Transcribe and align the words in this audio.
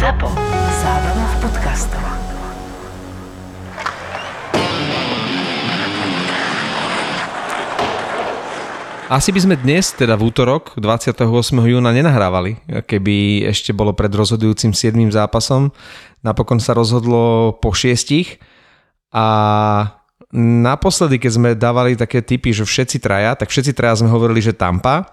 ZAPO. 0.00 0.32
Zábrná 0.80 1.26
v 1.28 1.36
podcastov. 1.44 2.04
Asi 9.12 9.28
by 9.28 9.40
sme 9.44 9.60
dnes, 9.60 9.92
teda 9.92 10.16
v 10.16 10.32
útorok, 10.32 10.72
28. 10.80 11.20
júna, 11.52 11.92
nenahrávali, 11.92 12.64
keby 12.88 13.44
ešte 13.52 13.76
bolo 13.76 13.92
pred 13.92 14.08
rozhodujúcim 14.08 14.72
7. 14.72 14.96
zápasom. 15.12 15.68
Napokon 16.24 16.64
sa 16.64 16.72
rozhodlo 16.72 17.60
po 17.60 17.76
šiestich 17.76 18.40
a 19.12 19.28
naposledy, 20.64 21.20
keď 21.20 21.32
sme 21.36 21.50
dávali 21.52 21.92
také 21.92 22.24
typy, 22.24 22.56
že 22.56 22.64
všetci 22.64 23.04
traja, 23.04 23.36
tak 23.36 23.52
všetci 23.52 23.76
traja 23.76 24.00
sme 24.00 24.08
hovorili, 24.08 24.40
že 24.40 24.56
Tampa, 24.56 25.12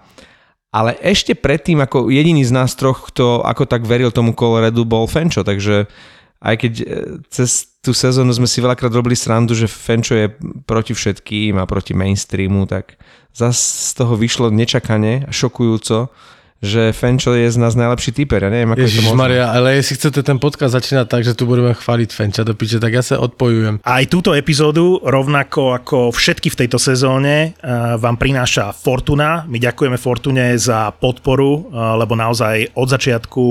ale 0.68 1.00
ešte 1.00 1.32
predtým, 1.32 1.80
ako 1.80 2.12
jediný 2.12 2.44
z 2.44 2.52
nás 2.52 2.76
troch, 2.76 3.08
kto 3.08 3.40
ako 3.40 3.64
tak 3.64 3.88
veril 3.88 4.12
tomu 4.12 4.36
Coloredu, 4.36 4.84
bol 4.84 5.08
Fenčo, 5.08 5.40
takže 5.40 5.88
aj 6.38 6.54
keď 6.60 6.72
e, 6.78 6.84
cez 7.32 7.72
tú 7.80 7.96
sezónu 7.96 8.30
sme 8.30 8.46
si 8.46 8.60
veľakrát 8.60 8.92
robili 8.92 9.16
srandu, 9.16 9.56
že 9.56 9.66
Fenčo 9.66 10.14
je 10.14 10.28
proti 10.68 10.92
všetkým 10.92 11.56
a 11.56 11.66
proti 11.66 11.96
mainstreamu, 11.96 12.68
tak 12.68 13.00
zase 13.32 13.90
z 13.90 13.92
toho 13.96 14.14
vyšlo 14.14 14.52
nečakane 14.52 15.24
a 15.26 15.30
šokujúco, 15.32 16.12
že 16.58 16.90
Fenčo 16.90 17.38
je 17.38 17.46
z 17.46 17.54
nás 17.54 17.78
najlepší 17.78 18.10
typer. 18.10 18.42
Ja 18.42 18.50
neviem, 18.50 18.74
ako 18.74 18.82
Ježiš 18.82 18.98
je 18.98 19.06
to 19.06 19.14
možné. 19.14 19.22
Maria, 19.22 19.44
ale 19.54 19.78
jestli 19.78 19.94
chcete 19.94 20.20
ten 20.26 20.38
podcast 20.42 20.74
začínať 20.74 21.06
tak, 21.06 21.22
že 21.22 21.38
tu 21.38 21.46
budeme 21.46 21.70
chváliť 21.70 22.10
Fenča 22.10 22.42
do 22.42 22.58
piče, 22.58 22.82
tak 22.82 22.98
ja 22.98 23.02
sa 23.02 23.22
odpojujem. 23.22 23.78
Aj 23.86 24.04
túto 24.10 24.34
epizódu, 24.34 24.98
rovnako 25.06 25.78
ako 25.78 25.98
všetky 26.10 26.50
v 26.50 26.58
tejto 26.66 26.82
sezóne, 26.82 27.54
eh, 27.54 27.94
vám 27.94 28.18
prináša 28.18 28.74
Fortuna. 28.74 29.46
My 29.46 29.62
ďakujeme 29.62 29.94
Fortune 30.02 30.58
za 30.58 30.90
podporu, 30.98 31.70
eh, 31.70 31.78
lebo 32.02 32.18
naozaj 32.18 32.74
od 32.74 32.88
začiatku 32.90 33.44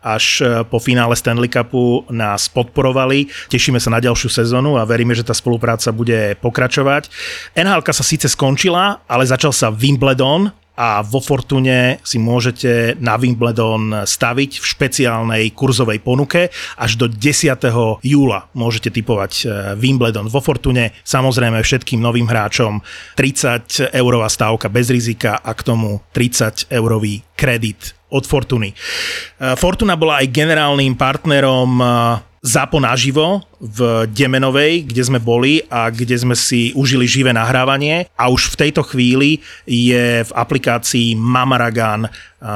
až 0.00 0.24
eh, 0.40 0.46
po 0.64 0.80
finále 0.80 1.12
Stanley 1.20 1.52
Cupu 1.52 2.08
nás 2.08 2.48
podporovali. 2.48 3.28
Tešíme 3.52 3.76
sa 3.76 3.92
na 3.92 4.00
ďalšiu 4.00 4.32
sezónu 4.32 4.80
a 4.80 4.88
veríme, 4.88 5.12
že 5.12 5.26
tá 5.26 5.36
spolupráca 5.36 5.92
bude 5.92 6.32
pokračovať. 6.40 7.12
NHL 7.52 7.84
sa 7.92 8.00
síce 8.00 8.26
skončila, 8.32 9.04
ale 9.04 9.28
začal 9.28 9.52
sa 9.52 9.68
Wimbledon, 9.68 10.63
a 10.74 11.06
vo 11.06 11.22
Fortune 11.22 12.02
si 12.02 12.18
môžete 12.18 12.98
na 12.98 13.14
Wimbledon 13.14 14.02
staviť 14.02 14.58
v 14.58 14.64
špeciálnej 14.66 15.44
kurzovej 15.54 16.02
ponuke. 16.02 16.50
Až 16.74 16.98
do 16.98 17.06
10. 17.06 17.54
júla 18.02 18.50
môžete 18.58 18.90
typovať 18.90 19.32
eh, 19.32 19.48
Wimbledon 19.78 20.26
vo 20.26 20.42
Fortune. 20.42 20.90
Samozrejme 21.06 21.62
všetkým 21.62 22.02
novým 22.02 22.26
hráčom 22.26 22.82
30 23.14 23.94
eurová 23.94 24.26
stávka 24.26 24.66
bez 24.66 24.90
rizika 24.90 25.38
a 25.38 25.54
k 25.54 25.62
tomu 25.62 26.02
30 26.10 26.74
eurový 26.74 27.22
kredit 27.38 27.94
od 28.10 28.26
Fortuny. 28.26 28.74
Eh, 28.74 29.54
Fortuna 29.54 29.94
bola 29.94 30.26
aj 30.26 30.34
generálnym 30.34 30.98
partnerom 30.98 31.70
eh, 31.78 32.33
ZAPO 32.44 32.76
naživo 32.76 33.40
v 33.56 34.04
Demenovej, 34.12 34.84
kde 34.84 35.00
sme 35.00 35.16
boli 35.16 35.64
a 35.72 35.88
kde 35.88 36.12
sme 36.12 36.36
si 36.36 36.76
užili 36.76 37.08
živé 37.08 37.32
nahrávanie 37.32 38.04
a 38.12 38.28
už 38.28 38.52
v 38.52 38.68
tejto 38.68 38.84
chvíli 38.84 39.40
je 39.64 40.20
v 40.20 40.32
aplikácii 40.36 41.16
Mamaragan 41.16 42.04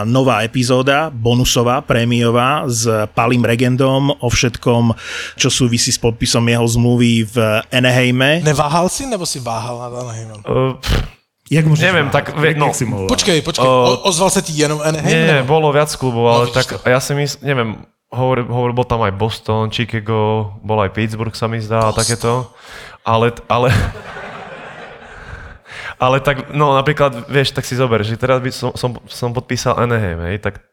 nová 0.05 0.45
epizóda, 0.45 1.09
bonusová, 1.09 1.81
prémiová 1.81 2.69
s 2.69 2.85
Palim 3.17 3.41
Regendom 3.41 4.13
o 4.13 4.29
všetkom, 4.29 4.93
čo 5.41 5.49
súvisí 5.49 5.89
s 5.89 5.97
podpisom 5.97 6.45
jeho 6.45 6.69
zmluvy 6.69 7.25
v 7.25 7.37
Anaheime. 7.73 8.45
Neváhal 8.45 8.93
si, 8.93 9.09
nebo 9.09 9.25
si 9.25 9.41
váhal 9.41 9.89
nad 9.89 9.93
Anaheimem? 10.05 10.45
Uh, 10.45 10.77
Jak 11.49 11.65
môžeš 11.65 11.81
Neviem, 11.81 12.13
tak 12.13 12.37
Jak 12.37 12.61
no. 12.61 12.77
si 12.77 12.85
mohol? 12.85 13.09
Počkej, 13.09 13.41
počkej, 13.41 13.65
O- 13.65 14.05
o, 14.05 14.13
ozval 14.13 14.29
sa 14.29 14.45
ti 14.45 14.53
jenom 14.53 14.85
Anaheim? 14.85 15.09
nie, 15.09 15.41
nebo? 15.41 15.57
bolo 15.57 15.73
viac 15.73 15.89
klubov, 15.97 16.29
ale 16.29 16.45
No, 16.45 16.53
tak 16.53 16.77
ja 16.85 17.01
si 17.01 17.17
myslím, 17.17 17.41
neviem, 17.41 17.71
hovor, 18.09 18.45
hovor, 18.49 18.73
bol 18.73 18.87
tam 18.89 19.05
aj 19.05 19.17
Boston, 19.17 19.69
Chicago, 19.69 20.53
bol 20.65 20.81
aj 20.81 20.97
Pittsburgh 20.97 21.37
sa 21.37 21.49
mi 21.49 21.61
zdá 21.61 21.89
a 21.89 21.97
takéto. 21.97 22.49
Ale, 23.05 23.33
ale, 23.49 23.69
ale 25.97 26.17
tak, 26.21 26.53
no 26.53 26.73
napríklad, 26.77 27.29
vieš, 27.29 27.53
tak 27.53 27.65
si 27.69 27.77
zober, 27.77 28.01
že 28.05 28.21
teraz 28.21 28.41
by 28.41 28.51
som, 28.53 28.71
som, 28.77 28.91
som 29.09 29.31
podpísal 29.33 29.77
Anaheim, 29.77 30.21
hej, 30.29 30.41
tak 30.41 30.65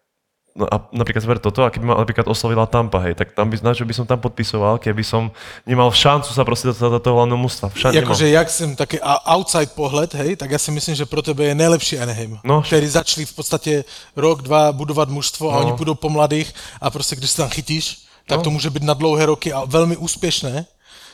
No 0.55 0.63
a 0.71 0.87
napríklad 0.95 1.19
zber 1.19 1.39
toto, 1.43 1.67
a 1.67 1.69
keby 1.69 1.83
ma 1.83 1.99
napríklad 1.99 2.31
oslovila 2.31 2.63
Tampa, 2.63 3.03
hej, 3.03 3.11
tak 3.19 3.35
tam 3.35 3.51
by, 3.51 3.59
na 3.59 3.75
čo 3.75 3.83
by 3.83 3.91
som 3.91 4.07
tam 4.07 4.23
podpisoval, 4.23 4.79
keby 4.79 5.03
som 5.03 5.27
nemal 5.67 5.91
šancu 5.91 6.31
sa 6.31 6.47
proste 6.47 6.71
dostať 6.71 6.95
do 6.95 6.99
toho 7.03 7.19
hlavného 7.19 7.35
mužstva. 7.35 7.75
Jakože 7.91 8.31
jak 8.31 8.47
som 8.47 8.71
taký 8.71 9.03
a- 9.03 9.19
outside 9.35 9.75
pohľad, 9.75 10.15
hej, 10.15 10.39
tak 10.39 10.55
ja 10.55 10.59
si 10.59 10.71
myslím, 10.71 10.95
že 10.95 11.03
pro 11.03 11.19
tebe 11.19 11.43
je 11.51 11.55
najlepší 11.59 11.99
Anaheim. 11.99 12.39
No. 12.47 12.63
Který 12.63 12.87
začali 12.87 13.27
v 13.27 13.33
podstatě 13.35 13.83
rok, 14.15 14.47
dva 14.47 14.71
budovat 14.71 15.11
mužstvo 15.11 15.51
a 15.51 15.59
No. 15.59 15.59
oni 15.59 15.71
půjdou 15.75 15.95
po 15.99 16.07
mladých 16.09 16.55
a 16.81 16.87
prostě 16.87 17.15
když 17.19 17.29
se 17.35 17.37
tam 17.43 17.49
chytíš, 17.51 18.07
tak 18.23 18.37
No. 18.39 18.43
to 18.43 18.49
může 18.55 18.69
být 18.71 18.83
na 18.87 18.93
dlouhé 18.95 19.25
roky 19.25 19.51
a 19.53 19.67
velmi 19.67 19.97
úspěšné. 19.99 20.65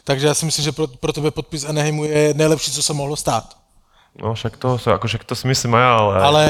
Takže 0.04 0.28
já 0.28 0.34
si 0.34 0.46
myslím, 0.46 0.66
že 0.66 0.72
pro, 0.72 0.88
pro 0.88 1.14
tebe 1.14 1.32
podpis 1.32 1.66
Anaheimu 1.66 2.06
je 2.06 2.34
nejlepší, 2.38 2.72
co 2.72 2.84
se 2.84 2.94
mohlo 2.94 3.16
stát. 3.18 3.58
No 4.20 4.34
však 4.36 4.58
to, 4.60 4.76
sa- 4.76 5.00
akože 5.00 5.24
to 5.24 5.36
si 5.36 5.48
myslím 5.48 5.76
aj 5.76 5.86
ale... 5.88 6.16
Ale 6.24 6.44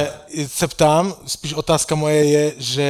se 0.47 0.67
ptám, 0.67 1.13
spíš 1.27 1.53
otázka 1.53 1.95
moje 1.95 2.25
je, 2.25 2.53
že 2.57 2.89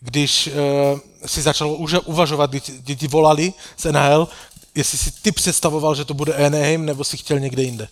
když 0.00 0.48
uh, 0.48 0.98
si 1.26 1.42
začal 1.42 1.68
už 1.76 1.94
uvažovat, 2.04 2.50
kdy, 2.50 2.60
ti- 2.60 2.72
kdy 2.72 2.96
ti 2.96 3.08
volali 3.08 3.52
z 3.76 3.84
NHL, 3.92 4.28
jestli 4.74 4.98
si 4.98 5.10
ty 5.22 5.32
představoval, 5.32 5.94
že 5.94 6.04
to 6.04 6.14
bude 6.14 6.34
Anaheim, 6.34 6.84
nebo 6.86 7.04
si 7.04 7.16
chtěl 7.16 7.40
někde 7.40 7.62
jinde? 7.62 7.88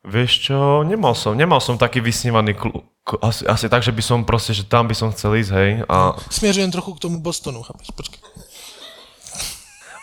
Vieš 0.00 0.48
čo, 0.48 0.80
nemal 0.80 1.12
som, 1.12 1.36
nemal 1.36 1.60
som 1.60 1.76
taký 1.76 2.00
vysnívaný 2.00 2.56
klub. 2.56 2.88
Asi, 3.20 3.44
asi 3.44 3.68
tak, 3.68 3.84
že 3.84 3.92
by 3.92 4.00
som 4.00 4.24
proste, 4.24 4.56
že 4.56 4.64
tam 4.64 4.88
by 4.88 4.96
som 4.96 5.12
chcel 5.12 5.36
ísť, 5.36 5.52
hej. 5.52 5.70
A, 5.88 6.16
Směřujem 6.30 6.70
trochu 6.70 6.94
k 6.94 7.00
tomu 7.04 7.20
Bostonu, 7.20 7.62
chápeš? 7.62 7.92
Počkej. 7.92 8.20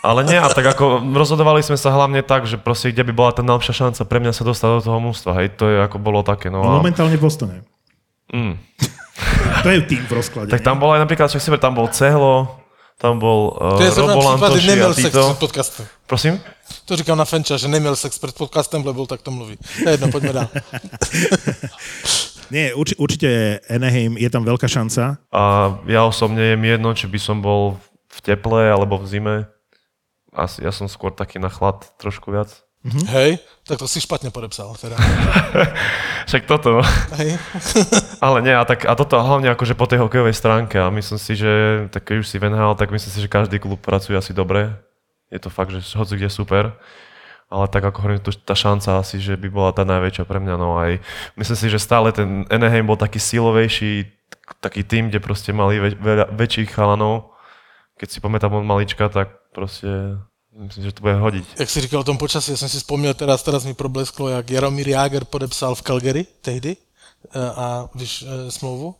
Ale 0.02 0.20
nie, 0.24 0.38
a 0.38 0.48
tak 0.50 0.66
ako 0.66 1.02
rozhodovali 1.14 1.62
sme 1.62 1.74
sa 1.74 1.90
hlavne 1.90 2.22
tak, 2.22 2.46
že 2.46 2.56
proste 2.58 2.94
kde 2.94 3.02
by 3.08 3.12
bola 3.12 3.30
tá 3.34 3.42
najlepšia 3.42 3.86
šanca 3.86 4.00
pre 4.06 4.18
mňa 4.22 4.32
sa 4.32 4.42
dostať 4.46 4.68
do 4.78 4.80
toho 4.84 4.98
mústva, 5.02 5.34
hej. 5.42 5.50
To 5.58 5.66
je 5.66 5.76
ako 5.82 5.96
bolo 5.98 6.22
také, 6.22 6.48
no 6.48 6.62
a, 6.62 6.78
Momentálne 6.78 7.18
v 7.18 7.22
Bostone. 7.22 7.56
mm. 8.32 8.54
To 9.66 9.68
je 9.74 9.82
tým 9.82 10.06
v 10.06 10.12
rozklade. 10.14 10.48
Tak 10.54 10.62
tam 10.62 10.78
bol 10.78 10.94
aj 10.94 11.02
napríklad, 11.02 11.26
však 11.26 11.58
tam 11.58 11.74
bol 11.74 11.90
Cehlo, 11.90 12.62
tam 12.98 13.18
bol 13.18 13.54
uh, 13.58 13.78
To 13.78 13.82
je 13.82 13.90
Robo 13.90 14.20
Lantoši 14.22 14.66
a 14.66 14.70
neměl 14.70 14.94
sex 14.94 15.06
títo. 15.06 15.22
před 15.30 15.38
podcastem. 15.38 15.86
Prosím? 16.06 16.40
To 16.84 16.96
říkám 16.96 17.18
na 17.18 17.24
Fenča, 17.24 17.56
že 17.56 17.68
neměl 17.68 17.96
sex 17.96 18.18
před 18.18 18.34
podcastem, 18.34 18.86
lebo 18.86 19.06
tak 19.06 19.22
to 19.22 19.30
mluví. 19.30 19.56
To 19.82 19.88
je 19.88 19.92
jedno, 19.92 20.08
pojďme 20.08 20.32
dál. 20.32 20.48
Nie, 22.48 22.72
urči, 22.72 22.96
určite 22.96 23.60
Anaheim, 23.68 24.16
je 24.16 24.28
tam 24.32 24.40
veľká 24.40 24.64
šanca. 24.64 25.20
A 25.28 25.42
ja 25.84 26.00
osobne 26.08 26.40
je 26.40 26.56
mi 26.56 26.72
jedno, 26.72 26.96
či 26.96 27.04
by 27.04 27.20
som 27.20 27.44
bol 27.44 27.76
v 28.08 28.18
teple 28.24 28.72
alebo 28.72 28.96
v 28.96 29.04
zime. 29.04 29.36
Asi, 30.32 30.64
ja 30.64 30.72
som 30.72 30.88
skôr 30.88 31.10
taký 31.14 31.40
na 31.40 31.48
chlad 31.48 31.88
trošku 31.96 32.30
viac. 32.30 32.68
Hej, 32.86 33.38
tak 33.66 33.78
to 33.78 33.88
si 33.88 34.00
špatně 34.00 34.30
podepsal. 34.30 34.74
Teda. 34.80 34.96
Však 36.26 36.46
toto, 36.46 36.78
no. 36.78 36.82
Hej. 37.18 37.38
Ale 38.24 38.42
nie, 38.42 38.54
a, 38.56 38.64
tak, 38.64 38.86
a 38.86 38.94
toto 38.94 39.18
hlavne 39.18 39.50
akože 39.50 39.74
po 39.74 39.90
tej 39.90 39.98
hokejovej 39.98 40.34
stránke 40.34 40.78
a 40.78 40.86
myslím 40.90 41.18
si, 41.18 41.34
že 41.34 41.50
tak 41.90 42.06
keď 42.06 42.22
už 42.22 42.28
si 42.28 42.38
v 42.38 42.48
NHL, 42.54 42.78
tak 42.78 42.94
myslím 42.94 43.12
si, 43.12 43.20
že 43.20 43.28
každý 43.28 43.58
klub 43.58 43.82
pracuje 43.82 44.14
asi 44.14 44.30
dobre. 44.30 44.78
Je 45.28 45.42
to 45.42 45.50
fakt, 45.50 45.74
že 45.74 45.82
hoci 45.98 46.16
kde 46.16 46.30
super. 46.30 46.78
Ale 47.48 47.64
tak 47.68 47.82
ako 47.84 47.98
hovorím, 48.04 48.20
to, 48.20 48.30
tá 48.30 48.52
šanca 48.52 49.00
asi, 49.00 49.18
že 49.18 49.34
by 49.34 49.48
bola 49.48 49.72
tá 49.72 49.82
najväčšia 49.82 50.24
pre 50.28 50.38
mňa. 50.38 50.54
No 50.60 50.78
aj 50.78 51.00
myslím 51.34 51.58
si, 51.58 51.66
že 51.72 51.82
stále 51.82 52.12
ten 52.12 52.44
Anaheim 52.52 52.86
bol 52.86 53.00
taký 53.00 53.18
silovejší, 53.18 54.06
taký 54.60 54.84
tým, 54.84 55.08
kde 55.08 55.18
proste 55.18 55.50
mali 55.56 55.80
väč, 55.80 55.96
väčších 56.30 56.76
chalanov. 56.76 57.32
Keď 57.98 58.08
si 58.08 58.18
pamätám 58.20 58.52
od 58.54 58.68
malička, 58.68 59.08
tak 59.08 59.34
proste 59.52 59.88
myslím, 60.52 60.84
že 60.84 60.92
to 60.92 61.00
bude 61.00 61.14
hodiť. 61.14 61.46
Jak 61.58 61.70
jsi 61.70 61.80
říkal 61.80 62.00
o 62.00 62.04
tom 62.04 62.18
počasí, 62.18 62.50
já 62.50 62.56
jsem 62.56 62.68
si 62.68 62.78
vzpomněl 62.78 63.14
teraz, 63.14 63.42
teraz 63.42 63.64
mi 63.64 63.74
problesklo, 63.74 64.28
jak 64.28 64.50
Jaromír 64.50 64.88
Jágr 64.88 65.24
podepsal 65.24 65.74
v 65.74 65.82
Calgary 65.82 66.26
tehdy 66.40 66.76
eh, 66.76 67.50
a 67.50 67.88
víš, 67.94 68.24
eh, 68.28 68.50
smlouvu 68.50 68.94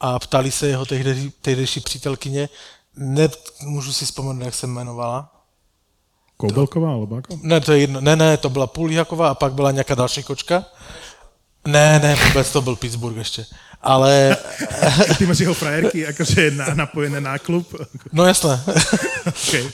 a 0.00 0.18
ptali 0.18 0.50
se 0.50 0.68
jeho 0.68 0.86
tehdy, 0.86 1.32
tehdejší 1.42 1.80
přítelkyně, 1.80 2.48
ne, 2.96 3.28
můžu 3.62 3.92
si 3.92 4.04
vzpomenout, 4.04 4.44
jak 4.44 4.54
se 4.54 4.66
jmenovala, 4.66 5.38
Koubelková 6.38 6.94
alebo 6.94 7.18
ako? 7.18 7.42
Ne, 7.42 7.58
to 7.58 7.74
je 7.74 7.78
jedno. 7.90 7.98
Ne, 8.00 8.16
ne, 8.16 8.36
to 8.36 8.50
byla 8.50 8.66
Půlíhaková 8.66 9.28
a 9.28 9.34
pak 9.34 9.52
byla 9.52 9.70
nějaká 9.70 9.94
další 9.94 10.22
kočka. 10.22 10.64
Ne, 11.66 11.98
ne, 11.98 12.16
vůbec 12.26 12.52
to 12.52 12.62
byl 12.62 12.76
Pittsburgh 12.76 13.16
ještě. 13.16 13.46
Ale, 13.82 14.36
Ty 15.18 15.26
máš 15.26 15.38
jeho 15.38 15.54
frajerky 15.54 16.06
akože 16.06 16.50
na, 16.50 16.74
napojené 16.74 17.20
na 17.20 17.38
klub? 17.38 17.74
no 18.12 18.26
jasné. 18.26 18.60
Okay. 19.28 19.70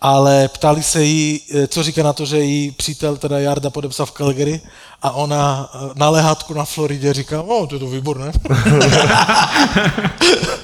ale 0.00 0.48
ptali 0.48 0.82
se 0.82 1.04
jí, 1.04 1.40
eh, 1.54 1.66
co 1.66 1.82
říká 1.82 2.02
na 2.02 2.12
to, 2.12 2.26
že 2.26 2.40
jí 2.40 2.70
přítel, 2.70 3.16
teda 3.16 3.38
Jarda, 3.38 3.70
podepsal 3.70 4.06
v 4.06 4.12
Calgary 4.12 4.60
a 5.02 5.16
ona 5.16 5.68
eh, 5.74 5.78
na 5.96 6.08
lehátku 6.10 6.54
na 6.54 6.64
Floridě 6.64 7.12
říká, 7.12 7.42
o, 7.42 7.66
to 7.66 7.74
je 7.74 7.80
to 7.80 7.86
výborné. 7.86 8.32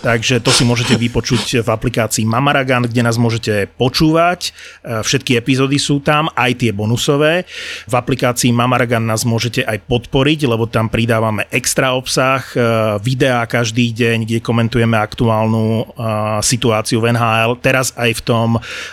Takže 0.07 0.39
to 0.39 0.55
si 0.55 0.63
môžete 0.63 0.95
vypočuť 0.95 1.67
v 1.67 1.69
aplikácii 1.73 2.23
Mamaragan, 2.23 2.87
kde 2.87 3.03
nás 3.03 3.19
môžete 3.19 3.67
počúvať. 3.75 4.55
E, 4.87 5.03
Všetky 5.03 5.35
epizódy 5.35 5.83
sú 5.83 5.99
tam, 5.99 6.31
aj 6.39 6.63
tie 6.63 6.71
bonusové. 6.71 7.43
V 7.91 7.95
aplikácii 7.99 8.55
Mamaragan 8.55 9.03
nás 9.03 9.27
môžete 9.27 9.67
aj 9.67 9.83
podporiť, 9.91 10.47
lebo 10.47 10.71
tam 10.71 10.87
pridávame 10.87 11.51
extra 11.51 11.91
obsah, 11.99 12.39
e, 12.55 12.63
videá 13.03 13.43
každý 13.51 13.91
deň, 13.91 14.31
kde 14.31 14.39
komentujeme 14.47 14.95
aktuálnu 14.95 15.99
situáciu 16.39 17.03
v 17.03 17.11
NHL. 17.17 17.59
Teraz 17.59 17.91
aj 17.99 18.23
v 18.23 18.23
tom 18.23 18.49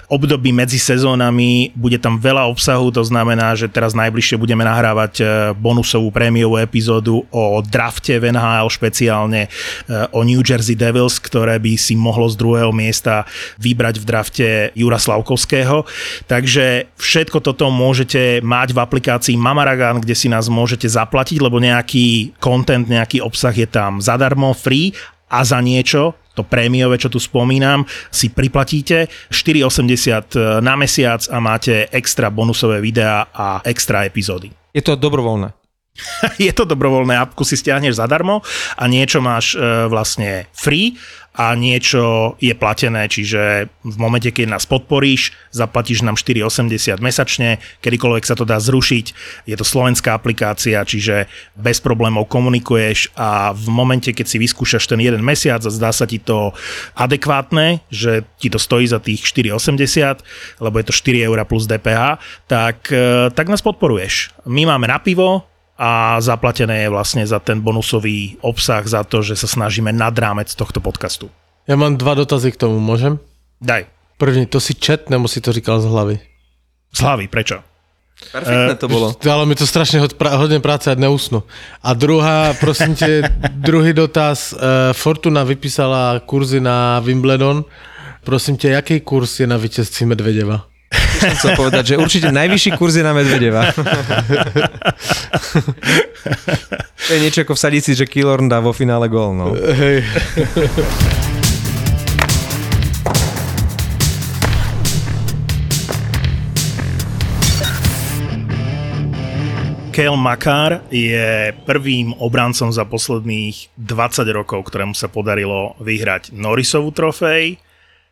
období 0.10 0.50
medzi 0.50 0.82
sezónami 0.82 1.70
bude 1.78 2.02
tam 2.02 2.18
veľa 2.18 2.50
obsahu, 2.50 2.90
to 2.90 3.06
znamená, 3.06 3.54
že 3.54 3.70
teraz 3.70 3.94
najbližšie 3.94 4.42
budeme 4.42 4.66
nahrávať 4.66 5.33
bonusovú 5.58 6.10
prémiovú 6.10 6.60
epizódu 6.60 7.26
o 7.30 7.62
drafte 7.62 8.18
v 8.18 8.34
NHL, 8.34 8.68
špeciálne 8.70 9.48
e, 9.48 9.50
o 10.14 10.22
New 10.26 10.42
Jersey 10.42 10.78
Devils, 10.78 11.20
ktoré 11.20 11.60
by 11.60 11.74
si 11.78 11.98
mohlo 11.98 12.28
z 12.30 12.36
druhého 12.40 12.72
miesta 12.72 13.26
vybrať 13.60 13.96
v 14.02 14.06
drafte 14.06 14.48
Jura 14.74 14.98
Slavkovského. 14.98 15.86
Takže 16.26 16.94
všetko 16.98 17.44
toto 17.44 17.70
môžete 17.70 18.42
mať 18.44 18.74
v 18.76 18.82
aplikácii 18.82 19.36
Mamaragan, 19.36 20.02
kde 20.02 20.16
si 20.18 20.28
nás 20.28 20.48
môžete 20.48 20.90
zaplatiť, 20.90 21.42
lebo 21.42 21.62
nejaký 21.62 22.38
content, 22.38 22.86
nejaký 22.86 23.20
obsah 23.24 23.54
je 23.54 23.68
tam 23.70 24.00
zadarmo, 24.00 24.54
free 24.54 24.94
a 25.34 25.42
za 25.42 25.58
niečo, 25.60 26.14
to 26.34 26.42
prémiové, 26.42 26.98
čo 26.98 27.14
tu 27.14 27.22
spomínam, 27.22 27.86
si 28.10 28.34
priplatíte 28.34 29.10
4,80 29.30 30.62
na 30.62 30.74
mesiac 30.74 31.22
a 31.30 31.38
máte 31.38 31.90
extra 31.94 32.34
bonusové 32.34 32.82
videá 32.82 33.30
a 33.34 33.62
extra 33.66 34.06
epizódy. 34.06 34.63
Je 34.74 34.82
to 34.82 34.98
dobrovoľné. 34.98 35.63
je 36.42 36.52
to 36.54 36.66
dobrovoľné, 36.66 37.14
apku 37.22 37.46
si 37.46 37.54
stiahneš 37.54 38.02
zadarmo 38.02 38.42
a 38.78 38.84
niečo 38.90 39.22
máš 39.22 39.54
e, 39.54 39.86
vlastne 39.90 40.50
free 40.54 40.98
a 41.34 41.58
niečo 41.58 42.34
je 42.38 42.54
platené, 42.54 43.10
čiže 43.10 43.66
v 43.82 43.98
momente, 43.98 44.30
keď 44.30 44.54
nás 44.54 44.70
podporíš, 44.70 45.34
zaplatíš 45.50 46.06
nám 46.06 46.14
4,80 46.14 47.02
mesačne, 47.02 47.58
kedykoľvek 47.82 48.22
sa 48.22 48.38
to 48.38 48.46
dá 48.46 48.62
zrušiť, 48.62 49.06
je 49.50 49.56
to 49.58 49.66
slovenská 49.66 50.14
aplikácia, 50.14 50.78
čiže 50.86 51.26
bez 51.58 51.82
problémov 51.82 52.30
komunikuješ 52.30 53.10
a 53.18 53.50
v 53.50 53.66
momente, 53.74 54.14
keď 54.14 54.30
si 54.30 54.38
vyskúšaš 54.38 54.86
ten 54.86 55.02
jeden 55.02 55.26
mesiac 55.26 55.66
a 55.66 55.74
zdá 55.74 55.90
sa 55.90 56.06
ti 56.06 56.22
to 56.22 56.54
adekvátne, 56.94 57.82
že 57.90 58.30
ti 58.38 58.54
to 58.54 58.62
stojí 58.62 58.86
za 58.86 59.02
tých 59.02 59.26
4,80, 59.26 60.62
lebo 60.62 60.76
je 60.78 60.86
to 60.86 60.94
4 60.94 61.18
eur 61.34 61.38
plus 61.50 61.66
DPH, 61.66 62.22
tak, 62.46 62.94
e, 62.94 63.34
tak 63.34 63.50
nás 63.50 63.66
podporuješ. 63.66 64.38
My 64.46 64.70
máme 64.70 64.86
na 64.86 65.02
pivo, 65.02 65.50
a 65.78 66.22
zaplatené 66.22 66.86
je 66.86 66.94
vlastne 66.94 67.24
za 67.26 67.42
ten 67.42 67.62
bonusový 67.62 68.38
obsah, 68.46 68.86
za 68.86 69.02
to, 69.04 69.26
že 69.26 69.34
sa 69.34 69.50
snažíme 69.50 69.90
nad 69.90 70.14
rámec 70.14 70.54
tohto 70.54 70.78
podcastu. 70.78 71.34
Ja 71.66 71.80
mám 71.80 71.98
dva 71.98 72.14
dotazy 72.14 72.54
k 72.54 72.60
tomu, 72.68 72.78
môžem? 72.78 73.18
Daj. 73.64 73.88
První, 74.18 74.46
to 74.46 74.60
si 74.60 74.76
čet, 74.76 75.10
nebo 75.10 75.28
si 75.28 75.42
to 75.42 75.54
říkal 75.54 75.82
z 75.82 75.86
hlavy? 75.86 76.16
Z 76.94 77.00
hlavy, 77.00 77.28
prečo? 77.28 77.64
Perfektné 78.32 78.76
to 78.76 78.88
bolo. 78.88 79.16
Dalo 79.24 79.44
mi 79.46 79.56
to 79.56 79.68
strašne 79.68 80.00
hodne 80.16 80.60
práce 80.64 80.92
a 80.92 80.96
neusnu. 80.96 81.44
A 81.84 81.94
druhá, 81.94 82.54
prosím 82.60 82.96
te, 82.96 83.28
druhý 83.68 83.94
dotaz. 83.94 84.54
Uh, 84.54 84.94
Fortuna 84.94 85.44
vypísala 85.44 86.22
kurzy 86.24 86.62
na 86.62 87.00
Wimbledon. 87.00 87.66
Prosím 88.24 88.58
te, 88.58 88.68
jaký 88.70 89.00
kurz 89.00 89.40
je 89.40 89.48
na 89.48 89.58
víťazství 89.58 90.06
Medvedeva? 90.06 90.73
Chcem 91.24 91.40
chcel 91.40 91.56
povedať, 91.56 91.96
že 91.96 91.96
určite 91.96 92.36
najvyšší 92.36 92.76
kurz 92.76 93.00
je 93.00 93.04
na 93.08 93.16
Medvedeva. 93.16 93.72
to 97.08 97.12
je 97.16 97.20
niečo 97.24 97.48
ako 97.48 97.56
vsadiť 97.56 97.80
si, 97.80 97.96
že 97.96 98.04
Killorn 98.04 98.52
dá 98.52 98.60
vo 98.60 98.76
finále 98.76 99.08
gól. 99.08 99.32
No. 99.32 99.56
Hej. 99.56 100.04
Kale 109.96 110.20
Makar 110.20 110.84
je 110.92 111.56
prvým 111.64 112.18
obrancom 112.20 112.68
za 112.68 112.84
posledných 112.84 113.80
20 113.80 114.28
rokov, 114.36 114.68
ktorému 114.68 114.92
sa 114.92 115.08
podarilo 115.08 115.80
vyhrať 115.80 116.36
Norrisovú 116.36 116.92
trofej, 116.92 117.62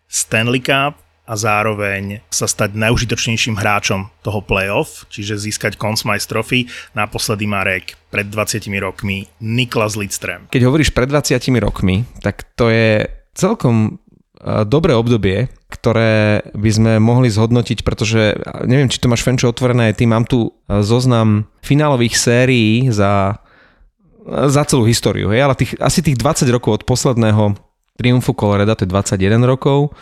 Stanley 0.08 0.64
Cup 0.64 1.11
a 1.32 1.34
zároveň 1.40 2.20
sa 2.28 2.44
stať 2.44 2.76
najužitočnejším 2.76 3.56
hráčom 3.56 4.12
toho 4.20 4.44
playoff, 4.44 5.08
čiže 5.08 5.40
získať 5.40 5.80
Conn 5.80 5.96
Smythe 5.96 6.28
Trophy. 6.28 6.68
Naposledy 6.92 7.48
Marek 7.48 7.96
pred 8.12 8.28
20 8.28 8.68
rokmi 8.84 9.32
Niklas 9.40 9.96
Lidström. 9.96 10.52
Keď 10.52 10.64
hovoríš 10.68 10.92
pred 10.92 11.08
20 11.08 11.40
rokmi, 11.64 12.04
tak 12.20 12.44
to 12.60 12.68
je 12.68 13.08
celkom 13.32 13.96
eh, 14.44 14.68
dobré 14.68 14.92
obdobie, 14.92 15.48
ktoré 15.72 16.44
by 16.52 16.72
sme 16.76 16.92
mohli 17.00 17.32
zhodnotiť, 17.32 17.88
pretože 17.88 18.36
neviem, 18.68 18.92
či 18.92 19.00
to 19.00 19.08
máš 19.08 19.24
Fenčo 19.24 19.48
otvorené 19.48 19.96
ty, 19.96 20.04
mám 20.04 20.28
tu 20.28 20.52
eh, 20.52 20.84
zoznam 20.84 21.48
finálových 21.64 22.20
sérií 22.20 22.92
za, 22.92 23.40
za 24.28 24.68
celú 24.68 24.84
históriu, 24.84 25.32
hej, 25.32 25.48
ale 25.48 25.56
tých, 25.56 25.80
asi 25.80 26.04
tých 26.04 26.20
20 26.20 26.44
rokov 26.52 26.84
od 26.84 26.84
posledného 26.84 27.56
triumfu 27.96 28.36
Coloreda, 28.36 28.76
to 28.76 28.84
je 28.84 28.92
21 28.92 29.48
rokov, 29.48 29.96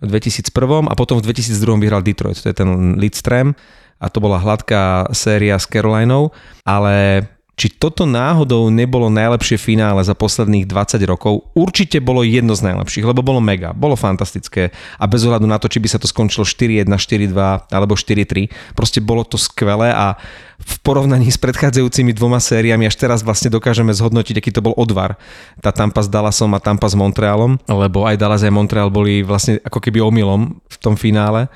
v 0.00 0.08
2001 0.08 0.88
a 0.90 0.94
potom 0.94 1.18
v 1.18 1.32
2002 1.32 1.82
vyhral 1.82 2.02
Detroit, 2.02 2.40
to 2.42 2.48
je 2.48 2.56
ten 2.56 3.00
Lidström 3.00 3.56
a 4.00 4.06
to 4.12 4.20
bola 4.20 4.36
hladká 4.36 5.08
séria 5.12 5.56
s 5.56 5.64
Carolinou, 5.64 6.30
ale 6.68 7.24
či 7.56 7.72
toto 7.72 8.04
náhodou 8.04 8.68
nebolo 8.68 9.08
najlepšie 9.08 9.56
finále 9.56 10.04
za 10.04 10.12
posledných 10.12 10.68
20 10.68 11.00
rokov, 11.08 11.48
určite 11.56 12.04
bolo 12.04 12.20
jedno 12.20 12.52
z 12.52 12.68
najlepších, 12.68 13.08
lebo 13.08 13.24
bolo 13.24 13.40
mega, 13.40 13.72
bolo 13.72 13.96
fantastické. 13.96 14.76
A 15.00 15.08
bez 15.08 15.24
ohľadu 15.24 15.48
na 15.48 15.56
to, 15.56 15.64
či 15.72 15.80
by 15.80 15.88
sa 15.88 15.96
to 15.96 16.04
skončilo 16.04 16.44
4-1, 16.44 16.84
4-2 16.84 17.72
alebo 17.72 17.96
4-3, 17.96 18.76
proste 18.76 19.00
bolo 19.00 19.24
to 19.24 19.40
skvelé 19.40 19.88
a 19.88 20.20
v 20.60 20.74
porovnaní 20.84 21.32
s 21.32 21.40
predchádzajúcimi 21.40 22.12
dvoma 22.12 22.44
sériami 22.44 22.92
až 22.92 22.96
teraz 23.00 23.24
vlastne 23.24 23.48
dokážeme 23.48 23.92
zhodnotiť, 23.96 24.36
aký 24.36 24.52
to 24.52 24.60
bol 24.60 24.76
odvar. 24.76 25.16
Tá 25.64 25.72
Tampa 25.72 26.04
s 26.04 26.12
Dallasom 26.12 26.52
a 26.52 26.60
Tampa 26.60 26.92
s 26.92 26.96
Montrealom, 26.96 27.56
lebo 27.72 28.04
aj 28.04 28.20
Dallas 28.20 28.44
aj 28.44 28.52
Montreal 28.52 28.92
boli 28.92 29.24
vlastne 29.24 29.64
ako 29.64 29.80
keby 29.80 30.04
omylom 30.04 30.60
v 30.60 30.76
tom 30.76 30.92
finále 30.92 31.48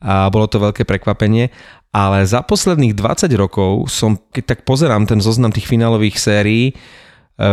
a 0.00 0.32
bolo 0.32 0.48
to 0.48 0.56
veľké 0.56 0.88
prekvapenie 0.88 1.52
ale 1.90 2.22
za 2.22 2.46
posledných 2.46 2.94
20 2.94 3.26
rokov 3.34 3.90
som, 3.90 4.14
keď 4.30 4.44
tak 4.54 4.60
pozerám 4.62 5.10
ten 5.10 5.18
zoznam 5.18 5.50
tých 5.50 5.66
finálových 5.66 6.22
sérií, 6.22 6.64
e, 6.70 6.74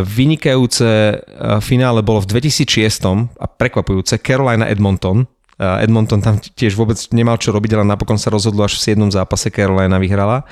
vynikajúce 0.05 0.85
e, 0.85 1.15
finále 1.57 2.05
bolo 2.05 2.21
v 2.21 2.37
2006 2.37 3.33
a 3.33 3.45
prekvapujúce 3.49 4.21
Carolina 4.21 4.69
Edmonton. 4.69 5.25
E, 5.25 5.65
Edmonton 5.81 6.21
tam 6.21 6.37
tiež 6.37 6.77
vôbec 6.77 7.01
nemal 7.09 7.41
čo 7.41 7.49
robiť, 7.49 7.81
ale 7.81 7.89
napokon 7.89 8.21
sa 8.21 8.29
rozhodlo 8.29 8.61
až 8.61 8.77
v 8.77 8.93
7. 8.93 9.09
zápase 9.09 9.49
Carolina 9.49 9.97
vyhrala. 9.97 10.45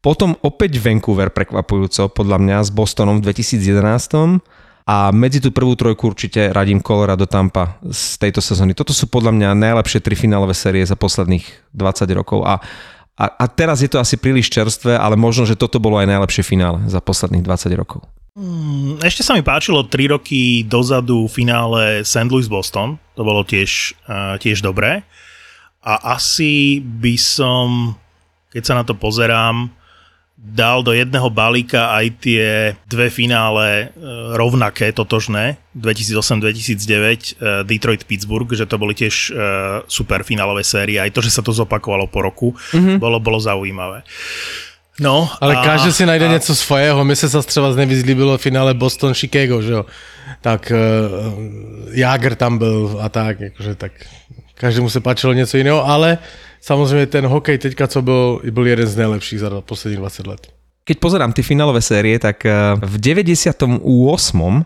Potom 0.00 0.32
opäť 0.40 0.80
Vancouver 0.80 1.28
prekvapujúco, 1.28 2.08
podľa 2.08 2.38
mňa, 2.40 2.56
s 2.64 2.70
Bostonom 2.72 3.20
v 3.20 3.28
2011. 3.28 4.40
A 4.88 5.12
medzi 5.12 5.36
tú 5.36 5.52
prvú 5.52 5.76
trojku 5.76 6.08
určite 6.08 6.48
radím 6.48 6.80
Colorado 6.80 7.28
Tampa 7.28 7.76
z 7.84 8.16
tejto 8.16 8.40
sezóny. 8.40 8.72
Toto 8.72 8.96
sú 8.96 9.04
podľa 9.04 9.36
mňa 9.36 9.48
najlepšie 9.52 10.00
tri 10.00 10.16
finálové 10.16 10.56
série 10.56 10.80
za 10.80 10.96
posledných 10.96 11.44
20 11.76 12.08
rokov. 12.16 12.40
A 12.48 12.64
a, 13.18 13.24
a 13.34 13.44
teraz 13.50 13.82
je 13.82 13.90
to 13.90 13.98
asi 13.98 14.14
príliš 14.14 14.46
čerstvé, 14.46 14.94
ale 14.94 15.18
možno, 15.18 15.42
že 15.42 15.58
toto 15.58 15.82
bolo 15.82 15.98
aj 15.98 16.06
najlepšie 16.06 16.46
finále 16.46 16.86
za 16.86 17.02
posledných 17.02 17.42
20 17.42 17.74
rokov. 17.74 18.06
Mm, 18.38 19.02
Ešte 19.02 19.26
sa 19.26 19.34
mi 19.34 19.42
páčilo 19.42 19.82
3 19.82 20.14
roky 20.14 20.62
dozadu 20.62 21.26
finále 21.26 22.06
St. 22.06 22.30
Louis 22.30 22.46
Boston, 22.46 22.94
to 23.18 23.26
bolo 23.26 23.42
tiež, 23.42 23.98
tiež 24.38 24.62
dobré. 24.62 25.02
A 25.82 26.14
asi 26.14 26.78
by 26.78 27.18
som, 27.18 27.98
keď 28.54 28.62
sa 28.62 28.74
na 28.78 28.86
to 28.86 28.94
pozerám, 28.94 29.74
dal 30.38 30.86
do 30.86 30.94
jedného 30.94 31.26
balíka 31.34 31.90
aj 31.98 32.06
tie 32.22 32.78
dve 32.86 33.10
finále 33.10 33.66
e, 33.68 34.06
rovnaké, 34.38 34.94
totožné, 34.94 35.58
2008-2009, 35.74 36.78
e, 36.78 37.66
Detroit-Pittsburgh, 37.66 38.46
že 38.54 38.66
to 38.70 38.78
boli 38.78 38.94
tiež 38.94 39.14
e, 39.14 39.32
super 39.90 40.22
finálové 40.22 40.62
série, 40.62 41.02
aj 41.02 41.10
to, 41.10 41.20
že 41.26 41.34
sa 41.34 41.42
to 41.42 41.50
zopakovalo 41.50 42.06
po 42.06 42.22
roku, 42.22 42.48
mm-hmm. 42.54 43.02
bolo, 43.02 43.18
bolo 43.18 43.42
zaujímavé. 43.42 44.06
No, 44.98 45.30
Ale 45.38 45.56
a, 45.56 45.62
každý 45.62 45.92
si 45.92 46.06
najde 46.06 46.26
a, 46.26 46.32
něco 46.32 46.54
svojého. 46.54 47.04
Mně 47.04 47.16
se 47.16 47.28
zase 47.28 47.48
třeba 47.48 47.74
nevyzlíbilo 47.74 48.38
finále 48.38 48.74
Boston-Chicago, 48.74 49.62
že 49.62 49.72
jo. 49.72 49.86
Tak 50.40 50.72
uh, 50.74 51.94
Jager 51.94 52.34
tam 52.34 52.58
byl 52.58 52.98
a 53.02 53.08
tak, 53.08 53.40
jakože 53.40 53.74
tak 53.74 53.92
každému 54.54 54.90
se 54.90 55.00
páčilo 55.00 55.32
něco 55.32 55.56
jiného, 55.56 55.86
ale 55.86 56.18
samozřejmě 56.68 57.06
ten 57.06 57.26
hokej 57.26 57.58
teďka, 57.58 57.86
co 57.86 58.02
byl, 58.02 58.40
byl 58.50 58.66
jeden 58.66 58.86
z 58.86 58.96
nejlepších 58.96 59.40
za 59.40 59.60
posledních 59.60 59.98
20 59.98 60.26
let. 60.26 60.42
Keď 60.84 60.96
pozerám 61.04 61.36
tie 61.36 61.44
finálové 61.44 61.84
série, 61.84 62.16
tak 62.16 62.48
eh, 62.48 62.72
v 62.80 62.96
98. 62.96 63.84
eh, 63.84 64.64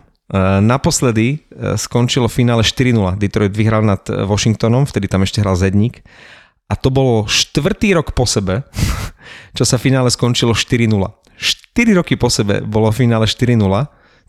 naposledy 0.63 1.27
eh, 1.35 1.75
skončilo 1.75 2.31
finále 2.31 2.63
4-0. 2.63 3.19
Detroit 3.19 3.51
vyhral 3.51 3.83
nad 3.83 4.07
Washingtonom, 4.07 4.87
vtedy 4.87 5.11
tam 5.11 5.27
ešte 5.27 5.43
hral 5.43 5.59
Zedník. 5.59 5.99
A 6.71 6.79
to 6.79 6.87
bolo 6.87 7.27
štvrtý 7.27 7.99
rok 7.99 8.15
po 8.15 8.23
sebe, 8.23 8.63
čo 9.57 9.67
sa 9.67 9.75
finále 9.75 10.07
skončilo 10.07 10.55
4-0. 10.55 10.95
4 11.35 11.99
roky 11.99 12.15
po 12.15 12.31
sebe 12.31 12.63
bolo 12.63 12.87
finále 12.95 13.27
4-0, 13.27 13.59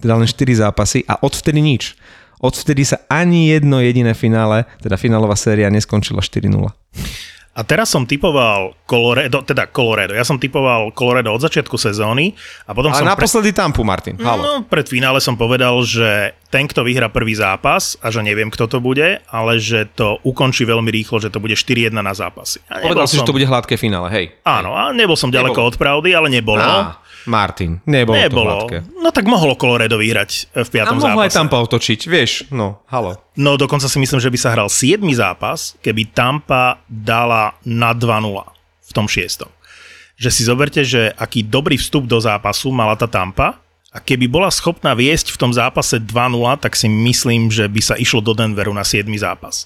teda 0.02 0.14
len 0.18 0.26
4 0.26 0.62
zápasy 0.66 1.06
a 1.06 1.22
odvtedy 1.22 1.62
nič. 1.62 1.94
Odvtedy 2.42 2.82
sa 2.82 2.98
ani 3.06 3.54
jedno 3.54 3.78
jediné 3.78 4.18
finále, 4.18 4.66
teda 4.82 4.98
finálová 4.98 5.38
séria 5.38 5.70
neskončila 5.70 6.18
4-0. 6.18 6.58
A 7.54 7.62
teraz 7.62 7.86
som 7.86 8.02
typoval 8.02 8.74
Colorado, 8.82 9.46
teda 9.46 9.70
Colorado, 9.70 10.10
ja 10.10 10.26
som 10.26 10.42
typoval 10.42 10.90
Colorado 10.90 11.30
od 11.30 11.38
začiatku 11.38 11.78
sezóny 11.78 12.34
a 12.66 12.74
potom 12.74 12.90
Ale 12.90 13.06
som... 13.06 13.06
naposledy 13.06 13.54
Tampu, 13.54 13.86
Martin. 13.86 14.18
Halo. 14.18 14.42
No, 14.42 14.52
pred 14.66 14.90
finále 14.90 15.22
som 15.22 15.38
povedal, 15.38 15.78
že 15.86 16.34
ten, 16.50 16.66
kto 16.66 16.82
vyhrá 16.82 17.06
prvý 17.14 17.38
zápas 17.38 17.94
a 18.02 18.10
že 18.10 18.26
neviem, 18.26 18.50
kto 18.50 18.66
to 18.66 18.82
bude, 18.82 19.22
ale 19.30 19.52
že 19.62 19.86
to 19.94 20.18
ukončí 20.26 20.66
veľmi 20.66 20.90
rýchlo, 20.90 21.22
že 21.22 21.30
to 21.30 21.38
bude 21.38 21.54
4-1 21.54 21.94
na 21.94 22.10
zápasy. 22.10 22.58
A 22.66 22.82
Povedal 22.82 23.06
nebol 23.06 23.10
si, 23.10 23.14
som... 23.14 23.22
že 23.22 23.30
to 23.30 23.36
bude 23.38 23.46
hladké 23.46 23.78
finále, 23.78 24.10
hej. 24.10 24.26
Áno, 24.42 24.74
a 24.74 24.90
nebol 24.90 25.14
som 25.14 25.30
ďaleko 25.30 25.54
Nebolo. 25.54 25.70
od 25.70 25.76
pravdy, 25.78 26.10
ale 26.10 26.28
nebolo. 26.34 26.58
Á, 26.58 26.98
Martin, 27.24 27.80
nebolo, 27.88 28.16
to 28.16 28.22
nebolo. 28.28 28.52
hladké. 28.68 28.78
No 29.00 29.08
tak 29.08 29.24
mohlo 29.24 29.56
Colorado 29.56 29.96
vyhrať 29.96 30.52
v 30.52 30.68
A 30.68 30.72
piatom 30.72 31.00
mohol 31.00 31.24
aj 31.24 31.32
zápase. 31.32 31.38
Tampa 31.40 31.56
otočiť, 31.64 32.00
vieš, 32.04 32.32
no, 32.52 32.84
halo. 32.92 33.16
No 33.40 33.56
dokonca 33.56 33.88
si 33.88 33.96
myslím, 33.96 34.20
že 34.20 34.28
by 34.28 34.38
sa 34.38 34.52
hral 34.52 34.68
7. 34.68 35.00
zápas, 35.16 35.72
keby 35.80 36.12
Tampa 36.12 36.84
dala 36.86 37.56
na 37.64 37.96
2-0 37.96 38.28
v 38.84 38.90
tom 38.92 39.08
šiestom. 39.08 39.48
Že 40.20 40.30
si 40.30 40.42
zoberte, 40.44 40.80
že 40.84 41.10
aký 41.16 41.42
dobrý 41.42 41.80
vstup 41.80 42.04
do 42.06 42.20
zápasu 42.20 42.70
mala 42.70 42.94
tá 42.94 43.08
Tampa 43.08 43.58
a 43.88 43.98
keby 43.98 44.28
bola 44.28 44.52
schopná 44.52 44.92
viesť 44.92 45.32
v 45.32 45.40
tom 45.40 45.50
zápase 45.50 45.96
2-0, 45.98 46.12
tak 46.60 46.76
si 46.76 46.86
myslím, 46.92 47.48
že 47.48 47.66
by 47.66 47.80
sa 47.80 47.94
išlo 47.96 48.20
do 48.20 48.36
Denveru 48.36 48.70
na 48.76 48.84
7. 48.84 49.08
zápas. 49.16 49.64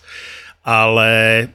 Ale 0.62 1.08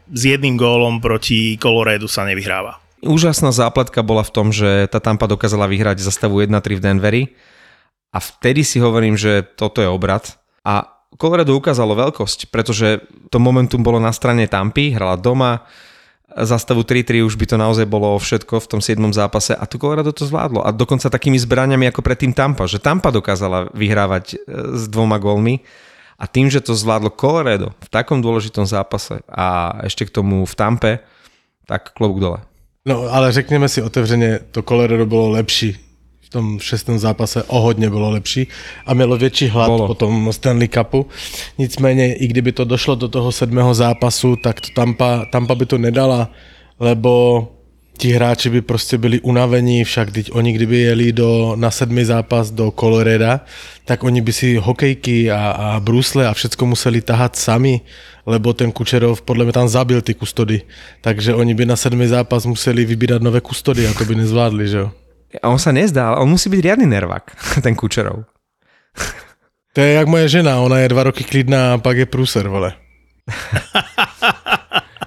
s 0.09 0.21
jedným 0.25 0.57
gólom 0.57 0.99
proti 0.99 1.55
Coloradu 1.61 2.09
sa 2.09 2.27
nevyhráva. 2.27 2.82
Úžasná 3.03 3.51
zápletka 3.51 3.99
bola 3.99 4.23
v 4.23 4.31
tom, 4.31 4.47
že 4.55 4.87
tá 4.87 5.03
Tampa 5.03 5.27
dokázala 5.27 5.67
vyhrať 5.67 5.99
za 5.99 6.11
stavu 6.11 6.39
1-3 6.39 6.79
v 6.79 6.83
Denveri 6.83 7.23
a 8.15 8.23
vtedy 8.23 8.63
si 8.63 8.79
hovorím, 8.79 9.19
že 9.19 9.43
toto 9.43 9.83
je 9.83 9.91
obrad 9.91 10.39
a 10.63 10.87
Colorado 11.13 11.53
ukázalo 11.53 11.93
veľkosť, 11.93 12.49
pretože 12.49 13.05
to 13.29 13.37
momentum 13.37 13.85
bolo 13.85 14.01
na 14.01 14.09
strane 14.09 14.49
Tampy, 14.49 14.97
hrala 14.97 15.13
doma, 15.13 15.67
za 16.33 16.57
stavu 16.57 16.81
3-3 16.81 17.21
už 17.27 17.37
by 17.37 17.45
to 17.45 17.55
naozaj 17.61 17.85
bolo 17.85 18.17
všetko 18.17 18.57
v 18.57 18.69
tom 18.69 18.81
7. 18.81 18.97
zápase 19.13 19.53
a 19.53 19.69
tu 19.69 19.77
Colorado 19.77 20.09
to 20.09 20.25
zvládlo 20.25 20.65
a 20.65 20.73
dokonca 20.73 21.11
takými 21.11 21.37
zbraniami 21.37 21.93
ako 21.93 22.01
predtým 22.01 22.33
Tampa, 22.33 22.65
že 22.65 22.81
Tampa 22.81 23.13
dokázala 23.13 23.69
vyhrávať 23.75 24.25
e, 24.33 24.35
s 24.73 24.89
dvoma 24.89 25.21
gólmi 25.21 25.61
a 26.17 26.25
tým, 26.25 26.49
že 26.49 26.63
to 26.63 26.73
zvládlo 26.73 27.13
Colorado 27.13 27.77
v 27.77 27.89
takom 27.93 28.17
dôležitom 28.23 28.65
zápase 28.65 29.21
a 29.29 29.77
ešte 29.85 30.09
k 30.09 30.13
tomu 30.15 30.41
v 30.47 30.53
Tampe, 30.57 30.91
tak 31.69 31.93
klobúk 31.93 32.17
dole. 32.17 32.39
No 32.87 33.13
ale 33.13 33.31
řekněme 33.31 33.69
si 33.69 33.81
otevřeně, 33.81 34.39
to 34.51 34.63
Colorado 34.63 35.05
bylo 35.05 35.29
lepší 35.29 35.77
v 36.21 36.29
tom 36.29 36.59
šestém 36.59 36.99
zápase, 36.99 37.43
o 37.43 37.59
hodně 37.59 37.89
bylo 37.89 38.09
lepší 38.09 38.47
a 38.85 38.93
mělo 38.93 39.17
větší 39.17 39.47
hlad 39.47 39.67
Bolo. 39.67 39.87
po 39.87 39.93
tom 39.93 40.33
Stanley 40.33 40.67
Cupu. 40.67 41.07
Nicméně, 41.57 42.15
i 42.15 42.27
kdyby 42.27 42.51
to 42.51 42.65
došlo 42.65 42.95
do 42.95 43.07
toho 43.07 43.31
sedmého 43.31 43.73
zápasu, 43.73 44.35
tak 44.35 44.61
to 44.61 44.67
Tampa, 44.75 45.25
Tampa 45.31 45.55
by 45.55 45.65
to 45.65 45.77
nedala, 45.77 46.31
lebo 46.79 47.47
ti 47.97 48.11
hráči 48.11 48.49
by 48.49 48.61
prostě 48.61 48.97
byli 48.97 49.19
unavení, 49.19 49.83
však 49.83 50.11
teď 50.11 50.31
oni 50.31 50.53
kdyby 50.53 50.77
jeli 50.77 51.11
do, 51.11 51.53
na 51.55 51.71
sedmý 51.71 52.03
zápas 52.03 52.51
do 52.51 52.71
Coloreda, 52.71 53.41
tak 53.85 54.03
oni 54.03 54.21
by 54.21 54.33
si 54.33 54.55
hokejky 54.55 55.31
a, 55.31 55.51
a 55.51 55.79
brusle 55.79 56.27
a 56.27 56.33
všecko 56.33 56.65
museli 56.65 57.01
tahat 57.01 57.35
sami, 57.35 57.81
lebo 58.25 58.53
ten 58.53 58.71
Kučerov 58.71 59.21
podle 59.21 59.43
mě 59.43 59.53
tam 59.53 59.67
zabil 59.67 60.01
ty 60.01 60.13
kustody. 60.13 60.61
Takže 61.01 61.35
oni 61.35 61.53
by 61.53 61.65
na 61.65 61.75
sedmý 61.75 62.07
zápas 62.07 62.45
museli 62.45 62.85
vybírat 62.85 63.21
nové 63.21 63.41
kustody 63.41 63.87
a 63.87 63.93
to 63.93 64.05
by 64.05 64.15
nezvládli, 64.15 64.67
že 64.67 64.77
jo. 64.77 64.91
A 65.41 65.49
on 65.49 65.57
sa 65.57 65.73
nezdá, 65.73 66.13
on 66.21 66.29
musí 66.29 66.45
byť 66.45 66.61
riadny 66.61 66.85
nervák, 66.85 67.25
ten 67.65 67.73
Kučerov. 67.73 68.29
To 69.73 69.81
je 69.81 69.97
jak 69.97 70.07
moje 70.07 70.29
žena, 70.29 70.61
ona 70.61 70.77
je 70.85 70.93
dva 70.93 71.09
roky 71.09 71.23
klidná 71.25 71.73
a 71.73 71.77
pak 71.81 71.97
je 71.97 72.05
průser, 72.05 72.47
vole. 72.47 72.73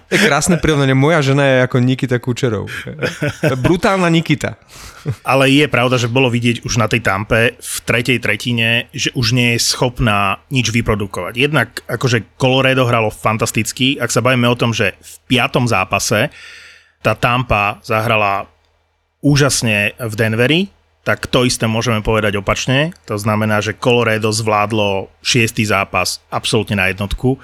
Je 0.07 0.23
krásne 0.23 0.55
prirovnanie. 0.63 0.95
Moja 0.95 1.19
žena 1.19 1.43
je 1.43 1.57
ako 1.67 1.83
Nikita 1.83 2.23
Kučerov. 2.23 2.71
Brutálna 3.59 4.07
Nikita. 4.07 4.55
Ale 5.27 5.51
je 5.51 5.67
pravda, 5.67 5.99
že 5.99 6.11
bolo 6.11 6.31
vidieť 6.31 6.63
už 6.63 6.79
na 6.79 6.87
tej 6.87 7.03
tampe 7.03 7.59
v 7.59 7.77
tretej 7.83 8.19
tretine, 8.23 8.87
že 8.95 9.11
už 9.19 9.35
nie 9.35 9.59
je 9.59 9.67
schopná 9.67 10.43
nič 10.51 10.71
vyprodukovať. 10.71 11.35
Jednak 11.35 11.83
akože 11.91 12.39
Colorado 12.39 12.87
hralo 12.87 13.11
fantasticky, 13.11 13.99
ak 13.99 14.15
sa 14.15 14.23
bavíme 14.23 14.47
o 14.47 14.59
tom, 14.59 14.71
že 14.71 14.95
v 14.99 15.15
piatom 15.27 15.67
zápase 15.67 16.31
tá 17.03 17.19
Tampa 17.19 17.83
zahrala 17.83 18.47
úžasne 19.23 19.95
v 19.99 20.15
Denveri, 20.15 20.61
tak 21.07 21.31
to 21.31 21.47
isté 21.47 21.71
môžeme 21.71 22.03
povedať 22.03 22.35
opačne. 22.35 22.91
To 23.07 23.15
znamená, 23.15 23.63
že 23.63 23.79
Colorado 23.79 24.35
zvládlo 24.35 25.07
šiestý 25.23 25.63
zápas 25.63 26.19
absolútne 26.35 26.75
na 26.75 26.91
jednotku, 26.91 27.39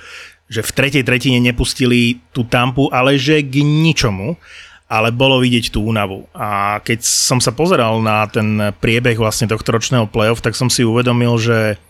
že 0.53 0.61
v 0.61 0.75
tretej 0.77 1.03
tretine 1.09 1.41
nepustili 1.41 2.21
tú 2.37 2.45
Tampu, 2.45 2.93
ale 2.93 3.17
že 3.17 3.41
k 3.41 3.65
ničomu 3.65 4.37
ale 4.93 5.09
bolo 5.09 5.41
vidieť 5.41 5.73
tú 5.73 5.89
únavu. 5.89 6.29
A 6.37 6.77
keď 6.85 7.01
som 7.01 7.41
sa 7.41 7.57
pozeral 7.57 8.05
na 8.05 8.29
ten 8.29 8.77
priebeh 8.77 9.17
vlastne 9.17 9.49
tohto 9.49 9.73
ročného 9.73 10.05
playoff, 10.05 10.45
tak 10.45 10.53
som 10.53 10.69
si 10.69 10.85
uvedomil, 10.85 11.41
že, 11.41 11.81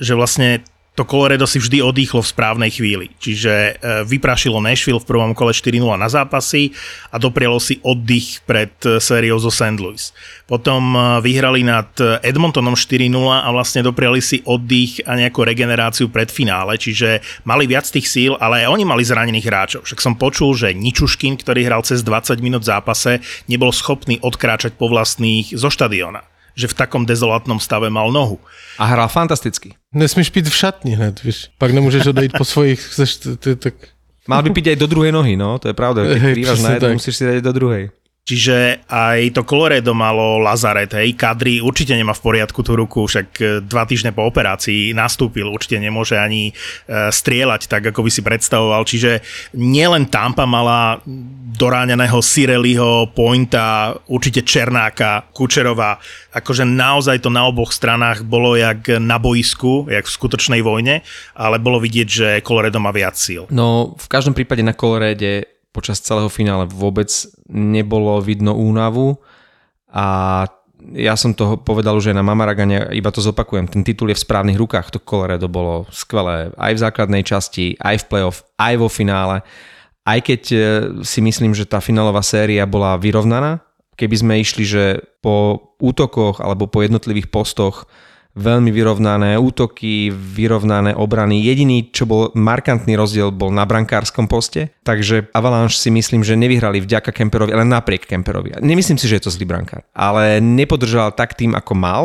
že 0.00 0.16
vlastne 0.16 0.64
to 0.96 1.04
Colorado 1.04 1.44
si 1.44 1.60
vždy 1.60 1.84
odýchlo 1.84 2.24
v 2.24 2.32
správnej 2.32 2.72
chvíli. 2.72 3.12
Čiže 3.20 3.52
e, 3.52 3.72
vyprašilo 4.08 4.64
Nashville 4.64 4.98
v 4.98 5.04
prvom 5.04 5.36
kole 5.36 5.52
4-0 5.52 5.84
na 6.00 6.08
zápasy 6.08 6.72
a 7.12 7.20
doprialo 7.20 7.60
si 7.60 7.76
oddych 7.84 8.40
pred 8.48 8.72
e, 8.88 8.96
sériou 8.96 9.36
zo 9.36 9.52
St. 9.52 9.76
Louis. 9.76 10.00
Potom 10.48 10.96
e, 10.96 11.20
vyhrali 11.20 11.60
nad 11.60 11.92
Edmontonom 12.24 12.72
4-0 12.72 13.12
a 13.28 13.48
vlastne 13.52 13.84
dopriali 13.84 14.24
si 14.24 14.40
oddych 14.48 15.04
a 15.04 15.20
nejakú 15.20 15.44
regeneráciu 15.44 16.08
pred 16.08 16.32
finále, 16.32 16.80
čiže 16.80 17.20
mali 17.44 17.68
viac 17.68 17.84
tých 17.84 18.08
síl, 18.08 18.32
ale 18.40 18.64
aj 18.64 18.72
oni 18.72 18.84
mali 18.88 19.04
zranených 19.04 19.46
hráčov. 19.46 19.84
Však 19.84 20.00
som 20.00 20.16
počul, 20.16 20.56
že 20.56 20.72
Ničuškin, 20.72 21.36
ktorý 21.36 21.68
hral 21.68 21.84
cez 21.84 22.00
20 22.00 22.40
minút 22.40 22.64
v 22.64 22.72
zápase, 22.72 23.20
nebol 23.52 23.68
schopný 23.68 24.16
odkráčať 24.24 24.80
po 24.80 24.88
vlastných 24.88 25.52
zo 25.52 25.68
štadiona 25.68 26.24
že 26.56 26.72
v 26.72 26.74
takom 26.74 27.04
dezolátnom 27.04 27.60
stave 27.60 27.92
mal 27.92 28.08
nohu. 28.08 28.40
A 28.80 28.88
hral 28.88 29.12
fantasticky. 29.12 29.76
Nesmíš 29.92 30.32
pít 30.32 30.48
v 30.48 30.56
šatni 30.56 30.96
hned, 30.96 31.22
víš. 31.22 31.52
Pak 31.60 31.70
nemůžeš 31.70 32.06
odejít 32.06 32.32
po 32.38 32.44
svojich, 32.44 32.80
chceš, 32.92 33.20
tak... 33.60 33.74
Mal 34.26 34.42
by 34.42 34.50
piť 34.50 34.74
aj 34.74 34.78
do 34.82 34.90
druhej 34.90 35.14
nohy, 35.14 35.38
no, 35.38 35.54
to 35.62 35.70
je 35.70 35.74
pravda. 35.78 36.02
Keď 36.02 36.42
presne 36.42 36.66
na 36.66 36.72
jednu, 36.74 36.98
musíš 36.98 37.14
si 37.14 37.22
dať 37.22 37.46
do 37.46 37.52
druhej. 37.54 37.94
Čiže 38.26 38.82
aj 38.90 39.38
to 39.38 39.46
Colorado 39.46 39.94
malo 39.94 40.42
Lazaret, 40.42 40.90
hej, 40.98 41.14
Kadri 41.14 41.62
určite 41.62 41.94
nemá 41.94 42.10
v 42.10 42.26
poriadku 42.26 42.58
tú 42.58 42.74
ruku, 42.74 43.06
však 43.06 43.28
e, 43.38 43.44
dva 43.62 43.86
týždne 43.86 44.10
po 44.10 44.26
operácii 44.26 44.90
nastúpil, 44.90 45.46
určite 45.46 45.78
nemôže 45.78 46.18
ani 46.18 46.50
e, 46.50 46.52
strieľať 46.90 47.70
tak, 47.70 47.94
ako 47.94 48.02
by 48.02 48.10
si 48.10 48.26
predstavoval. 48.26 48.82
Čiže 48.82 49.22
nielen 49.54 50.10
Tampa 50.10 50.42
mala 50.42 50.98
doráňaného 51.54 52.18
Sireliho, 52.18 53.14
Pointa, 53.14 53.94
určite 54.10 54.42
Černáka, 54.42 55.30
Kučerova, 55.30 56.02
akože 56.34 56.66
naozaj 56.66 57.22
to 57.22 57.30
na 57.30 57.46
oboch 57.46 57.70
stranách 57.70 58.26
bolo 58.26 58.58
jak 58.58 58.98
na 58.98 59.22
boisku, 59.22 59.86
jak 59.86 60.02
v 60.02 60.14
skutočnej 60.18 60.66
vojne, 60.66 61.06
ale 61.38 61.62
bolo 61.62 61.78
vidieť, 61.78 62.08
že 62.10 62.28
Colorado 62.42 62.82
má 62.82 62.90
viac 62.90 63.14
síl. 63.14 63.46
No, 63.54 63.94
v 63.94 64.08
každom 64.10 64.34
prípade 64.34 64.66
na 64.66 64.74
Colorade 64.74 65.55
počas 65.76 66.00
celého 66.00 66.32
finále 66.32 66.64
vôbec 66.64 67.12
nebolo 67.52 68.16
vidno 68.24 68.56
únavu. 68.56 69.20
A 69.92 70.48
ja 70.96 71.14
som 71.16 71.36
to 71.36 71.60
povedal 71.60 71.96
už 71.96 72.12
aj 72.12 72.16
na 72.16 72.24
Mamaragane, 72.24 72.92
iba 72.96 73.12
to 73.12 73.20
zopakujem, 73.20 73.68
ten 73.68 73.84
titul 73.84 74.12
je 74.12 74.16
v 74.16 74.24
správnych 74.24 74.60
rukách, 74.60 74.92
to 74.92 75.00
Colorado 75.00 75.48
bolo 75.48 75.88
skvelé 75.88 76.52
aj 76.56 76.72
v 76.76 76.82
základnej 76.84 77.22
časti, 77.24 77.74
aj 77.80 78.04
v 78.04 78.08
playoff, 78.12 78.44
aj 78.60 78.74
vo 78.76 78.88
finále, 78.92 79.40
aj 80.04 80.18
keď 80.22 80.42
e, 80.52 80.58
si 81.02 81.24
myslím, 81.24 81.56
že 81.56 81.66
tá 81.66 81.80
finálová 81.80 82.20
séria 82.20 82.68
bola 82.68 83.00
vyrovnaná, 83.00 83.64
keby 83.96 84.16
sme 84.20 84.34
išli, 84.38 84.64
že 84.68 84.84
po 85.24 85.72
útokoch 85.80 86.44
alebo 86.44 86.68
po 86.68 86.84
jednotlivých 86.84 87.32
postoch 87.32 87.88
veľmi 88.36 88.68
vyrovnané 88.68 89.40
útoky, 89.40 90.12
vyrovnané 90.12 90.92
obrany. 90.92 91.40
Jediný, 91.40 91.88
čo 91.88 92.04
bol 92.04 92.28
markantný 92.36 92.92
rozdiel, 92.92 93.32
bol 93.32 93.48
na 93.48 93.64
brankárskom 93.64 94.28
poste, 94.28 94.76
takže 94.84 95.32
Avalanche 95.32 95.80
si 95.80 95.88
myslím, 95.88 96.20
že 96.20 96.36
nevyhrali 96.36 96.84
vďaka 96.84 97.16
Kemperovi, 97.16 97.56
ale 97.56 97.64
napriek 97.64 98.04
Kemperovi. 98.04 98.60
Nemyslím 98.60 99.00
si, 99.00 99.08
že 99.08 99.16
je 99.16 99.24
to 99.24 99.32
zlý 99.32 99.48
brankár, 99.48 99.88
ale 99.96 100.44
nepodržal 100.44 101.16
tak 101.16 101.32
tým, 101.32 101.56
ako 101.56 101.72
mal. 101.72 102.04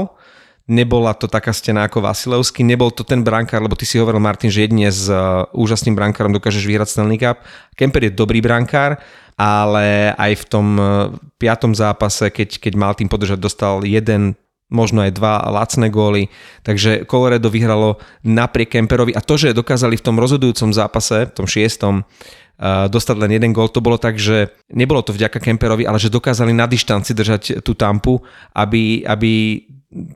Nebola 0.71 1.11
to 1.11 1.27
taká 1.27 1.51
stena 1.51 1.83
ako 1.83 1.99
Vasilevský, 1.99 2.63
nebol 2.63 2.95
to 2.95 3.03
ten 3.03 3.27
brankár, 3.27 3.59
lebo 3.59 3.75
ty 3.75 3.83
si 3.83 3.99
hovoril, 3.99 4.23
Martin, 4.23 4.47
že 4.47 4.63
jedine 4.63 4.87
s 4.87 5.11
uh, 5.11 5.43
úžasným 5.51 5.99
brankárom 5.99 6.31
dokážeš 6.31 6.63
vyhrať 6.63 6.95
Stanley 6.95 7.19
Cup. 7.19 7.43
Kemper 7.75 8.07
je 8.07 8.15
dobrý 8.15 8.39
brankár, 8.39 8.95
ale 9.35 10.15
aj 10.15 10.31
v 10.31 10.43
tom 10.47 10.67
uh, 10.79 11.11
piatom 11.35 11.75
zápase, 11.75 12.31
keď, 12.31 12.55
keď 12.61 12.73
mal 12.79 12.95
tým 12.95 13.11
podržať, 13.11 13.41
dostal 13.41 13.83
jeden 13.83 14.39
možno 14.71 15.03
aj 15.03 15.11
dva 15.13 15.43
lacné 15.51 15.91
góly, 15.91 16.31
takže 16.63 17.03
Colorado 17.05 17.51
vyhralo 17.51 17.99
napriek 18.23 18.79
Kemperovi 18.79 19.11
a 19.11 19.21
to, 19.21 19.35
že 19.35 19.53
dokázali 19.53 19.99
v 19.99 20.05
tom 20.07 20.15
rozhodujúcom 20.17 20.71
zápase, 20.71 21.27
v 21.27 21.35
tom 21.35 21.45
šiestom, 21.45 22.01
uh, 22.01 22.87
dostať 22.87 23.15
len 23.19 23.35
jeden 23.35 23.51
gól, 23.51 23.67
to 23.67 23.83
bolo 23.83 23.99
tak, 23.99 24.15
že 24.15 24.55
nebolo 24.71 25.03
to 25.03 25.11
vďaka 25.11 25.43
Kemperovi, 25.43 25.83
ale 25.83 25.99
že 25.99 26.07
dokázali 26.07 26.55
na 26.55 26.65
dištanci 26.65 27.11
držať 27.11 27.43
tú 27.61 27.75
tampu, 27.75 28.23
aby, 28.55 29.03
aby 29.03 29.61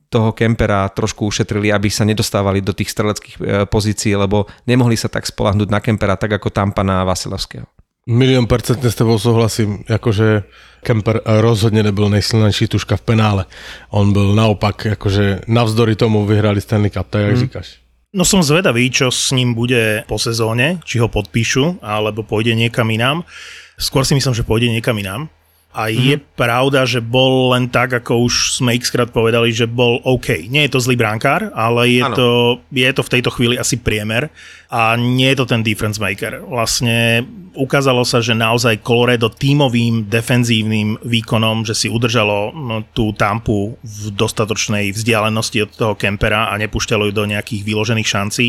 toho 0.08 0.32
Kempera 0.32 0.88
trošku 0.88 1.28
ušetrili, 1.28 1.68
aby 1.68 1.92
sa 1.92 2.08
nedostávali 2.08 2.64
do 2.64 2.72
tých 2.72 2.96
streleckých 2.96 3.36
e, 3.36 3.42
pozícií, 3.68 4.16
lebo 4.16 4.48
nemohli 4.64 4.96
sa 4.96 5.12
tak 5.12 5.28
spolahnúť 5.28 5.68
na 5.68 5.84
Kempera, 5.84 6.16
tak 6.16 6.40
ako 6.40 6.48
Tampa 6.48 6.80
na 6.88 7.04
Vasilevského. 7.04 7.68
Milión 8.06 8.46
percentne 8.46 8.86
s 8.86 9.02
tebou 9.02 9.18
souhlasím, 9.18 9.82
akože 9.90 10.46
Kemper 10.86 11.26
rozhodne 11.26 11.82
nebyl 11.82 12.06
nejsilnější 12.10 12.68
tuška 12.70 13.02
v 13.02 13.02
penále. 13.02 13.46
On 13.90 14.14
byl 14.14 14.38
naopak, 14.38 14.86
akože 14.86 15.50
navzdory 15.50 15.98
tomu 15.98 16.26
vyhrali 16.26 16.62
Stanley 16.62 16.94
Cup, 16.94 17.10
tak 17.10 17.22
jak 17.22 17.34
mm. 17.34 17.42
říkáš. 17.42 17.68
No 18.16 18.24
som 18.24 18.46
zvedavý, 18.46 18.94
čo 18.94 19.12
s 19.12 19.34
ním 19.36 19.58
bude 19.58 20.06
po 20.08 20.16
sezóne, 20.16 20.80
či 20.88 21.04
ho 21.04 21.12
podpíšu, 21.12 21.84
alebo 21.84 22.24
pôjde 22.24 22.56
niekam 22.56 22.88
inám. 22.88 23.28
Skôr 23.76 24.08
si 24.08 24.16
myslím, 24.16 24.32
že 24.38 24.48
pôjde 24.48 24.72
niekam 24.72 24.96
inám. 24.96 25.28
A 25.76 25.92
mm-hmm. 25.92 26.08
je 26.08 26.16
pravda, 26.40 26.88
že 26.88 27.04
bol 27.04 27.52
len 27.52 27.68
tak, 27.68 27.92
ako 27.92 28.32
už 28.32 28.56
sme 28.56 28.80
x 28.80 28.88
krát 28.88 29.12
povedali, 29.12 29.52
že 29.52 29.68
bol 29.68 30.00
OK. 30.08 30.48
Nie 30.48 30.66
je 30.66 30.80
to 30.80 30.80
zlý 30.80 30.96
bránkár, 30.96 31.52
ale 31.52 32.00
je 32.00 32.04
to, 32.16 32.30
je 32.72 32.88
to 32.96 33.04
v 33.04 33.12
tejto 33.12 33.30
chvíli 33.36 33.60
asi 33.60 33.76
priemer 33.76 34.32
a 34.72 34.96
nie 34.96 35.36
je 35.36 35.44
to 35.44 35.46
ten 35.52 35.62
difference 35.62 36.00
maker. 36.00 36.40
Vlastne 36.48 37.28
ukázalo 37.56 38.04
sa, 38.04 38.20
že 38.20 38.36
naozaj 38.36 38.84
Colorado 38.84 39.32
tímovým 39.32 40.12
defenzívnym 40.12 41.00
výkonom, 41.02 41.64
že 41.64 41.76
si 41.76 41.88
udržalo 41.88 42.52
tú 42.92 43.16
tampu 43.16 43.80
v 43.80 44.02
dostatočnej 44.12 44.92
vzdialenosti 44.92 45.64
od 45.64 45.72
toho 45.72 45.94
kempera 45.96 46.52
a 46.52 46.60
nepúšťalo 46.60 47.10
ju 47.10 47.14
do 47.16 47.26
nejakých 47.26 47.64
vyložených 47.64 48.08
šancí, 48.08 48.46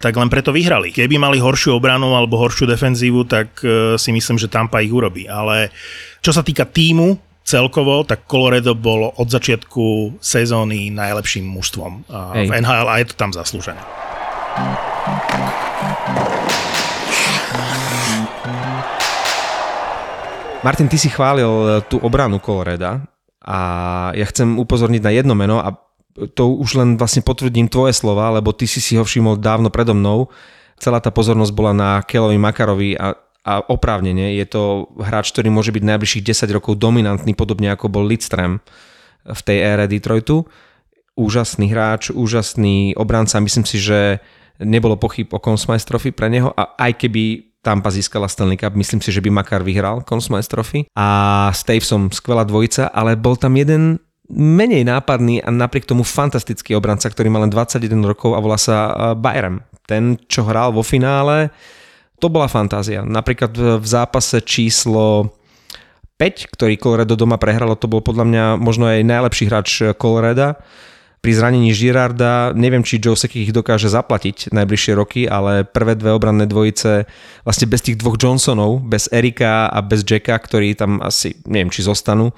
tak 0.00 0.16
len 0.16 0.32
preto 0.32 0.50
vyhrali. 0.50 0.90
Keby 0.90 1.20
mali 1.20 1.38
horšiu 1.38 1.76
obranu 1.76 2.16
alebo 2.16 2.40
horšiu 2.40 2.64
defenzívu, 2.64 3.28
tak 3.28 3.60
uh, 3.62 3.94
si 4.00 4.10
myslím, 4.10 4.40
že 4.40 4.48
Tampa 4.48 4.80
ich 4.80 4.92
urobí. 4.92 5.28
Ale 5.28 5.68
čo 6.28 6.36
sa 6.36 6.44
týka 6.44 6.68
týmu, 6.68 7.16
celkovo, 7.40 8.04
tak 8.04 8.28
Colorado 8.28 8.76
bolo 8.76 9.08
od 9.16 9.32
začiatku 9.32 10.20
sezóny 10.20 10.92
najlepším 10.92 11.48
mužstvom 11.48 12.04
v 12.44 12.52
NHL 12.52 12.84
a 12.84 13.00
je 13.00 13.06
to 13.08 13.14
tam 13.16 13.32
zaslúžené. 13.32 13.80
Martin, 20.60 20.92
ty 20.92 21.00
si 21.00 21.08
chválil 21.08 21.48
e, 21.48 21.66
tú 21.88 21.96
obranu 22.04 22.44
Coloreda 22.44 23.08
a 23.40 23.58
ja 24.12 24.28
chcem 24.28 24.60
upozorniť 24.60 25.00
na 25.00 25.12
jedno 25.16 25.32
meno 25.32 25.64
a 25.64 25.80
to 26.36 26.52
už 26.60 26.76
len 26.76 27.00
vlastne 27.00 27.24
potvrdím 27.24 27.72
tvoje 27.72 27.96
slova, 27.96 28.36
lebo 28.36 28.52
ty 28.52 28.68
si 28.68 28.84
si 28.84 29.00
ho 29.00 29.06
všimol 29.06 29.40
dávno 29.40 29.72
predo 29.72 29.96
mnou. 29.96 30.28
Celá 30.76 31.00
tá 31.00 31.08
pozornosť 31.08 31.52
bola 31.56 31.72
na 31.72 31.90
Kelovi 32.04 32.36
Makarovi 32.36 33.00
a 33.00 33.16
a 33.48 33.64
oprávnene 33.64 34.36
je 34.36 34.44
to 34.44 34.92
hráč, 35.00 35.32
ktorý 35.32 35.48
môže 35.48 35.72
byť 35.72 35.80
najbližších 35.80 36.24
10 36.44 36.52
rokov 36.52 36.76
dominantný, 36.76 37.32
podobne 37.32 37.72
ako 37.72 37.88
bol 37.88 38.04
Lidström 38.04 38.60
v 39.24 39.40
tej 39.40 39.64
ére 39.64 39.88
Detroitu. 39.88 40.44
Úžasný 41.16 41.72
hráč, 41.72 42.12
úžasný 42.12 42.92
obranca, 43.00 43.40
myslím 43.40 43.64
si, 43.64 43.80
že 43.80 44.20
nebolo 44.60 45.00
pochyb 45.00 45.32
o 45.32 45.40
Consmice 45.40 45.88
Trophy 45.88 46.12
pre 46.12 46.28
neho 46.28 46.52
a 46.52 46.76
aj 46.76 47.00
keby 47.00 47.48
Tampa 47.64 47.90
získala 47.90 48.30
Stanley 48.30 48.60
Cup, 48.60 48.76
myslím 48.78 49.02
si, 49.02 49.10
že 49.10 49.24
by 49.24 49.32
Makar 49.34 49.66
vyhral 49.66 50.04
Consmice 50.06 50.46
Trophy 50.46 50.86
a 50.94 51.48
Stavesom 51.50 52.12
skvelá 52.12 52.46
dvojica, 52.46 52.92
ale 52.92 53.18
bol 53.18 53.34
tam 53.34 53.56
jeden 53.58 53.98
menej 54.28 54.84
nápadný 54.84 55.40
a 55.40 55.48
napriek 55.48 55.88
tomu 55.88 56.04
fantastický 56.04 56.76
obranca, 56.76 57.08
ktorý 57.08 57.32
má 57.32 57.40
len 57.40 57.50
21 57.50 57.88
rokov 58.04 58.36
a 58.36 58.44
volá 58.44 58.60
sa 58.60 58.76
eh, 58.76 58.94
Byram. 59.16 59.64
Ten, 59.88 60.20
čo 60.28 60.44
hral 60.44 60.76
vo 60.76 60.84
finále, 60.84 61.48
to 62.18 62.26
bola 62.28 62.50
fantázia. 62.50 63.06
Napríklad 63.06 63.54
v 63.78 63.86
zápase 63.86 64.42
číslo 64.42 65.32
5, 66.18 66.50
ktorý 66.50 66.74
Colorado 66.76 67.14
doma 67.14 67.38
prehralo, 67.38 67.78
to 67.78 67.86
bol 67.86 68.02
podľa 68.02 68.24
mňa 68.26 68.44
možno 68.58 68.90
aj 68.90 69.06
najlepší 69.06 69.44
hráč 69.46 69.68
Colorada. 69.94 70.58
Pri 71.18 71.34
zranení 71.34 71.74
Girarda 71.74 72.54
neviem, 72.54 72.86
či 72.86 73.02
Joe 73.02 73.18
Sekich 73.18 73.50
ich 73.50 73.54
dokáže 73.54 73.90
zaplatiť 73.90 74.54
najbližšie 74.54 74.92
roky, 74.94 75.26
ale 75.26 75.66
prvé 75.66 75.98
dve 75.98 76.14
obranné 76.14 76.46
dvojice, 76.46 77.10
vlastne 77.42 77.66
bez 77.66 77.82
tých 77.82 77.98
dvoch 77.98 78.14
Johnsonov, 78.14 78.86
bez 78.86 79.10
Erika 79.10 79.66
a 79.66 79.78
bez 79.82 80.06
Jacka, 80.06 80.38
ktorí 80.38 80.78
tam 80.78 81.02
asi, 81.02 81.34
neviem, 81.46 81.74
či 81.74 81.82
zostanú, 81.82 82.30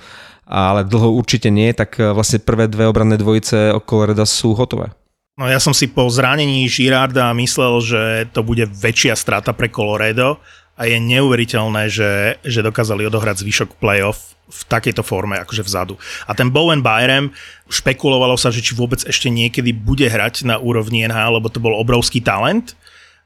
ale 0.48 0.88
dlho 0.88 1.12
určite 1.12 1.52
nie, 1.52 1.76
tak 1.76 2.00
vlastne 2.00 2.40
prvé 2.40 2.72
dve 2.72 2.88
obranné 2.88 3.20
dvojice 3.20 3.76
Colorado 3.84 4.24
sú 4.24 4.56
hotové. 4.56 4.92
No 5.40 5.48
ja 5.48 5.56
som 5.56 5.72
si 5.72 5.88
po 5.88 6.04
zranení 6.12 6.68
Girarda 6.68 7.32
myslel, 7.32 7.80
že 7.80 8.02
to 8.28 8.44
bude 8.44 8.68
väčšia 8.68 9.16
strata 9.16 9.56
pre 9.56 9.72
Colorado 9.72 10.36
a 10.76 10.84
je 10.84 11.00
neuveriteľné, 11.00 11.88
že, 11.88 12.36
že 12.44 12.60
dokázali 12.60 13.08
odohrať 13.08 13.40
zvyšok 13.40 13.80
playoff 13.80 14.36
v 14.52 14.60
takejto 14.68 15.00
forme, 15.00 15.40
akože 15.40 15.64
vzadu. 15.64 15.96
A 16.28 16.36
ten 16.36 16.52
Bowen 16.52 16.84
Byram, 16.84 17.32
špekulovalo 17.72 18.36
sa, 18.36 18.52
že 18.52 18.60
či 18.60 18.76
vôbec 18.76 19.00
ešte 19.08 19.32
niekedy 19.32 19.72
bude 19.72 20.04
hrať 20.12 20.44
na 20.44 20.60
úrovni 20.60 21.08
NHL, 21.08 21.40
lebo 21.40 21.48
to 21.48 21.56
bol 21.56 21.72
obrovský 21.72 22.20
talent. 22.20 22.76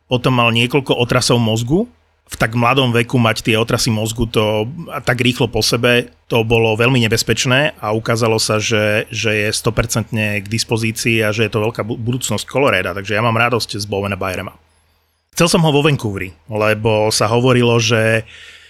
Potom 0.06 0.38
mal 0.38 0.54
niekoľko 0.54 0.94
otrasov 0.94 1.42
mozgu, 1.42 1.90
v 2.24 2.36
tak 2.40 2.56
mladom 2.56 2.90
veku 2.90 3.20
mať 3.20 3.44
tie 3.44 3.56
otrasy 3.60 3.92
mozgu 3.92 4.24
to 4.26 4.64
tak 5.04 5.20
rýchlo 5.20 5.46
po 5.46 5.60
sebe, 5.60 6.08
to 6.26 6.40
bolo 6.42 6.72
veľmi 6.74 6.98
nebezpečné 7.04 7.76
a 7.78 7.92
ukázalo 7.92 8.40
sa, 8.40 8.56
že, 8.56 9.04
že 9.12 9.30
je 9.44 9.48
100% 9.52 10.42
k 10.42 10.46
dispozícii 10.48 11.20
a 11.20 11.30
že 11.30 11.46
je 11.46 11.52
to 11.52 11.62
veľká 11.62 11.84
budúcnosť 11.84 12.48
Coloreda, 12.48 12.96
takže 12.96 13.14
ja 13.14 13.22
mám 13.22 13.36
radosť 13.36 13.76
z 13.76 13.84
Bowena 13.84 14.16
Byrema. 14.16 14.56
Chcel 15.36 15.50
som 15.50 15.62
ho 15.66 15.70
vo 15.70 15.84
Vancouveri, 15.84 16.32
lebo 16.48 17.12
sa 17.12 17.28
hovorilo, 17.28 17.76
že 17.76 18.24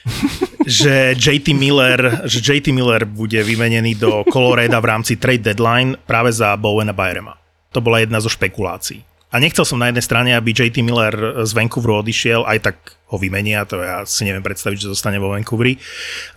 že 0.65 1.17
JT 1.17 1.57
Miller, 1.57 2.29
že 2.29 2.45
JT 2.45 2.77
Miller 2.77 3.09
bude 3.09 3.41
vymenený 3.41 3.97
do 3.97 4.25
Coloreda 4.29 4.77
v 4.81 4.89
rámci 4.93 5.17
trade 5.17 5.41
deadline 5.41 5.97
práve 6.05 6.29
za 6.33 6.53
Bowena 6.61 6.93
Byrema. 6.93 7.37
To 7.73 7.81
bola 7.81 8.05
jedna 8.05 8.21
zo 8.21 8.29
špekulácií. 8.29 9.14
A 9.35 9.43
nechcel 9.43 9.67
som 9.67 9.83
na 9.83 9.91
jednej 9.91 10.07
strane, 10.07 10.31
aby 10.39 10.55
JT 10.55 10.79
Miller 10.87 11.43
z 11.43 11.51
Vancouveru 11.59 12.07
odišiel, 12.07 12.47
aj 12.47 12.71
tak 12.71 12.77
ho 13.11 13.19
vymenia, 13.19 13.67
to 13.67 13.83
ja 13.83 14.07
si 14.07 14.23
neviem 14.23 14.47
predstaviť, 14.47 14.87
že 14.87 14.95
zostane 14.95 15.19
vo 15.19 15.35
Vancouveri, 15.35 15.75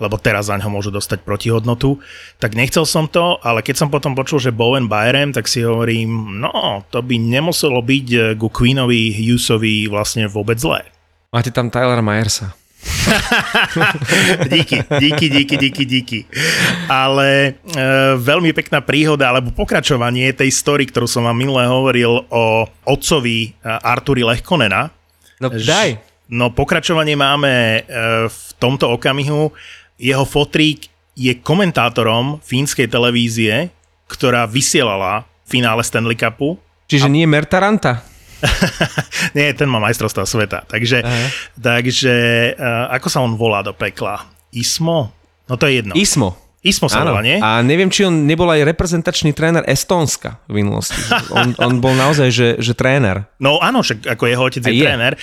lebo 0.02 0.18
teraz 0.18 0.50
za 0.50 0.58
ňo 0.58 0.74
môžu 0.74 0.90
dostať 0.90 1.22
protihodnotu. 1.22 2.02
Tak 2.42 2.58
nechcel 2.58 2.90
som 2.90 3.06
to, 3.06 3.38
ale 3.46 3.62
keď 3.62 3.86
som 3.86 3.94
potom 3.94 4.18
počul, 4.18 4.42
že 4.42 4.50
Bowen 4.50 4.90
Bayerem, 4.90 5.30
tak 5.30 5.46
si 5.46 5.62
hovorím, 5.62 6.42
no, 6.42 6.82
to 6.90 7.06
by 7.06 7.22
nemuselo 7.22 7.86
byť 7.86 8.38
ku 8.42 8.50
Queenovi 8.50 9.14
Hughesovi 9.14 9.86
vlastne 9.86 10.26
vôbec 10.26 10.58
zlé. 10.58 10.90
Máte 11.30 11.54
tam 11.54 11.70
Tylera 11.70 12.02
Myersa. 12.02 12.58
díky, 14.54 14.84
díky, 15.00 15.30
díky, 15.30 15.56
díky, 15.58 15.84
díky. 15.86 16.20
Ale 16.92 17.58
e, 17.64 17.82
veľmi 18.20 18.52
pekná 18.54 18.84
príhoda, 18.84 19.32
alebo 19.32 19.52
pokračovanie 19.56 20.32
tej 20.36 20.52
story, 20.52 20.88
ktorú 20.88 21.08
som 21.08 21.26
vám 21.26 21.38
minule 21.38 21.64
hovoril 21.66 22.28
o 22.30 22.68
otcovi 22.86 23.38
e, 23.48 23.50
Arturi 23.64 24.24
Lechkonena. 24.24 24.92
No 25.40 25.48
daj. 25.52 26.00
No 26.28 26.52
pokračovanie 26.52 27.16
máme 27.16 27.54
e, 27.54 27.80
v 28.28 28.40
tomto 28.60 28.92
okamihu. 28.92 29.56
Jeho 29.98 30.26
fotrík 30.28 30.92
je 31.18 31.34
komentátorom 31.40 32.44
fínskej 32.44 32.92
televízie, 32.92 33.74
ktorá 34.06 34.46
vysielala 34.46 35.26
finále 35.48 35.82
Stanley 35.82 36.20
Cupu. 36.20 36.60
Čiže 36.92 37.08
a... 37.08 37.12
nie 37.12 37.26
Mertaranta? 37.26 38.17
Nie, 39.38 39.54
ten 39.58 39.70
má 39.70 39.82
majstrovstva 39.82 40.24
sveta. 40.28 40.64
Takže, 40.70 41.04
takže 41.58 42.16
uh, 42.56 42.94
ako 42.94 43.08
sa 43.10 43.20
on 43.22 43.34
volá 43.36 43.66
do 43.66 43.74
pekla? 43.74 44.26
Ismo? 44.54 45.14
No 45.48 45.56
to 45.56 45.68
je 45.68 45.84
jedno. 45.84 45.94
Ismo. 45.96 46.48
Ismo 46.66 46.92
sa 46.92 47.06
volá, 47.06 47.24
nie? 47.24 47.40
A 47.40 47.64
neviem, 47.64 47.88
či 47.88 48.04
on 48.04 48.28
nebol 48.28 48.50
aj 48.52 48.66
reprezentačný 48.68 49.32
tréner 49.32 49.64
Estónska 49.70 50.42
v 50.52 50.60
minulosti. 50.66 51.00
On, 51.32 51.56
on 51.64 51.80
bol 51.80 51.96
naozaj, 51.96 52.28
že, 52.28 52.48
že 52.60 52.74
tréner. 52.76 53.24
No 53.40 53.62
áno, 53.64 53.86
však 53.86 54.04
ako 54.04 54.24
jeho 54.28 54.44
otec 54.44 54.64
je, 54.68 54.74
je 54.76 54.84
tréner. 54.84 55.14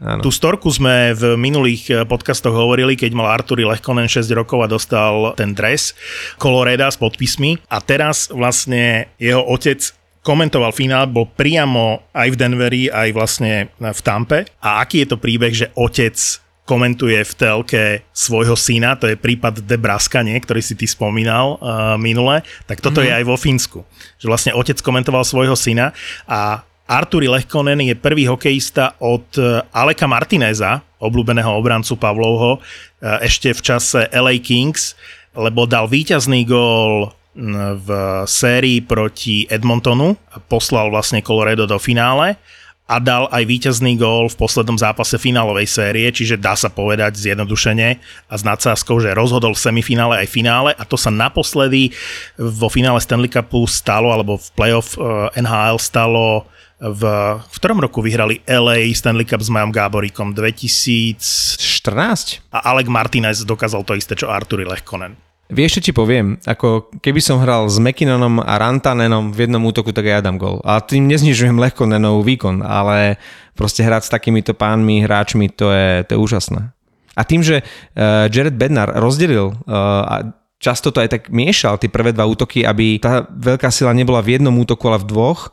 Áno. 0.00 0.22
Tú 0.24 0.30
storku 0.32 0.70
sme 0.72 1.12
v 1.12 1.36
minulých 1.36 1.82
eh, 1.90 1.96
podcastoch 2.06 2.54
hovorili, 2.54 2.96
keď 2.96 3.10
mal 3.10 3.26
Arturi 3.26 3.66
Lehkonen 3.68 4.06
6 4.06 4.24
rokov 4.32 4.64
a 4.64 4.70
dostal 4.70 5.34
ten 5.36 5.52
dres 5.52 5.92
Coloreda 6.38 6.88
s 6.88 6.96
podpismi 6.96 7.60
a 7.68 7.82
teraz 7.84 8.30
vlastne 8.32 9.10
jeho 9.18 9.42
otec 9.44 9.82
komentoval 10.24 10.72
finál, 10.72 11.04
bol 11.06 11.28
priamo 11.28 12.08
aj 12.16 12.28
v 12.32 12.38
Denveri, 12.40 12.82
aj 12.88 13.08
vlastne 13.12 13.68
v 13.76 14.00
Tampe. 14.00 14.48
A 14.64 14.80
aký 14.80 15.04
je 15.04 15.08
to 15.12 15.20
príbeh, 15.20 15.52
že 15.52 15.68
otec 15.76 16.16
komentuje 16.64 17.20
v 17.20 17.32
telke 17.36 17.84
svojho 18.16 18.56
syna, 18.56 18.96
to 18.96 19.04
je 19.04 19.20
prípad 19.20 19.60
Debraska, 19.68 20.24
nie, 20.24 20.40
ktorý 20.40 20.64
si 20.64 20.72
ty 20.72 20.88
spomínal 20.88 21.60
uh, 21.60 22.00
minule, 22.00 22.40
tak 22.64 22.80
toto 22.80 23.04
mm. 23.04 23.06
je 23.06 23.12
aj 23.12 23.24
vo 23.28 23.36
Fínsku. 23.36 23.84
Že 24.16 24.26
vlastne 24.32 24.52
otec 24.56 24.80
komentoval 24.80 25.28
svojho 25.28 25.52
syna 25.60 25.92
a 26.24 26.64
Arturi 26.88 27.28
Lehkonen 27.28 27.80
je 27.84 27.96
prvý 27.96 28.24
hokejista 28.28 28.96
od 28.96 29.28
uh, 29.36 29.60
Aleka 29.76 30.08
Martineza, 30.08 30.80
obľúbeného 31.04 31.52
obrancu 31.52 32.00
Pavlovho, 32.00 32.60
uh, 32.60 33.20
ešte 33.20 33.52
v 33.52 33.60
čase 33.60 34.08
LA 34.08 34.40
Kings, 34.40 34.96
lebo 35.36 35.68
dal 35.68 35.84
víťazný 35.84 36.48
gól 36.48 37.12
v 37.34 37.88
sérii 38.30 38.78
proti 38.78 39.46
Edmontonu, 39.50 40.14
poslal 40.46 40.90
vlastne 40.90 41.18
Colorado 41.18 41.66
do 41.66 41.78
finále 41.82 42.38
a 42.84 43.00
dal 43.00 43.32
aj 43.32 43.48
víťazný 43.48 43.96
gól 43.96 44.28
v 44.28 44.36
poslednom 44.36 44.76
zápase 44.76 45.16
finálovej 45.16 45.64
série, 45.64 46.04
čiže 46.12 46.36
dá 46.36 46.52
sa 46.52 46.68
povedať 46.68 47.16
zjednodušene 47.16 47.88
a 48.28 48.34
s 48.36 48.42
nadsázkou, 48.44 49.00
že 49.00 49.16
rozhodol 49.16 49.56
v 49.56 49.64
semifinále 49.64 50.20
aj 50.20 50.28
finále 50.28 50.70
a 50.76 50.84
to 50.84 51.00
sa 51.00 51.08
naposledy 51.08 51.96
vo 52.36 52.68
finále 52.68 53.00
Stanley 53.00 53.32
Cupu 53.32 53.64
stalo, 53.64 54.12
alebo 54.12 54.36
v 54.36 54.48
playoff 54.52 55.00
eh, 55.00 55.40
NHL 55.40 55.80
stalo 55.80 56.44
v, 56.76 57.02
v 57.40 57.56
ktorom 57.56 57.80
roku 57.80 58.04
vyhrali 58.04 58.44
LA 58.44 58.92
Stanley 58.92 59.24
Cup 59.24 59.40
s 59.40 59.48
Majom 59.48 59.72
Gáboríkom 59.72 60.36
2000 60.36 61.56
14? 61.84 62.48
a 62.48 62.72
Alec 62.72 62.88
Martinez 62.88 63.44
dokázal 63.44 63.84
to 63.84 63.92
isté, 63.92 64.16
čo 64.16 64.32
Arturi 64.32 64.64
Lehkonen. 64.64 65.33
Vieš, 65.52 65.76
čo 65.76 65.84
ti 65.84 65.92
poviem? 65.92 66.40
Ako 66.48 66.88
keby 67.04 67.20
som 67.20 67.36
hral 67.36 67.68
s 67.68 67.76
McKinnonom 67.76 68.40
a 68.40 68.56
Rantanenom 68.56 69.28
v 69.28 69.44
jednom 69.44 69.60
útoku, 69.68 69.92
tak 69.92 70.08
ja 70.08 70.24
dám 70.24 70.40
gol. 70.40 70.64
A 70.64 70.80
tým 70.80 71.04
neznižujem 71.04 71.60
Lehkonenov 71.60 72.24
výkon, 72.24 72.64
ale 72.64 73.20
proste 73.52 73.84
hrať 73.84 74.08
s 74.08 74.14
takýmito 74.14 74.56
pánmi, 74.56 75.04
hráčmi, 75.04 75.52
to 75.52 75.68
je, 75.68 76.08
to 76.08 76.16
je 76.16 76.22
úžasné. 76.24 76.72
A 77.14 77.22
tým, 77.28 77.44
že 77.44 77.60
uh, 77.60 78.26
Jared 78.32 78.56
Bednar 78.56 78.88
rozdelil 78.96 79.52
uh, 79.52 79.72
a 80.02 80.14
často 80.56 80.88
to 80.88 81.04
aj 81.04 81.12
tak 81.12 81.22
miešal, 81.28 81.76
tie 81.76 81.92
prvé 81.92 82.16
dva 82.16 82.24
útoky, 82.24 82.64
aby 82.64 82.96
tá 82.96 83.28
veľká 83.28 83.68
sila 83.68 83.92
nebola 83.92 84.24
v 84.24 84.40
jednom 84.40 84.56
útoku, 84.56 84.88
ale 84.88 85.04
v 85.04 85.08
dvoch, 85.12 85.52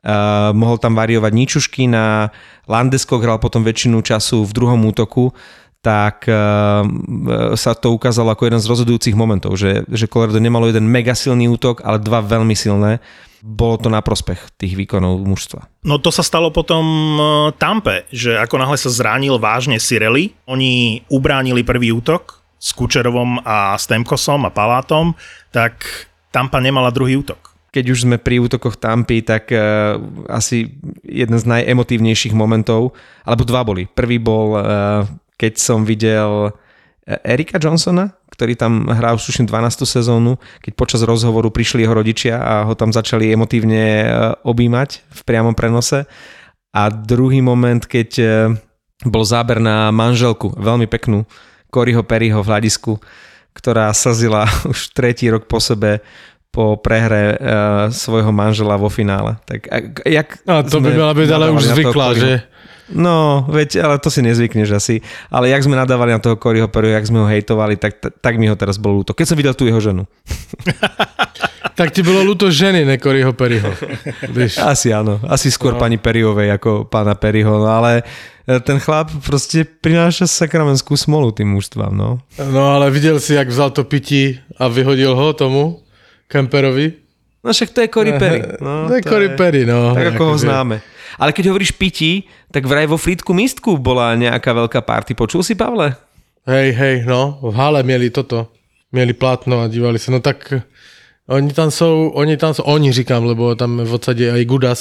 Uh, 0.00 0.56
mohol 0.56 0.80
tam 0.80 0.96
variovať 0.96 1.28
Ničušky 1.28 1.84
na 1.84 2.32
Landesko 2.64 3.20
hral 3.20 3.36
potom 3.36 3.60
väčšinu 3.60 4.00
času 4.00 4.48
v 4.48 4.52
druhom 4.56 4.80
útoku, 4.88 5.36
tak 5.80 6.28
uh, 6.28 6.84
sa 7.56 7.72
to 7.72 7.96
ukázalo 7.96 8.36
ako 8.36 8.52
jeden 8.52 8.60
z 8.60 8.68
rozhodujúcich 8.68 9.16
momentov, 9.16 9.56
že, 9.56 9.88
že 9.88 10.04
Colorado 10.04 10.36
nemalo 10.36 10.68
jeden 10.68 10.84
mega 10.84 11.16
silný 11.16 11.48
útok, 11.48 11.80
ale 11.80 11.96
dva 11.96 12.20
veľmi 12.20 12.52
silné. 12.52 13.00
Bolo 13.40 13.80
to 13.80 13.88
na 13.88 14.04
prospech 14.04 14.52
tých 14.60 14.76
výkonov 14.76 15.24
mužstva. 15.24 15.64
No 15.88 15.96
to 15.96 16.12
sa 16.12 16.20
stalo 16.20 16.52
potom 16.52 16.84
e, 16.84 17.20
Tampe, 17.56 18.04
že 18.12 18.36
ako 18.36 18.60
náhle 18.60 18.76
sa 18.76 18.92
zránil 18.92 19.40
vážne 19.40 19.80
Sireli, 19.80 20.36
oni 20.44 21.00
ubránili 21.08 21.64
prvý 21.64 21.88
útok 21.96 22.44
s 22.60 22.76
Kučerovom 22.76 23.40
a 23.40 23.80
Stemkosom 23.80 24.44
a 24.44 24.52
Palátom, 24.52 25.16
tak 25.48 25.80
Tampa 26.28 26.60
nemala 26.60 26.92
druhý 26.92 27.16
útok 27.16 27.50
keď 27.70 27.86
už 27.86 28.02
sme 28.02 28.18
pri 28.18 28.42
útokoch 28.42 28.74
Tampy, 28.74 29.22
tak 29.22 29.54
uh, 29.54 29.94
asi 30.26 30.74
jeden 31.06 31.38
z 31.38 31.44
najemotívnejších 31.46 32.34
momentov, 32.34 32.98
alebo 33.22 33.46
dva 33.46 33.62
boli. 33.62 33.86
Prvý 33.86 34.18
bol, 34.18 34.58
uh, 34.58 35.06
keď 35.40 35.56
som 35.56 35.88
videl 35.88 36.52
Erika 37.24 37.56
Johnsona, 37.56 38.12
ktorý 38.28 38.54
tam 38.54 38.86
hrá 38.88 39.16
už 39.16 39.24
tuším 39.26 39.48
12. 39.48 39.88
sezónu, 39.88 40.36
keď 40.60 40.72
počas 40.76 41.00
rozhovoru 41.02 41.48
prišli 41.48 41.82
jeho 41.82 41.96
rodičia 41.96 42.38
a 42.38 42.54
ho 42.68 42.76
tam 42.76 42.94
začali 42.94 43.32
emotívne 43.32 43.84
uh, 44.04 44.08
objímať 44.46 45.04
v 45.08 45.20
priamom 45.24 45.56
prenose. 45.56 46.06
A 46.70 46.82
druhý 46.92 47.42
moment, 47.42 47.82
keď 47.82 48.10
uh, 48.20 48.28
bol 49.02 49.26
záber 49.26 49.58
na 49.58 49.90
manželku, 49.90 50.54
veľmi 50.54 50.86
peknú, 50.86 51.26
Coryho 51.72 52.02
Perryho 52.06 52.40
v 52.44 52.48
hľadisku, 52.52 52.96
ktorá 53.56 53.90
slzila 53.90 54.46
už 54.72 54.94
tretí 54.94 55.26
rok 55.28 55.50
po 55.50 55.58
sebe 55.58 56.04
po 56.50 56.74
prehre 56.82 57.38
uh, 57.38 57.38
svojho 57.94 58.34
manžela 58.34 58.74
vo 58.74 58.90
finále. 58.90 59.38
Tak, 59.46 59.70
jak 60.02 60.42
no, 60.42 60.66
to 60.66 60.82
by 60.82 60.90
mala 60.98 61.14
byť 61.14 61.30
ale 61.30 61.46
už 61.54 61.62
zvyklá, 61.78 62.08
že? 62.18 62.42
No, 62.90 63.46
veď, 63.46 63.86
ale 63.86 64.02
to 64.02 64.10
si 64.10 64.18
nezvykneš 64.18 64.70
asi. 64.74 64.98
Ale 65.30 65.46
jak 65.46 65.62
sme 65.62 65.78
nadávali 65.78 66.10
na 66.10 66.18
toho 66.18 66.34
Coryho 66.34 66.66
Perryho, 66.66 66.98
jak 66.98 67.06
sme 67.06 67.22
ho 67.22 67.30
hejtovali, 67.30 67.78
tak, 67.78 68.02
tak 68.02 68.34
mi 68.34 68.50
ho 68.50 68.58
teraz 68.58 68.82
bolo 68.82 69.02
ľúto. 69.02 69.14
Keď 69.14 69.26
som 69.30 69.38
videl 69.38 69.54
tú 69.54 69.62
jeho 69.62 69.78
ženu. 69.78 70.10
tak 71.78 71.94
ti 71.94 72.02
bolo 72.02 72.26
ľúto 72.26 72.50
ženy, 72.50 72.82
ne 72.82 72.98
Coryho 72.98 73.30
Perryho. 73.30 73.70
Asi 74.74 74.90
áno. 74.90 75.22
Asi 75.30 75.54
skôr 75.54 75.78
no. 75.78 75.80
pani 75.80 76.02
Perryovej 76.02 76.50
ako 76.58 76.90
pána 76.90 77.14
Perryho. 77.14 77.62
No 77.62 77.70
ale 77.70 78.02
e, 78.42 78.58
ten 78.58 78.82
chlap 78.82 79.14
proste 79.22 79.62
prináša 79.62 80.26
sakramenskú 80.26 80.98
smolu 80.98 81.30
tým 81.30 81.46
mužstvám, 81.54 81.94
no. 81.94 82.18
No 82.42 82.74
ale 82.74 82.90
videl 82.90 83.22
si, 83.22 83.38
jak 83.38 83.46
vzal 83.46 83.70
to 83.70 83.86
pití 83.86 84.42
a 84.58 84.66
vyhodil 84.66 85.14
ho 85.14 85.30
tomu? 85.30 85.78
Kemperovi? 86.30 86.94
No 87.42 87.50
však 87.50 87.74
to 87.74 87.82
je 87.82 87.88
Cory 87.90 88.12
Perry. 88.14 88.40
No, 88.64 88.86
to 88.86 88.94
je 88.94 89.02
Cory 89.02 89.34
Perry, 89.34 89.66
no. 89.66 89.96
Tak 89.96 90.14
ako 90.14 90.22
ho 90.22 90.34
známe. 90.38 90.78
Ale 91.18 91.34
keď 91.34 91.50
hovoríš 91.50 91.74
pití, 91.74 92.30
tak 92.54 92.70
vraj 92.70 92.86
vo 92.86 92.94
Frítku 92.94 93.34
Mistku 93.34 93.74
bola 93.80 94.14
nejaká 94.14 94.54
veľká 94.54 94.80
party. 94.86 95.18
Počul 95.18 95.42
si, 95.42 95.58
Pavle? 95.58 95.98
Hej, 96.46 96.68
hej, 96.78 96.96
no. 97.08 97.42
V 97.42 97.50
hale 97.58 97.82
mieli 97.82 98.14
toto. 98.14 98.54
Mieli 98.94 99.10
plátno 99.10 99.58
a 99.58 99.66
dívali 99.66 99.98
sa. 99.98 100.14
No 100.14 100.22
tak 100.22 100.62
oni 101.30 101.50
tam 101.54 101.70
sú, 101.70 102.10
oni 102.14 102.34
tam 102.38 102.54
sú, 102.54 102.62
oni 102.66 102.90
říkám, 102.90 103.22
lebo 103.22 103.54
tam 103.54 103.82
v 103.82 103.90
odsade 103.90 104.26
aj 104.26 104.42
Gudas. 104.46 104.80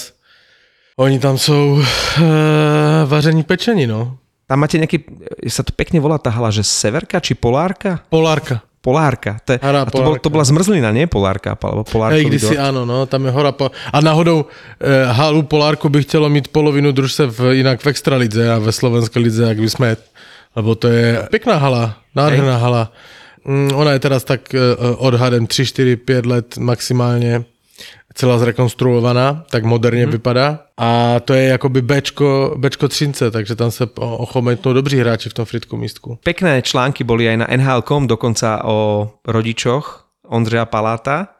Oni 1.00 1.22
tam 1.22 1.40
sú 1.40 1.80
uh, 1.80 3.06
vaření 3.08 3.48
pečení, 3.48 3.88
no. 3.88 4.20
Tam 4.50 4.60
máte 4.60 4.82
nejaký, 4.82 5.06
sa 5.46 5.62
to 5.62 5.72
pekne 5.72 6.02
volá 6.02 6.18
tá 6.18 6.34
hala, 6.34 6.50
že 6.50 6.66
severka 6.66 7.22
či 7.22 7.38
polárka? 7.38 8.02
Polárka. 8.10 8.66
Polárka. 8.80 9.44
To, 9.44 9.56
je, 9.56 9.60
Hara, 9.60 9.84
a 9.84 9.92
to, 9.92 10.00
bol, 10.00 10.16
to 10.16 10.32
bola 10.32 10.48
zmrzlina, 10.48 10.96
nie 10.96 11.04
Polárka? 11.04 11.60
Alebo 11.60 11.84
Hej, 11.84 12.32
kdysi 12.32 12.56
áno, 12.56 12.88
no, 12.88 13.04
tam 13.12 13.28
je 13.28 13.32
hora. 13.36 13.52
Po... 13.52 13.68
A 13.72 13.98
náhodou 14.00 14.48
e, 14.80 14.88
halu 15.12 15.44
Polárku 15.44 15.92
by 15.92 16.08
chcelo 16.08 16.32
mít 16.32 16.48
polovinu 16.48 16.96
družstev 16.96 17.36
inak 17.60 17.84
v 17.84 17.92
Extralidze 17.92 18.48
a 18.48 18.56
ve 18.56 18.72
Slovenskej 18.72 19.20
lidze, 19.20 19.44
ak 19.52 19.60
by 19.60 19.70
sme... 19.70 19.88
Lebo 20.56 20.74
to 20.74 20.90
je 20.90 21.30
pekná 21.30 21.62
hala, 21.62 22.02
nádherná 22.16 22.58
Hej. 22.58 22.64
hala. 22.64 22.84
Mm, 23.46 23.70
ona 23.76 23.92
je 23.96 24.02
teraz 24.02 24.24
tak 24.24 24.50
e, 24.56 24.60
odhadem 24.98 25.46
3, 25.46 26.00
4, 26.00 26.00
5 26.00 26.34
let 26.34 26.48
maximálne 26.58 27.46
celá 28.16 28.42
zrekonstruovaná, 28.42 29.46
tak 29.50 29.64
moderne 29.64 30.10
hmm. 30.10 30.14
vypadá. 30.18 30.48
A 30.78 31.20
to 31.20 31.34
je 31.34 31.54
jakoby 31.54 31.82
Bčko, 31.82 32.56
Bčko 32.58 32.88
Třince, 32.88 33.32
takže 33.32 33.56
tam 33.56 33.70
sa 33.72 33.86
ochometnú 34.00 34.74
dobří 34.74 35.00
hráči 35.00 35.30
v 35.30 35.38
tom 35.38 35.46
fritku 35.46 35.78
místku. 35.78 36.20
Pekné 36.24 36.62
články 36.62 37.04
boli 37.04 37.30
aj 37.30 37.38
na 37.46 37.48
NHL.com, 37.48 38.08
dokonca 38.08 38.66
o 38.66 39.10
rodičoch 39.28 40.10
Ondřeja 40.30 40.66
Paláta, 40.66 41.40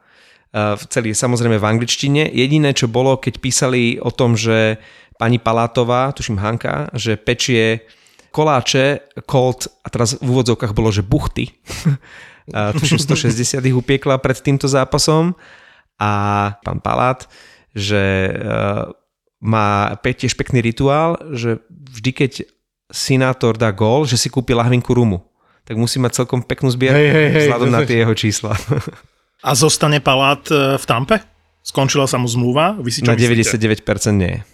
v 0.50 0.84
celý, 0.90 1.14
samozrejme 1.14 1.62
v 1.62 1.68
angličtine. 1.78 2.26
Jediné, 2.26 2.74
čo 2.74 2.90
bolo, 2.90 3.22
keď 3.22 3.38
písali 3.38 4.02
o 4.02 4.10
tom, 4.10 4.34
že 4.34 4.82
pani 5.14 5.38
Palátová, 5.38 6.10
tuším 6.10 6.42
Hanka, 6.42 6.90
že 6.90 7.14
pečie 7.14 7.86
koláče, 8.34 9.14
kolt, 9.30 9.70
a 9.86 9.88
teraz 9.94 10.18
v 10.18 10.26
úvodzovkách 10.26 10.74
bolo, 10.74 10.90
že 10.90 11.06
buchty. 11.06 11.54
tuším 12.82 12.98
160 12.98 13.62
ich 13.62 13.76
upiekla 13.76 14.18
pred 14.18 14.42
týmto 14.42 14.66
zápasom 14.66 15.38
a 16.00 16.12
pán 16.64 16.80
Palát, 16.80 17.28
že 17.76 18.32
uh, 18.32 18.88
má 19.44 19.94
tiež 20.00 20.32
pekný 20.32 20.64
rituál, 20.64 21.20
že 21.36 21.60
vždy 21.68 22.10
keď 22.16 22.32
sinátor 22.90 23.54
dá 23.60 23.70
gól, 23.70 24.08
že 24.08 24.16
si 24.16 24.32
kúpi 24.32 24.56
lahvinku 24.56 24.90
rumu. 24.92 25.22
Tak 25.68 25.78
musí 25.78 26.02
mať 26.02 26.24
celkom 26.24 26.42
peknú 26.42 26.72
zbierku 26.72 26.98
hej, 26.98 27.10
hej, 27.12 27.28
hej, 27.30 27.42
vzhľadom 27.46 27.70
na 27.70 27.80
tie 27.86 28.02
jeho 28.02 28.14
čísla. 28.16 28.58
A 29.46 29.56
zostane 29.56 30.02
Palát 30.04 30.42
e, 30.52 30.76
v 30.76 30.84
Tampe? 30.84 31.16
Skončila 31.64 32.04
sa 32.04 32.20
mu 32.20 32.28
zmluva? 32.28 32.76
Vy 32.76 32.90
si 32.92 33.00
čo 33.00 33.08
na 33.08 33.16
99% 33.16 33.80
nie. 34.12 34.44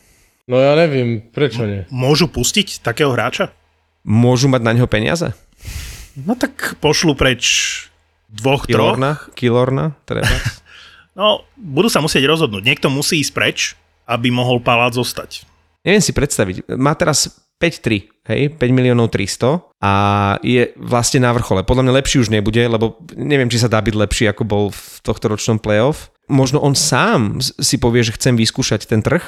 No 0.46 0.62
ja 0.62 0.78
neviem, 0.78 1.18
prečo 1.18 1.66
nie? 1.66 1.82
Môžu 1.90 2.30
pustiť 2.30 2.86
takého 2.86 3.10
hráča? 3.10 3.50
Môžu 4.06 4.46
mať 4.46 4.62
na 4.62 4.72
neho 4.78 4.86
peniaze? 4.86 5.34
No 6.14 6.38
tak 6.38 6.78
pošlu 6.78 7.18
preč 7.18 7.42
dvoch, 8.30 8.70
Kilorna, 8.70 9.18
troch. 9.18 9.34
Kilorna, 9.34 9.84
treba. 10.06 10.30
No, 11.16 11.48
budú 11.56 11.88
sa 11.88 12.04
musieť 12.04 12.28
rozhodnúť. 12.28 12.62
Niekto 12.62 12.92
musí 12.92 13.24
ísť 13.24 13.32
preč, 13.32 13.58
aby 14.04 14.28
mohol 14.28 14.60
Palác 14.60 14.92
zostať. 14.92 15.48
Neviem 15.80 16.04
si 16.04 16.12
predstaviť. 16.12 16.76
Má 16.76 16.92
teraz 16.92 17.32
5-3, 17.56 18.28
hej, 18.28 18.42
5 18.52 18.60
miliónov 18.76 19.08
300 19.08 19.80
a 19.80 19.92
je 20.44 20.76
vlastne 20.76 21.24
na 21.24 21.32
vrchole. 21.32 21.64
Podľa 21.64 21.88
mňa 21.88 21.98
lepší 22.04 22.20
už 22.20 22.28
nebude, 22.28 22.60
lebo 22.60 23.00
neviem, 23.16 23.48
či 23.48 23.56
sa 23.56 23.72
dá 23.72 23.80
byť 23.80 23.94
lepší, 23.96 24.24
ako 24.28 24.44
bol 24.44 24.64
v 24.68 25.00
tohto 25.00 25.32
ročnom 25.32 25.56
playoff. 25.56 26.12
Možno 26.28 26.60
on 26.60 26.76
sám 26.76 27.40
si 27.40 27.80
povie, 27.80 28.04
že 28.04 28.12
chcem 28.12 28.36
vyskúšať 28.36 28.84
ten 28.84 29.00
trh 29.00 29.24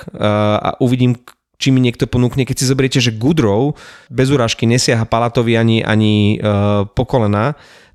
a 0.60 0.76
uvidím, 0.82 1.16
či 1.56 1.72
mi 1.72 1.80
niekto 1.80 2.04
ponúkne. 2.04 2.44
Keď 2.44 2.56
si 2.58 2.70
zoberiete, 2.70 3.00
že 3.00 3.16
Goodrow 3.16 3.74
bez 4.12 4.28
urážky 4.28 4.68
nesiaha 4.68 5.08
Palatovi 5.08 5.58
ani, 5.58 5.82
ani 5.82 6.38
uh, 6.38 6.86
po 6.86 7.02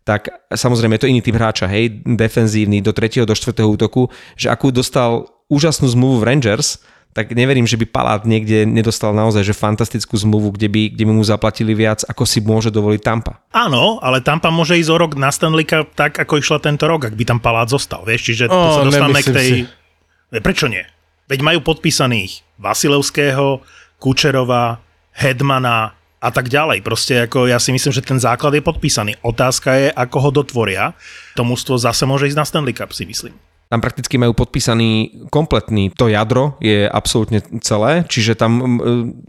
tak 0.04 0.28
samozrejme 0.52 1.00
je 1.00 1.04
to 1.04 1.12
iný 1.12 1.22
typ 1.24 1.36
hráča, 1.40 1.68
hej, 1.72 2.04
defenzívny 2.04 2.84
do 2.84 2.92
3. 2.92 3.24
do 3.24 3.32
4. 3.36 3.64
útoku, 3.64 4.12
že 4.36 4.52
akú 4.52 4.70
dostal 4.70 5.32
úžasnú 5.48 5.88
zmluvu 5.88 6.24
v 6.24 6.28
Rangers, 6.28 6.84
tak 7.14 7.30
neverím, 7.38 7.70
že 7.70 7.78
by 7.78 7.86
Palát 7.86 8.22
niekde 8.26 8.66
nedostal 8.66 9.14
naozaj 9.14 9.46
že 9.46 9.54
fantastickú 9.54 10.18
zmluvu, 10.18 10.58
kde 10.58 10.68
by, 10.68 10.82
kde 10.98 11.04
by 11.06 11.14
mu 11.14 11.24
zaplatili 11.24 11.78
viac, 11.78 12.02
ako 12.10 12.26
si 12.26 12.42
môže 12.42 12.74
dovoliť 12.74 13.02
Tampa. 13.06 13.38
Áno, 13.54 14.02
ale 14.02 14.20
Tampa 14.26 14.50
môže 14.50 14.74
ísť 14.76 14.92
o 14.92 14.98
rok 14.98 15.12
na 15.14 15.30
Stanley 15.30 15.64
Cup 15.64 15.94
tak, 15.94 16.18
ako 16.18 16.42
išla 16.42 16.58
tento 16.58 16.90
rok, 16.90 17.06
ak 17.06 17.14
by 17.14 17.24
tam 17.24 17.40
Palát 17.40 17.70
zostal, 17.70 18.02
vieš, 18.02 18.34
čiže 18.34 18.50
oh, 18.50 18.82
sa 18.82 18.84
dostávame 18.90 19.22
k 19.22 19.30
tej... 19.30 19.50
Si. 19.54 20.42
Prečo 20.42 20.66
nie? 20.66 20.82
Veď 21.30 21.40
majú 21.46 21.62
podpísaných 21.62 22.42
Vasilevského, 22.58 23.62
Kučerova, 24.02 24.82
Hedmana, 25.14 25.94
a 26.24 26.30
tak 26.32 26.48
ďalej. 26.48 26.80
Proste 26.88 27.28
ako 27.28 27.52
ja 27.52 27.60
si 27.60 27.76
myslím, 27.76 27.92
že 27.92 28.00
ten 28.00 28.16
základ 28.16 28.56
je 28.56 28.64
podpísaný. 28.64 29.20
Otázka 29.20 29.76
je, 29.76 29.88
ako 29.92 30.18
ho 30.24 30.30
dotvoria. 30.32 30.96
To 31.36 31.44
mústvo 31.44 31.76
zase 31.76 32.08
môže 32.08 32.32
ísť 32.32 32.40
na 32.40 32.48
Stanley 32.48 32.72
Cup, 32.72 32.96
si 32.96 33.04
myslím. 33.04 33.36
Tam 33.68 33.82
prakticky 33.82 34.22
majú 34.22 34.38
podpísaný 34.38 35.26
kompletný, 35.34 35.90
to 35.98 36.06
jadro 36.06 36.62
je 36.62 36.86
absolútne 36.86 37.42
celé, 37.66 38.06
čiže 38.06 38.38
tam 38.38 38.52
e, 38.54 38.66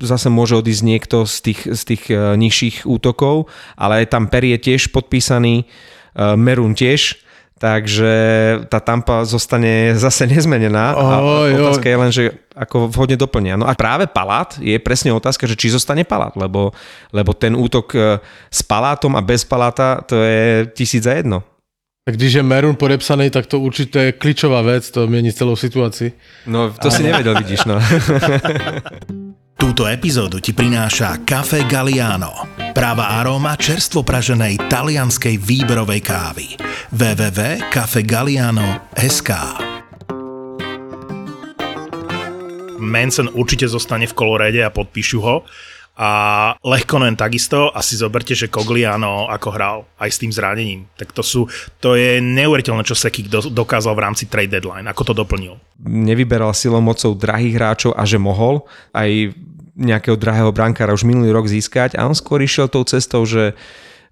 zase 0.05 0.29
môže 0.29 0.61
odísť 0.61 0.85
niekto 0.85 1.25
z 1.25 1.37
tých, 1.41 1.61
z 1.65 1.83
tých 1.89 2.03
e, 2.13 2.37
nižších 2.37 2.85
útokov, 2.85 3.49
ale 3.73 4.05
tam 4.05 4.29
Per 4.29 4.45
je 4.45 4.61
tiež 4.61 4.93
podpísaný, 4.93 5.65
e, 5.65 6.37
Merun 6.37 6.77
tiež, 6.77 7.24
takže 7.59 8.13
tá 8.69 8.81
tampa 8.83 9.25
zostane 9.25 9.95
zase 9.97 10.27
nezmenená 10.27 10.93
a 10.93 11.05
Oj, 11.23 11.55
oj. 11.55 11.61
otázka 11.63 11.87
je 11.89 11.97
len, 11.97 12.11
že 12.13 12.23
ako 12.55 12.91
vhodne 12.91 13.17
doplnia. 13.17 13.57
No 13.57 13.67
a 13.67 13.75
práve 13.75 14.07
Palát 14.07 14.59
je 14.61 14.77
presne 14.79 15.11
otázka, 15.15 15.47
že 15.47 15.57
či 15.57 15.71
zostane 15.73 16.05
Palát, 16.05 16.35
lebo, 16.37 16.75
lebo 17.15 17.33
ten 17.33 17.55
útok 17.57 17.95
s 18.51 18.61
Palátom 18.63 19.15
a 19.17 19.23
bez 19.23 19.47
Paláta 19.47 20.03
to 20.07 20.19
je 20.19 20.67
tisíc 20.75 21.03
za 21.03 21.13
jedno. 21.19 21.43
Tak 22.05 22.17
když 22.21 22.33
je 22.33 22.43
Merun 22.43 22.77
podepsaný, 22.77 23.31
tak 23.31 23.47
to 23.47 23.61
určitě 23.61 23.99
je 23.99 24.13
klíčová 24.13 24.63
věc, 24.63 24.91
to 24.91 25.07
mění 25.07 25.33
celou 25.33 25.57
situaci. 25.57 26.13
No 26.47 26.69
to 26.83 26.91
si 26.91 27.03
nevedel, 27.03 27.35
vidíš, 27.35 27.65
no. 27.65 27.81
Túto 29.55 29.87
epizódu 29.87 30.43
ti 30.43 30.51
prináša 30.51 31.23
Cafe 31.23 31.63
Galliano. 31.71 32.35
Práva 32.75 33.23
aróma 33.23 33.55
čerstvo 33.55 34.03
praženej 34.03 34.59
talianskej 34.67 35.39
výberovej 35.39 36.03
kávy. 36.03 36.59
www.cafegalliano.sk 36.91 39.31
Manson 42.83 43.31
určite 43.33 43.65
zostane 43.71 44.11
v 44.11 44.17
kolorede 44.19 44.59
a 44.61 44.75
podpíšu 44.75 45.23
ho. 45.23 45.47
A 45.95 46.11
Lehkonen 46.67 47.15
takisto 47.15 47.71
a 47.71 47.79
si 47.79 47.95
zoberte, 47.95 48.35
že 48.35 48.51
Cogliano 48.51 49.31
ako 49.31 49.49
hral 49.55 49.79
aj 49.95 50.11
s 50.11 50.19
tým 50.19 50.35
zranením. 50.35 50.91
Tak 50.99 51.15
to 51.15 51.23
sú, 51.23 51.47
to 51.79 51.95
je 51.95 52.19
neuveriteľné, 52.19 52.83
čo 52.83 52.99
Sekik 52.99 53.31
do, 53.31 53.39
dokázal 53.47 53.95
v 53.95 54.03
rámci 54.03 54.27
trade 54.27 54.51
deadline, 54.51 54.91
ako 54.91 55.03
to 55.07 55.13
doplnil. 55.15 55.55
Nevyberal 55.87 56.51
silou 56.51 56.83
mocou 56.83 57.15
drahých 57.15 57.55
hráčov 57.55 57.93
a 57.95 58.03
že 58.03 58.19
mohol 58.19 58.67
aj 58.91 59.39
nejakého 59.79 60.19
drahého 60.19 60.51
brankára 60.51 60.95
už 60.95 61.07
minulý 61.07 61.31
rok 61.31 61.47
získať 61.47 61.95
a 61.95 62.07
on 62.07 62.15
skôr 62.15 62.43
išiel 62.43 62.67
tou 62.67 62.83
cestou, 62.83 63.23
že 63.23 63.55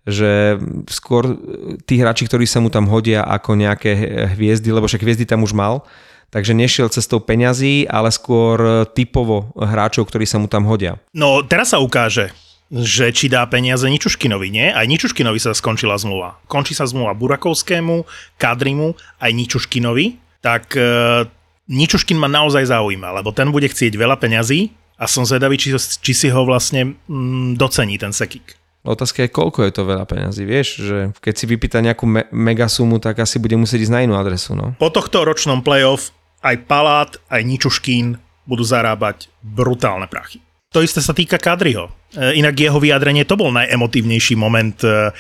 že 0.03 0.59
skôr 0.91 1.39
tí 1.87 1.95
hráči, 1.95 2.27
ktorí 2.27 2.43
sa 2.43 2.59
mu 2.59 2.67
tam 2.75 2.91
hodia 2.91 3.23
ako 3.23 3.55
nejaké 3.55 3.95
hviezdy, 4.35 4.75
lebo 4.75 4.91
však 4.91 4.99
hviezdy 4.99 5.23
tam 5.23 5.47
už 5.47 5.55
mal, 5.55 5.87
takže 6.33 6.57
nešiel 6.57 6.89
cestou 6.89 7.21
peňazí, 7.21 7.85
ale 7.87 8.09
skôr 8.09 8.89
typovo 8.97 9.53
hráčov, 9.55 10.09
ktorí 10.09 10.25
sa 10.25 10.41
mu 10.41 10.49
tam 10.49 10.65
hodia. 10.65 10.97
No 11.13 11.45
teraz 11.45 11.77
sa 11.77 11.79
ukáže, 11.79 12.33
že 12.73 13.13
či 13.13 13.29
dá 13.29 13.45
peniaze 13.45 13.85
Ničuškinovi, 13.85 14.49
nie? 14.49 14.73
Aj 14.73 14.89
Ničuškinovi 14.89 15.37
sa 15.37 15.53
skončila 15.53 16.01
zmluva. 16.01 16.41
Končí 16.49 16.73
sa 16.73 16.89
zmluva 16.89 17.13
Burakovskému, 17.13 18.09
Kadrimu, 18.41 18.97
aj 19.21 19.31
Ničuškinovi, 19.37 20.17
tak 20.41 20.73
e, 20.73 21.29
Ničuškin 21.69 22.17
ma 22.17 22.33
naozaj 22.33 22.73
zaujíma, 22.73 23.13
lebo 23.21 23.37
ten 23.37 23.53
bude 23.53 23.69
chcieť 23.69 23.93
veľa 23.93 24.17
peňazí 24.17 24.73
a 24.97 25.05
som 25.05 25.29
zvedavý, 25.29 25.61
či, 25.61 25.77
či 25.77 26.13
si 26.17 26.29
ho 26.33 26.49
vlastne 26.49 26.97
mm, 26.97 27.61
docení 27.61 28.01
ten 28.01 28.17
Sekik. 28.17 28.57
Otázka 28.83 29.23
je, 29.23 29.31
koľko 29.31 29.63
je 29.63 29.73
to 29.77 29.87
veľa 29.87 30.09
peňazí, 30.09 30.43
vieš, 30.43 30.83
že 30.83 30.99
keď 31.23 31.35
si 31.39 31.45
vypýta 31.47 31.79
nejakú 31.85 32.03
me- 32.03 32.27
megasumu, 32.35 32.99
tak 32.99 33.23
asi 33.23 33.39
bude 33.39 33.55
musieť 33.55 33.87
ísť 33.87 33.95
na 33.95 34.01
inú 34.03 34.19
adresu, 34.19 34.59
no. 34.59 34.75
Po 34.81 34.91
tohto 34.91 35.23
ročnom 35.23 35.63
playoff 35.63 36.11
aj 36.43 36.57
Palát, 36.67 37.11
aj 37.31 37.43
Ničuškín 37.47 38.19
budú 38.45 38.67
zarábať 38.67 39.31
brutálne 39.41 40.11
prachy. 40.11 40.43
To 40.73 40.81
isté 40.81 41.05
sa 41.05 41.13
týka 41.13 41.37
Kadriho. 41.37 41.93
E, 42.17 42.41
Inak 42.41 42.57
jeho 42.57 42.81
vyjadrenie 42.81 43.29
to 43.29 43.37
bol 43.37 43.53
najemotívnejší 43.53 44.41
moment 44.41 44.81
e, 44.81 45.13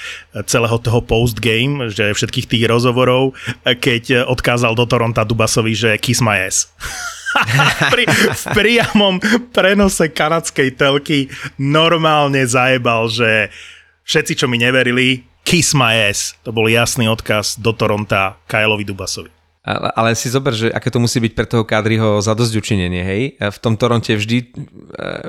celého 0.48 0.80
toho 0.80 1.04
postgame, 1.04 1.92
že 1.92 2.16
všetkých 2.16 2.48
tých 2.48 2.64
rozhovorov, 2.64 3.36
e, 3.68 3.76
keď 3.76 4.24
odkázal 4.32 4.72
do 4.72 4.88
Toronta 4.88 5.28
Dubasovi, 5.28 5.76
že 5.76 5.90
kiss 6.00 6.24
my 6.24 6.48
ass. 6.48 6.72
Pri, 7.92 8.04
v 8.08 8.44
priamom 8.56 9.16
prenose 9.52 10.08
kanadskej 10.08 10.76
telky 10.76 11.28
normálne 11.60 12.44
zajebal, 12.44 13.08
že 13.12 13.52
všetci, 14.08 14.44
čo 14.44 14.46
mi 14.48 14.56
neverili, 14.56 15.24
kiss 15.44 15.76
my 15.76 16.08
ass. 16.08 16.32
To 16.48 16.52
bol 16.52 16.64
jasný 16.64 17.12
odkaz 17.12 17.60
do 17.60 17.76
Toronta 17.76 18.40
Kyleovi 18.48 18.88
Dubasovi. 18.88 19.41
Ale, 19.62 20.18
si 20.18 20.26
zober, 20.26 20.50
že 20.50 20.74
aké 20.74 20.90
to 20.90 20.98
musí 20.98 21.22
byť 21.22 21.32
pre 21.38 21.46
toho 21.46 21.62
Kadriho 21.62 22.18
zadosť 22.18 22.58
učinenie, 22.58 23.02
hej? 23.06 23.22
V 23.38 23.58
tom 23.62 23.78
Toronte 23.78 24.10
vždy, 24.10 24.50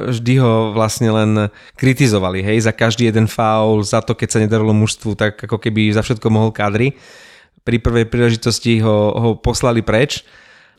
vždy 0.09 0.33
ho 0.41 0.73
vlastne 0.73 1.13
len 1.13 1.31
kritizovali, 1.77 2.41
hej? 2.41 2.65
Za 2.65 2.73
každý 2.73 3.13
jeden 3.13 3.29
faul, 3.29 3.85
za 3.85 4.01
to, 4.01 4.17
keď 4.17 4.29
sa 4.33 4.41
nedarilo 4.41 4.73
mužstvu, 4.73 5.13
tak 5.13 5.37
ako 5.37 5.61
keby 5.61 5.93
za 5.93 6.01
všetko 6.01 6.33
mohol 6.33 6.49
Kadri. 6.49 6.97
Pri 7.61 7.77
prvej 7.77 8.09
príležitosti 8.09 8.81
ho, 8.81 9.13
ho 9.13 9.29
poslali 9.37 9.85
preč. 9.85 10.25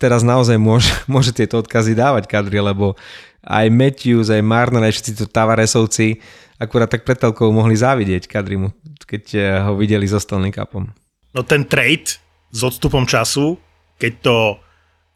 Teraz 0.03 0.27
naozaj 0.27 0.59
môže, 0.59 0.91
môže 1.15 1.31
tieto 1.31 1.63
odkazy 1.63 1.95
dávať 1.95 2.27
Kadri, 2.27 2.59
lebo 2.59 2.99
aj 3.47 3.71
Matthews, 3.71 4.35
aj 4.35 4.43
Marner, 4.43 4.83
aj 4.83 4.99
všetci 4.99 5.13
to 5.15 5.31
Tavaresovci 5.31 6.19
akurát 6.59 6.91
tak 6.91 7.03
pred 7.03 7.19
mohli 7.51 7.75
závidieť 7.75 8.31
Kadrimu, 8.31 8.71
keď 9.05 9.25
eh, 9.35 9.43
ho 9.63 9.75
videli 9.75 10.07
so 10.07 10.19
Stanley 10.23 10.55
Cupom. 10.55 10.91
No 11.35 11.43
ten 11.43 11.67
trade 11.67 12.23
s 12.55 12.61
odstupom 12.63 13.03
času, 13.03 13.59
keď 13.99 14.13
to 14.23 14.37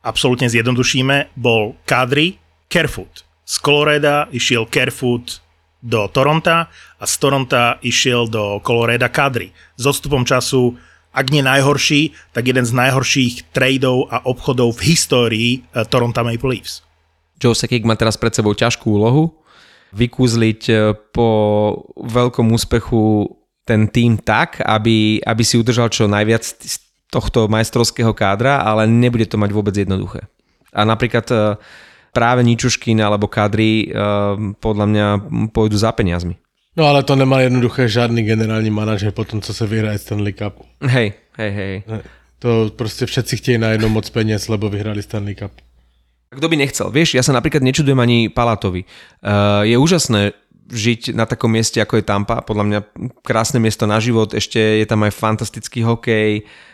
absolútne 0.02 0.50
zjednodušíme, 0.50 1.38
bol 1.38 1.78
Kadri 1.86 2.42
Kerfoot. 2.66 3.22
Z 3.46 3.54
Coloreda 3.62 4.26
išiel 4.34 4.66
Kerfoot 4.66 5.38
do 5.78 6.10
Toronta 6.10 6.66
a 6.98 7.04
z 7.06 7.14
Toronta 7.22 7.78
išiel 7.86 8.26
do 8.26 8.58
Coloreda 8.66 9.06
Kadri. 9.06 9.54
S 9.78 9.86
odstupom 9.86 10.26
času, 10.26 10.74
ak 11.14 11.30
nie 11.30 11.46
najhorší, 11.46 12.34
tak 12.34 12.50
jeden 12.50 12.66
z 12.66 12.74
najhorších 12.74 13.54
tradeov 13.54 14.10
a 14.10 14.26
obchodov 14.26 14.74
v 14.82 14.92
histórii 14.92 15.50
eh, 15.62 15.86
Toronto 15.86 16.20
Maple 16.26 16.58
Leafs. 16.58 16.82
Joe 17.38 17.54
Sekik 17.54 17.86
má 17.86 17.94
teraz 17.94 18.18
pred 18.18 18.34
sebou 18.34 18.50
ťažkú 18.50 18.98
úlohu, 18.98 19.30
vykúzliť 19.94 20.62
eh, 20.68 20.78
po 21.14 21.28
veľkom 21.94 22.50
úspechu 22.50 23.38
ten 23.62 23.86
tým 23.86 24.16
tak, 24.16 24.64
aby, 24.64 25.20
aby 25.20 25.42
si 25.44 25.60
udržal 25.60 25.92
čo 25.92 26.08
najviac 26.08 26.40
tohto 27.08 27.48
majstrovského 27.48 28.12
kádra, 28.12 28.60
ale 28.60 28.84
nebude 28.84 29.24
to 29.24 29.40
mať 29.40 29.50
vôbec 29.52 29.74
jednoduché. 29.76 30.28
A 30.72 30.84
napríklad 30.84 31.26
eh, 31.32 31.56
práve 32.12 32.40
Ničuškin 32.44 32.98
alebo 32.98 33.28
Kadri 33.28 33.92
podľa 34.58 34.86
mňa 34.90 35.06
pôjdu 35.52 35.76
za 35.78 35.92
peniazmi. 35.92 36.40
No 36.78 36.86
ale 36.86 37.02
to 37.02 37.18
nemá 37.18 37.40
jednoduché 37.42 37.88
žádný 37.88 38.22
generální 38.22 38.70
manažer 38.70 39.10
po 39.10 39.24
tom, 39.24 39.42
co 39.42 39.54
se 39.54 39.66
vyhraje 39.66 39.98
Stanley 39.98 40.32
Cup. 40.32 40.62
Hej, 40.80 41.12
hej, 41.36 41.50
hej. 41.50 41.82
To 42.38 42.70
prostě 42.76 43.06
všetci 43.06 43.36
chtějí 43.36 43.58
najednou 43.58 43.88
moc 43.88 44.10
peněz, 44.10 44.48
lebo 44.48 44.68
vyhrali 44.68 45.02
Stanley 45.02 45.34
Cup. 45.34 45.52
Kto 46.30 46.48
by 46.48 46.56
nechcel? 46.56 46.92
Vieš, 46.92 47.16
ja 47.16 47.24
sa 47.24 47.32
napríklad 47.32 47.64
nečudujem 47.64 47.96
ani 47.96 48.28
Palatovi. 48.28 48.84
Uh, 48.84 49.64
je 49.64 49.80
úžasné 49.80 50.36
žiť 50.68 51.16
na 51.16 51.24
takom 51.24 51.48
mieste, 51.48 51.80
ako 51.80 51.96
je 51.96 52.04
Tampa. 52.04 52.44
Podľa 52.44 52.64
mňa 52.68 52.80
krásne 53.24 53.56
miesto 53.56 53.88
na 53.88 53.96
život, 53.96 54.36
ešte 54.36 54.60
je 54.60 54.84
tam 54.84 55.08
aj 55.08 55.16
fantastický 55.16 55.80
hokej, 55.80 56.44
uh, 56.44 56.67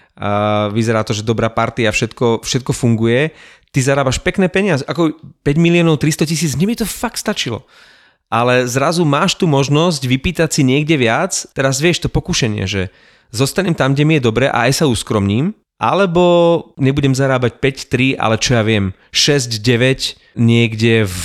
vyzerá 0.70 1.02
to, 1.02 1.12
že 1.12 1.26
dobrá 1.26 1.50
partia, 1.50 1.90
všetko, 1.90 2.46
všetko 2.46 2.72
funguje. 2.72 3.34
Ty 3.74 3.78
zarábaš 3.82 4.22
pekné 4.22 4.46
peniaze, 4.46 4.86
ako 4.86 5.18
5 5.42 5.58
miliónov 5.58 5.98
300 5.98 6.30
tisíc, 6.30 6.54
mne 6.54 6.70
by 6.70 6.74
to 6.78 6.86
fakt 6.86 7.18
stačilo. 7.18 7.66
Ale 8.30 8.70
zrazu 8.70 9.02
máš 9.02 9.34
tu 9.34 9.50
možnosť 9.50 10.06
vypýtať 10.06 10.50
si 10.50 10.62
niekde 10.62 10.94
viac, 10.94 11.34
teraz 11.54 11.82
vieš 11.82 12.06
to 12.06 12.08
pokušenie, 12.10 12.66
že 12.66 12.94
zostanem 13.34 13.74
tam, 13.74 13.94
kde 13.94 14.06
mi 14.06 14.14
je 14.18 14.26
dobre 14.30 14.46
a 14.46 14.70
aj 14.70 14.82
sa 14.82 14.86
uskromním, 14.86 15.54
alebo 15.78 16.22
nebudem 16.78 17.14
zarábať 17.14 17.58
5-3, 17.58 18.14
ale 18.14 18.38
čo 18.38 18.54
ja 18.54 18.62
viem, 18.62 18.94
6-9 19.10 20.38
niekde 20.38 21.10
v, 21.10 21.18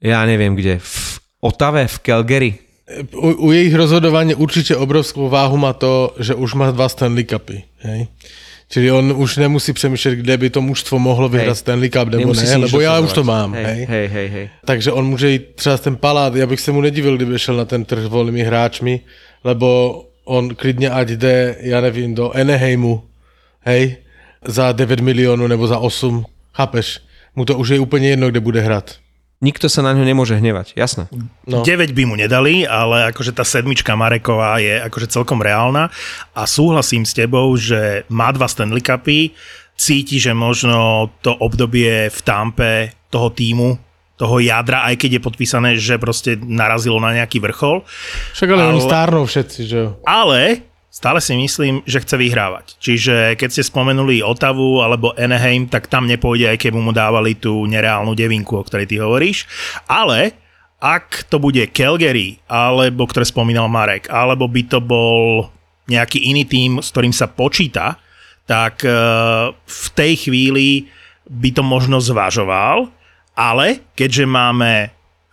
ja 0.00 0.24
neviem 0.24 0.56
kde, 0.56 0.80
v 0.80 0.96
Otave, 1.44 1.84
v 1.84 1.96
Calgary. 2.00 2.52
U, 3.14 3.32
u 3.32 3.52
jejich 3.52 3.74
rozhodování 3.74 4.34
určitě 4.34 4.76
obrovskou 4.76 5.28
váhu 5.28 5.56
má 5.56 5.72
to, 5.72 6.14
že 6.18 6.34
už 6.34 6.54
má 6.54 6.70
dva 6.70 6.88
Stanley 6.88 7.24
Cupy. 7.24 7.62
Hej? 7.78 8.06
Čili 8.68 8.90
on 8.90 9.12
už 9.16 9.36
nemusí 9.36 9.72
přemýšlet, 9.72 10.14
kde 10.14 10.36
by 10.36 10.50
to 10.50 10.60
mužstvo 10.60 10.98
mohlo 10.98 11.28
vyhrát 11.28 11.58
Stanley 11.58 11.90
Cup 11.90 12.08
nebo 12.08 12.34
ne, 12.34 12.56
lebo 12.56 12.80
já 12.80 13.00
už 13.00 13.12
to 13.12 13.24
mám. 13.24 13.54
Hej, 13.54 13.64
Hej, 13.64 13.86
hej, 13.86 14.08
hej, 14.08 14.28
hej. 14.28 14.50
Takže 14.64 14.92
on 14.92 15.06
může 15.06 15.30
jít 15.30 15.42
třeba 15.54 15.78
ten 15.78 15.96
palát, 15.96 16.34
já 16.34 16.46
bych 16.46 16.60
se 16.60 16.72
mu 16.72 16.80
nedivil, 16.80 17.16
kdyby 17.16 17.38
šel 17.38 17.56
na 17.56 17.64
ten 17.64 17.84
trh 17.84 18.02
s 18.02 18.06
volnými 18.06 18.42
hráčmi, 18.42 19.00
lebo 19.44 20.00
on 20.24 20.54
klidně 20.54 20.90
ať 20.90 21.08
jde, 21.08 21.56
já 21.60 21.80
nevím, 21.80 22.14
do 22.14 22.30
Anaheimu, 22.30 23.02
hej, 23.60 23.96
za 24.44 24.72
9 24.72 25.00
milionů 25.00 25.46
nebo 25.46 25.66
za 25.66 25.78
8, 25.78 26.24
chápeš? 26.54 27.00
Mu 27.36 27.44
to 27.44 27.58
už 27.58 27.68
je 27.68 27.78
úplně 27.78 28.08
jedno, 28.08 28.30
kde 28.30 28.40
bude 28.40 28.60
hrát. 28.60 28.94
Nikto 29.42 29.66
sa 29.66 29.82
na 29.82 29.90
ňo 29.90 30.06
nemôže 30.06 30.38
hnevať, 30.38 30.78
jasné. 30.78 31.10
No. 31.50 31.66
9 31.66 31.90
by 31.90 32.02
mu 32.06 32.14
nedali, 32.14 32.62
ale 32.62 33.10
akože 33.10 33.34
tá 33.34 33.42
sedmička 33.42 33.98
Mareková 33.98 34.62
je 34.62 34.78
akože 34.86 35.10
celkom 35.10 35.42
reálna 35.42 35.90
a 36.30 36.46
súhlasím 36.46 37.02
s 37.02 37.10
tebou, 37.10 37.50
že 37.58 38.06
má 38.06 38.30
dva 38.30 38.46
Stanley 38.46 38.78
Cupy, 38.78 39.34
cíti, 39.74 40.22
že 40.22 40.30
možno 40.30 41.10
to 41.26 41.34
obdobie 41.34 42.06
v 42.06 42.20
Tampe 42.22 42.94
toho 43.10 43.34
týmu 43.34 43.74
toho 44.22 44.38
jadra, 44.38 44.86
aj 44.86 45.02
keď 45.02 45.18
je 45.18 45.26
podpísané, 45.26 45.70
že 45.74 45.98
proste 45.98 46.38
narazilo 46.38 47.02
na 47.02 47.10
nejaký 47.10 47.42
vrchol. 47.42 47.82
Však 48.38 48.48
ale, 48.54 48.62
ale 48.62 48.70
oni 48.78 48.82
stárnou 48.86 49.26
všetci, 49.26 49.60
že 49.66 49.76
jo. 49.82 49.88
Ale 50.06 50.62
stále 50.92 51.24
si 51.24 51.32
myslím, 51.32 51.80
že 51.88 52.04
chce 52.04 52.20
vyhrávať. 52.20 52.76
Čiže 52.76 53.40
keď 53.40 53.48
ste 53.48 53.64
spomenuli 53.64 54.20
Otavu 54.20 54.84
alebo 54.84 55.16
Anaheim, 55.16 55.64
tak 55.64 55.88
tam 55.88 56.04
nepôjde, 56.04 56.52
aj 56.52 56.58
keby 56.60 56.76
mu 56.76 56.92
dávali 56.92 57.32
tú 57.32 57.64
nereálnu 57.64 58.12
devinku, 58.12 58.60
o 58.60 58.66
ktorej 58.68 58.92
ty 58.92 59.00
hovoríš. 59.00 59.48
Ale 59.88 60.36
ak 60.76 61.32
to 61.32 61.40
bude 61.40 61.64
Calgary, 61.72 62.36
alebo 62.44 63.08
ktoré 63.08 63.24
spomínal 63.24 63.72
Marek, 63.72 64.12
alebo 64.12 64.44
by 64.44 64.62
to 64.68 64.78
bol 64.84 65.48
nejaký 65.88 66.28
iný 66.28 66.44
tým, 66.44 66.84
s 66.84 66.92
ktorým 66.92 67.14
sa 67.16 67.30
počíta, 67.32 67.96
tak 68.44 68.84
eh, 68.84 68.92
v 69.56 69.86
tej 69.96 70.28
chvíli 70.28 70.92
by 71.24 71.54
to 71.56 71.62
možno 71.64 72.02
zvažoval, 72.02 72.90
ale 73.32 73.80
keďže 73.96 74.28
máme 74.28 74.92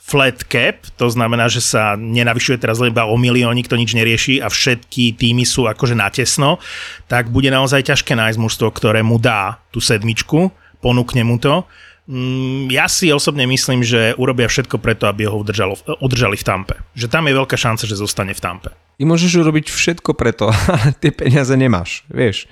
flat 0.09 0.41
cap, 0.49 0.81
to 0.97 1.05
znamená, 1.13 1.45
že 1.45 1.61
sa 1.61 1.93
nenavyšuje 1.93 2.57
teraz 2.57 2.81
iba 2.81 3.05
o 3.05 3.13
miliónik, 3.13 3.69
to 3.69 3.77
nič 3.77 3.93
nerieši 3.93 4.41
a 4.41 4.49
všetky 4.49 5.13
týmy 5.13 5.45
sú 5.45 5.69
akože 5.69 5.93
natesno, 5.93 6.57
tak 7.05 7.29
bude 7.29 7.53
naozaj 7.53 7.85
ťažké 7.85 8.17
nájsť 8.17 8.41
mužstvo, 8.41 8.73
ktoré 8.73 9.05
mu 9.05 9.21
dá 9.21 9.61
tú 9.69 9.77
sedmičku, 9.77 10.49
ponúkne 10.81 11.21
mu 11.21 11.37
to. 11.37 11.69
Mm, 12.09 12.73
Ja 12.73 12.89
si 12.89 13.13
osobne 13.13 13.45
myslím, 13.45 13.85
že 13.85 14.17
urobia 14.17 14.49
všetko 14.49 14.81
preto, 14.81 15.05
aby 15.05 15.29
ho 15.29 15.37
udržalo, 15.37 15.77
udržali 16.01 16.41
v 16.41 16.43
Tampe. 16.43 16.75
Že 16.97 17.13
tam 17.13 17.29
je 17.29 17.37
veľká 17.37 17.53
šanca, 17.53 17.85
že 17.85 17.93
zostane 17.93 18.33
v 18.33 18.41
Tampe. 18.41 18.73
Ty 18.73 19.03
môžeš 19.05 19.45
urobiť 19.45 19.69
všetko 19.69 20.17
preto, 20.17 20.49
ale 20.73 20.97
tie 20.97 21.13
peniaze 21.13 21.53
nemáš, 21.53 22.01
vieš. 22.09 22.49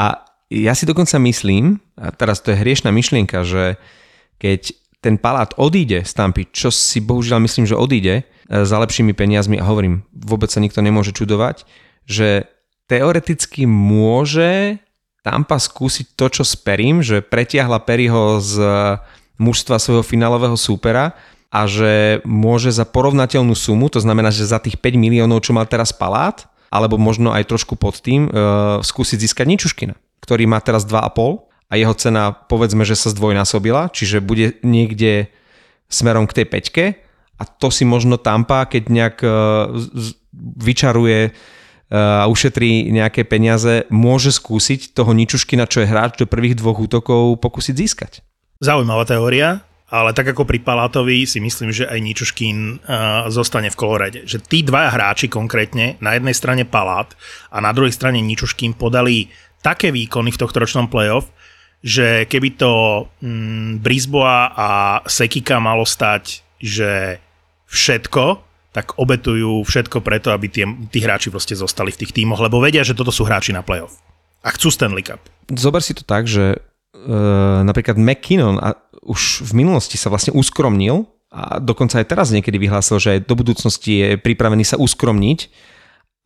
A 0.00 0.24
ja 0.48 0.72
si 0.72 0.88
dokonca 0.88 1.20
myslím, 1.20 1.84
a 2.00 2.08
teraz 2.08 2.40
to 2.40 2.56
je 2.56 2.60
hriešná 2.64 2.88
myšlienka, 2.88 3.44
že 3.44 3.76
keď 4.40 4.72
ten 4.98 5.14
palát 5.14 5.54
odíde 5.54 6.02
z 6.02 6.12
Tampy, 6.14 6.50
čo 6.50 6.74
si 6.74 6.98
bohužiaľ 6.98 7.38
myslím, 7.46 7.66
že 7.70 7.78
odíde 7.78 8.14
e, 8.20 8.22
za 8.66 8.76
lepšími 8.82 9.14
peniazmi 9.14 9.56
a 9.58 9.68
hovorím, 9.68 10.02
vôbec 10.10 10.50
sa 10.50 10.58
nikto 10.58 10.82
nemôže 10.82 11.14
čudovať, 11.14 11.62
že 12.08 12.50
teoreticky 12.90 13.68
môže 13.68 14.82
Tampa 15.22 15.60
skúsiť 15.60 16.16
to, 16.16 16.26
čo 16.40 16.42
s 16.46 16.56
Perím, 16.56 17.04
že 17.04 17.20
pretiahla 17.20 17.84
Perryho 17.84 18.40
z 18.40 18.54
mužstva 19.36 19.76
svojho 19.76 20.02
finálového 20.02 20.56
súpera 20.56 21.14
a 21.52 21.68
že 21.68 22.24
môže 22.24 22.72
za 22.72 22.88
porovnateľnú 22.88 23.52
sumu, 23.52 23.92
to 23.92 24.00
znamená, 24.00 24.32
že 24.32 24.48
za 24.48 24.58
tých 24.60 24.80
5 24.80 24.98
miliónov, 24.98 25.44
čo 25.44 25.52
mal 25.52 25.68
teraz 25.68 25.92
Palát, 25.94 26.48
alebo 26.68 27.00
možno 27.00 27.32
aj 27.32 27.48
trošku 27.48 27.76
pod 27.76 28.00
tým, 28.00 28.28
e, 28.28 28.30
skúsiť 28.84 29.18
získať 29.24 29.46
Ničuškina, 29.48 29.94
ktorý 30.20 30.44
má 30.48 30.60
teraz 30.60 30.84
2,5 30.84 31.47
a 31.68 31.76
jeho 31.76 31.92
cena 31.92 32.32
povedzme, 32.32 32.82
že 32.88 32.96
sa 32.96 33.12
zdvojnásobila, 33.12 33.92
čiže 33.92 34.24
bude 34.24 34.56
niekde 34.64 35.28
smerom 35.88 36.24
k 36.28 36.42
tej 36.42 36.46
peťke 36.48 36.84
a 37.38 37.42
to 37.46 37.70
si 37.70 37.86
možno 37.86 38.18
Tampa, 38.18 38.66
keď 38.66 38.82
nejak 38.88 39.16
e, 39.22 39.28
vyčaruje 40.58 41.20
e, 41.28 41.30
a 41.94 42.26
ušetrí 42.26 42.90
nejaké 42.90 43.22
peniaze, 43.28 43.86
môže 43.92 44.34
skúsiť 44.34 44.96
toho 44.96 45.14
Ničuškina, 45.14 45.70
čo 45.70 45.84
je 45.84 45.90
hráč 45.90 46.18
do 46.18 46.26
prvých 46.26 46.58
dvoch 46.58 46.82
útokov, 46.82 47.38
pokúsiť 47.38 47.74
získať. 47.78 48.12
Zaujímavá 48.58 49.06
teória, 49.06 49.62
ale 49.88 50.12
tak 50.12 50.34
ako 50.34 50.44
pri 50.44 50.60
Palátovi 50.60 51.24
si 51.24 51.38
myslím, 51.38 51.70
že 51.70 51.86
aj 51.86 51.96
Ničuškín 52.02 52.56
uh, 52.82 53.30
zostane 53.32 53.72
v 53.72 53.78
kolorede. 53.78 54.20
Že 54.26 54.38
tí 54.44 54.60
dvaja 54.60 54.92
hráči 54.92 55.30
konkrétne, 55.32 55.96
na 56.02 56.12
jednej 56.18 56.34
strane 56.36 56.66
Palát 56.68 57.14
a 57.48 57.62
na 57.62 57.72
druhej 57.72 57.94
strane 57.94 58.20
Ničuškín 58.20 58.76
podali 58.76 59.30
také 59.64 59.88
výkony 59.94 60.34
v 60.34 60.40
tohto 60.44 60.60
ročnom 60.60 60.90
playoff, 60.92 61.30
že 61.82 62.26
keby 62.26 62.58
to 62.58 62.72
mm, 63.22 63.78
Brisboa 63.78 64.50
a 64.54 64.68
Sekika 65.06 65.62
malo 65.62 65.86
stať, 65.86 66.42
že 66.58 67.22
všetko, 67.70 68.42
tak 68.74 68.98
obetujú 68.98 69.62
všetko 69.64 70.02
preto, 70.02 70.34
aby 70.34 70.46
tie, 70.50 70.66
tí 70.90 70.98
hráči 71.02 71.30
proste 71.30 71.54
zostali 71.54 71.94
v 71.94 72.04
tých 72.04 72.14
tímoch, 72.14 72.42
lebo 72.42 72.58
vedia, 72.58 72.82
že 72.82 72.98
toto 72.98 73.14
sú 73.14 73.24
hráči 73.24 73.54
na 73.54 73.62
playoff. 73.62 73.98
A 74.42 74.54
chcú 74.54 74.70
Stanley 74.70 75.02
Cup. 75.02 75.22
Zober 75.50 75.82
si 75.82 75.94
to 75.94 76.06
tak, 76.06 76.30
že 76.30 76.58
uh, 76.58 77.60
napríklad 77.66 77.98
McKinnon 77.98 78.58
a 78.62 78.78
už 79.02 79.46
v 79.46 79.52
minulosti 79.64 79.96
sa 79.96 80.12
vlastne 80.12 80.36
uskromnil 80.36 81.08
a 81.28 81.60
dokonca 81.60 82.00
aj 82.00 82.06
teraz 82.08 82.28
niekedy 82.32 82.56
vyhlásil, 82.60 83.00
že 83.00 83.20
do 83.24 83.34
budúcnosti 83.36 83.92
je 83.92 84.08
pripravený 84.20 84.64
sa 84.64 84.76
uskromniť 84.80 85.38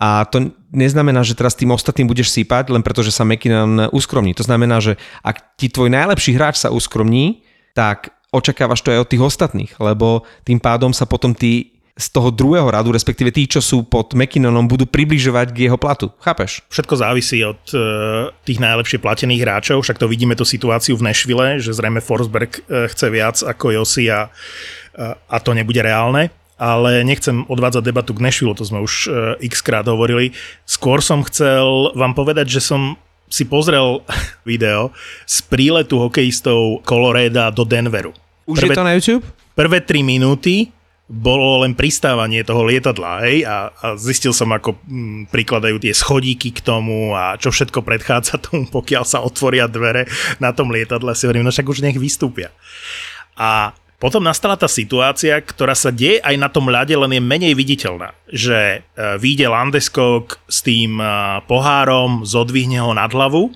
a 0.02 0.26
to 0.26 0.50
neznamená, 0.74 1.22
že 1.22 1.38
teraz 1.38 1.54
tým 1.54 1.70
ostatným 1.70 2.10
budeš 2.10 2.34
sípať, 2.34 2.74
len 2.74 2.82
preto, 2.82 3.06
že 3.06 3.14
sa 3.14 3.22
McKinnon 3.22 3.86
uskromní. 3.94 4.34
To 4.34 4.42
znamená, 4.42 4.82
že 4.82 4.98
ak 5.22 5.54
ti 5.54 5.70
tvoj 5.70 5.94
najlepší 5.94 6.34
hráč 6.34 6.58
sa 6.58 6.74
uskromní, 6.74 7.46
tak 7.70 8.10
očakávaš 8.34 8.82
to 8.82 8.90
aj 8.90 9.06
od 9.06 9.10
tých 9.14 9.22
ostatných, 9.22 9.72
lebo 9.78 10.26
tým 10.42 10.58
pádom 10.58 10.90
sa 10.90 11.06
potom 11.06 11.30
tí 11.38 11.78
z 11.92 12.08
toho 12.08 12.32
druhého 12.32 12.64
radu, 12.72 12.88
respektíve 12.88 13.28
tí, 13.30 13.44
čo 13.44 13.60
sú 13.60 13.84
pod 13.84 14.16
McKinnonom, 14.16 14.64
budú 14.64 14.88
približovať 14.88 15.52
k 15.52 15.68
jeho 15.68 15.76
platu. 15.76 16.08
Chápeš? 16.24 16.64
Všetko 16.72 16.94
závisí 16.96 17.44
od 17.44 17.60
e, 17.68 17.78
tých 18.48 18.64
najlepšie 18.64 18.96
platených 18.96 19.44
hráčov, 19.44 19.84
však 19.84 20.00
to 20.00 20.08
vidíme 20.08 20.32
tú 20.32 20.48
situáciu 20.48 20.96
v 20.96 21.04
Nashville, 21.04 21.60
že 21.60 21.76
zrejme 21.76 22.00
Forsberg 22.00 22.64
e, 22.64 22.88
chce 22.88 23.06
viac 23.12 23.36
ako 23.44 23.76
Josi 23.76 24.08
a, 24.08 24.24
a, 24.24 25.20
a 25.20 25.36
to 25.44 25.52
nebude 25.52 25.84
reálne. 25.84 26.32
Ale 26.62 27.02
nechcem 27.02 27.42
odvádzať 27.50 27.82
debatu 27.82 28.14
k 28.14 28.22
Nashville, 28.22 28.54
to 28.54 28.62
sme 28.62 28.78
už 28.78 29.10
e, 29.10 29.50
x 29.50 29.66
krát 29.66 29.82
hovorili. 29.90 30.30
Skôr 30.62 31.02
som 31.02 31.26
chcel 31.26 31.90
vám 31.98 32.14
povedať, 32.14 32.46
že 32.54 32.62
som 32.62 32.94
si 33.26 33.42
pozrel 33.42 34.06
video 34.46 34.94
z 35.26 35.42
príletu 35.50 35.98
hokejistov 35.98 36.86
Coloreda 36.86 37.50
do 37.50 37.66
Denveru. 37.66 38.14
Už 38.46 38.62
je 38.62 38.70
to 38.70 38.86
na 38.86 38.94
YouTube? 38.94 39.26
prvé 39.52 39.84
3 39.84 40.04
minúty 40.04 40.72
bolo 41.12 41.60
len 41.60 41.76
pristávanie 41.76 42.40
toho 42.40 42.64
lietadla, 42.64 43.20
hej, 43.28 43.44
a, 43.44 43.68
a 43.68 43.86
zistil 44.00 44.32
som, 44.32 44.48
ako 44.48 44.80
mm, 44.80 45.28
prikladajú 45.28 45.76
tie 45.76 45.92
schodíky 45.92 46.56
k 46.56 46.64
tomu 46.64 47.12
a 47.12 47.36
čo 47.36 47.52
všetko 47.52 47.84
predchádza 47.84 48.40
tomu, 48.48 48.64
pokiaľ 48.72 49.04
sa 49.04 49.20
otvoria 49.20 49.68
dvere 49.68 50.08
na 50.40 50.56
tom 50.56 50.72
lietadle, 50.72 51.12
si 51.12 51.28
hovorím, 51.28 51.44
no 51.44 51.52
však 51.52 51.68
už 51.68 51.84
nech 51.84 52.00
vystúpia. 52.00 52.48
A 53.36 53.76
potom 54.02 54.18
nastala 54.18 54.58
tá 54.58 54.66
situácia, 54.66 55.38
ktorá 55.38 55.78
sa 55.78 55.94
deje 55.94 56.18
aj 56.26 56.34
na 56.34 56.50
tom 56.50 56.66
ľade, 56.66 56.90
len 56.98 57.14
je 57.14 57.22
menej 57.22 57.54
viditeľná. 57.54 58.10
Že 58.26 58.58
e, 58.58 58.78
vyjde 59.22 59.46
Landeskog 59.46 60.42
s 60.50 60.58
tým 60.66 60.98
e, 60.98 61.06
pohárom, 61.46 62.26
zodvihne 62.26 62.82
ho 62.82 62.90
nad 62.90 63.14
hlavu 63.14 63.54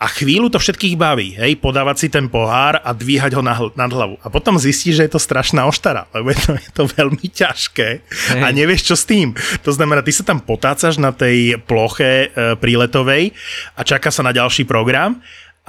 a 0.00 0.08
chvíľu 0.08 0.48
to 0.48 0.56
všetkých 0.56 0.96
baví, 0.96 1.36
hej, 1.36 1.56
podávať 1.60 1.96
si 2.04 2.08
ten 2.08 2.28
pohár 2.28 2.80
a 2.80 2.92
dvíhať 2.96 3.36
ho 3.36 3.44
nad 3.72 3.92
hlavu. 3.92 4.16
A 4.24 4.32
potom 4.32 4.56
zistí, 4.56 4.96
že 4.96 5.04
je 5.04 5.12
to 5.12 5.20
strašná 5.20 5.68
oštara, 5.68 6.08
lebo 6.16 6.32
je 6.32 6.40
to, 6.40 6.52
je 6.68 6.70
to 6.76 6.84
veľmi 6.88 7.26
ťažké 7.28 7.88
a 8.44 8.48
nevieš, 8.52 8.92
čo 8.92 8.96
s 8.96 9.04
tým. 9.08 9.32
To 9.64 9.72
znamená, 9.72 10.04
ty 10.04 10.12
sa 10.12 10.24
tam 10.24 10.40
potácaš 10.40 11.00
na 11.00 11.16
tej 11.16 11.60
ploche 11.64 12.28
e, 12.28 12.56
príletovej 12.60 13.32
a 13.76 13.80
čaká 13.84 14.12
sa 14.12 14.20
na 14.20 14.36
ďalší 14.36 14.68
program 14.68 15.20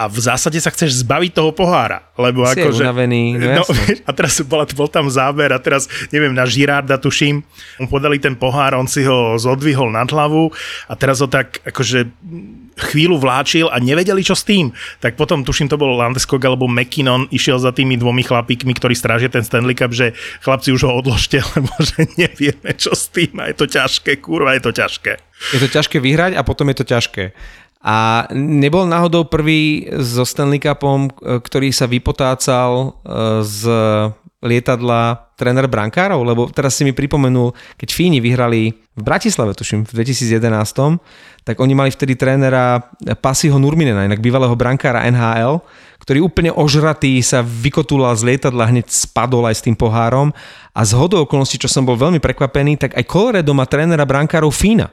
a 0.02 0.10
v 0.10 0.18
zásade 0.18 0.58
sa 0.58 0.74
chceš 0.74 1.06
zbaviť 1.06 1.38
toho 1.38 1.54
pohára, 1.54 2.02
lebo 2.18 2.42
Si 2.50 2.58
akože... 2.58 2.82
unavený, 2.82 3.38
no 3.38 3.62
a 4.10 4.12
teraz 4.18 4.42
bol, 4.42 4.66
bol 4.74 4.90
tam 4.90 5.06
záber 5.14 5.54
a 5.54 5.62
teraz, 5.62 5.86
neviem, 6.10 6.34
na 6.34 6.50
Girarda 6.50 6.98
tuším, 6.98 7.46
mu 7.78 7.86
podali 7.86 8.18
ten 8.18 8.34
pohár, 8.34 8.74
on 8.74 8.90
si 8.90 9.06
ho 9.06 9.38
zodvihol 9.38 9.94
nad 9.94 10.10
hlavu 10.10 10.50
a 10.90 10.94
teraz 10.98 11.22
ho 11.22 11.30
tak 11.30 11.62
akože 11.62 12.10
chvíľu 12.82 13.22
vláčil 13.22 13.70
a 13.70 13.78
nevedeli, 13.78 14.26
čo 14.26 14.34
s 14.34 14.42
tým. 14.42 14.74
Tak 14.98 15.14
potom, 15.14 15.46
tuším, 15.46 15.70
to 15.70 15.78
bol 15.78 15.94
Landeskog 15.94 16.42
alebo 16.42 16.66
McKinnon, 16.66 17.30
išiel 17.30 17.62
za 17.62 17.70
tými 17.70 17.94
dvomi 18.02 18.26
chlapíkmi, 18.26 18.74
ktorí 18.74 18.98
strážia 18.98 19.30
ten 19.30 19.46
Stanley 19.46 19.78
Cup, 19.78 19.94
že 19.94 20.18
chlapci 20.42 20.74
už 20.74 20.90
ho 20.90 20.98
odložte, 20.98 21.46
lebo 21.54 21.70
že 21.78 22.10
nevieme, 22.18 22.74
čo 22.74 22.98
s 22.98 23.06
tým 23.14 23.38
a 23.38 23.54
je 23.54 23.56
to 23.62 23.70
ťažké, 23.70 24.18
kurva, 24.18 24.58
je 24.58 24.66
to 24.66 24.74
ťažké. 24.74 25.14
Je 25.58 25.60
to 25.62 25.70
ťažké 25.74 25.98
vyhrať 25.98 26.38
a 26.38 26.46
potom 26.46 26.70
je 26.70 26.78
to 26.82 26.86
ťažké. 26.86 27.34
A 27.82 28.30
nebol 28.38 28.86
náhodou 28.86 29.26
prvý 29.26 29.90
so 29.98 30.22
Stanley 30.22 30.62
Cupom, 30.62 31.10
ktorý 31.18 31.74
sa 31.74 31.90
vypotácal 31.90 32.70
e, 32.78 32.88
z 33.42 33.62
lietadla 34.42 35.34
tréner 35.38 35.70
brankárov, 35.70 36.22
lebo 36.26 36.42
teraz 36.50 36.74
si 36.78 36.82
mi 36.82 36.94
pripomenul, 36.94 37.54
keď 37.78 37.90
Fíni 37.94 38.18
vyhrali 38.18 38.74
v 38.74 39.02
Bratislave, 39.02 39.54
tuším, 39.54 39.86
v 39.86 39.94
2011, 40.02 40.98
tak 41.46 41.62
oni 41.62 41.74
mali 41.78 41.90
vtedy 41.94 42.18
trénera 42.18 42.82
Pasiho 43.22 43.58
Nurminena, 43.62 44.06
inak 44.06 44.22
bývalého 44.22 44.54
brankára 44.58 45.06
NHL, 45.10 45.62
ktorý 46.02 46.26
úplne 46.26 46.50
ožratý 46.54 47.22
sa 47.22 47.46
vykotulal 47.46 48.18
z 48.18 48.34
lietadla, 48.34 48.74
hneď 48.74 48.90
spadol 48.90 49.46
aj 49.46 49.62
s 49.62 49.66
tým 49.66 49.78
pohárom. 49.78 50.34
A 50.74 50.82
z 50.82 50.98
hodou 50.98 51.26
okolností, 51.26 51.62
čo 51.62 51.70
som 51.70 51.86
bol 51.86 51.94
veľmi 51.94 52.18
prekvapený, 52.18 52.82
tak 52.82 52.98
aj 52.98 53.06
Colorado 53.06 53.54
má 53.54 53.70
trénera 53.70 54.06
brankárov 54.06 54.50
Fína 54.50 54.90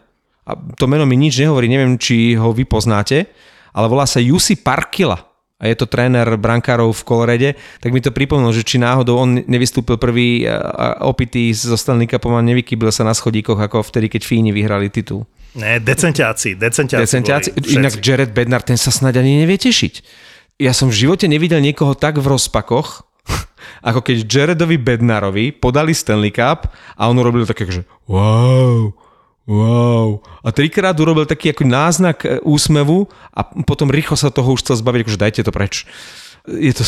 a 0.48 0.56
to 0.56 0.88
meno 0.88 1.04
mi 1.04 1.20
nič 1.20 1.36
nehovorí, 1.44 1.68
neviem, 1.68 2.00
či 2.00 2.32
ho 2.40 2.56
vy 2.56 2.64
poznáte, 2.64 3.28
ale 3.76 3.86
volá 3.86 4.08
sa 4.08 4.16
Jussi 4.16 4.56
Parkila 4.56 5.28
a 5.58 5.66
je 5.66 5.74
to 5.74 5.90
tréner 5.90 6.24
brankárov 6.38 6.94
v 6.94 7.02
Kolorede, 7.02 7.50
tak 7.82 7.90
mi 7.90 7.98
to 7.98 8.14
pripomínalo, 8.14 8.54
že 8.54 8.62
či 8.62 8.78
náhodou 8.78 9.18
on 9.18 9.42
nevystúpil 9.42 9.98
prvý 9.98 10.46
a 10.46 11.02
opitý 11.02 11.50
zo 11.50 11.74
Stanley 11.74 12.06
Cupom 12.06 12.38
a 12.38 12.42
nevykybil 12.46 12.94
sa 12.94 13.02
na 13.02 13.10
schodíkoch 13.10 13.58
ako 13.58 13.82
vtedy, 13.82 14.06
keď 14.06 14.22
Fíni 14.22 14.54
vyhrali 14.54 14.86
titul. 14.86 15.26
Ne, 15.58 15.82
decentiaci. 15.82 16.54
Decentiaci, 16.54 17.58
boli 17.58 17.74
inak. 17.74 17.98
Jared 17.98 18.30
Bednar, 18.30 18.62
ten 18.62 18.78
sa 18.78 18.94
snáď 18.94 19.18
ani 19.26 19.42
nevie 19.42 19.58
tešiť. 19.58 19.94
Ja 20.62 20.70
som 20.70 20.94
v 20.94 21.06
živote 21.06 21.26
nevidel 21.26 21.58
niekoho 21.58 21.98
tak 21.98 22.22
v 22.22 22.38
rozpakoch, 22.38 23.02
ako 23.88 24.00
keď 24.06 24.16
Jaredovi 24.30 24.78
Bednarovi 24.78 25.50
podali 25.50 25.90
Stanley 25.90 26.30
Cup 26.30 26.70
a 26.94 27.02
on 27.10 27.18
urobil 27.18 27.42
také, 27.42 27.66
že 27.66 27.82
wow, 28.06 28.94
wow. 29.48 30.20
A 30.44 30.52
trikrát 30.52 30.94
urobil 31.00 31.24
taký 31.24 31.56
ako 31.56 31.64
náznak 31.64 32.22
e, 32.22 32.38
úsmevu 32.44 33.08
a 33.32 33.40
potom 33.64 33.88
rýchlo 33.88 34.14
sa 34.14 34.28
toho 34.28 34.52
už 34.52 34.60
chcel 34.60 34.76
zbaviť, 34.76 35.00
akože 35.02 35.18
dajte 35.18 35.40
to 35.42 35.50
preč. 35.50 35.88
Je 36.48 36.72
to, 36.76 36.84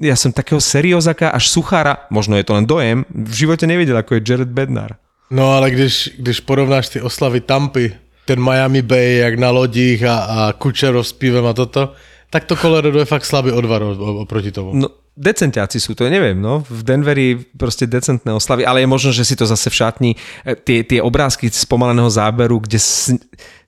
ja 0.00 0.16
som 0.16 0.32
takého 0.32 0.60
seriózaka 0.60 1.28
až 1.32 1.52
suchára, 1.52 2.08
možno 2.08 2.36
je 2.40 2.44
to 2.44 2.56
len 2.56 2.64
dojem, 2.64 3.04
v 3.08 3.34
živote 3.46 3.64
nevidel, 3.68 3.96
ako 4.00 4.16
je 4.16 4.24
Jared 4.24 4.52
Bednar. 4.52 4.96
No 5.30 5.52
ale 5.52 5.70
když, 5.70 6.16
když 6.18 6.40
porovnáš 6.40 6.88
ty 6.88 7.00
oslavy 7.00 7.40
Tampy, 7.40 7.92
ten 8.24 8.40
Miami 8.40 8.82
Bay, 8.82 9.16
jak 9.16 9.38
na 9.38 9.50
lodích 9.50 10.04
a, 10.04 10.16
a 10.18 10.52
Kučerov 10.52 11.06
s 11.06 11.12
pivem 11.12 11.46
a 11.46 11.52
toto, 11.52 11.92
tak 12.30 12.44
to 12.44 12.56
Colorado 12.56 12.98
je 12.98 13.08
fakt 13.08 13.24
slabý 13.24 13.52
odvar 13.52 13.82
oproti 14.20 14.52
tomu. 14.52 14.76
No, 14.76 14.88
decentiaci 15.18 15.82
sú 15.82 15.98
to, 15.98 16.06
neviem, 16.06 16.38
no. 16.38 16.62
V 16.62 16.86
Denveri 16.86 17.42
proste 17.58 17.90
decentné 17.90 18.30
oslavy, 18.30 18.62
ale 18.62 18.86
je 18.86 18.88
možno, 18.88 19.10
že 19.10 19.26
si 19.26 19.34
to 19.34 19.44
zase 19.44 19.66
v 19.66 19.74
šatni, 19.74 20.10
e, 20.46 20.54
tie, 20.54 20.86
tie 20.86 21.02
obrázky 21.02 21.50
z 21.50 21.66
pomaleného 21.66 22.06
záberu, 22.06 22.62
kde 22.62 22.78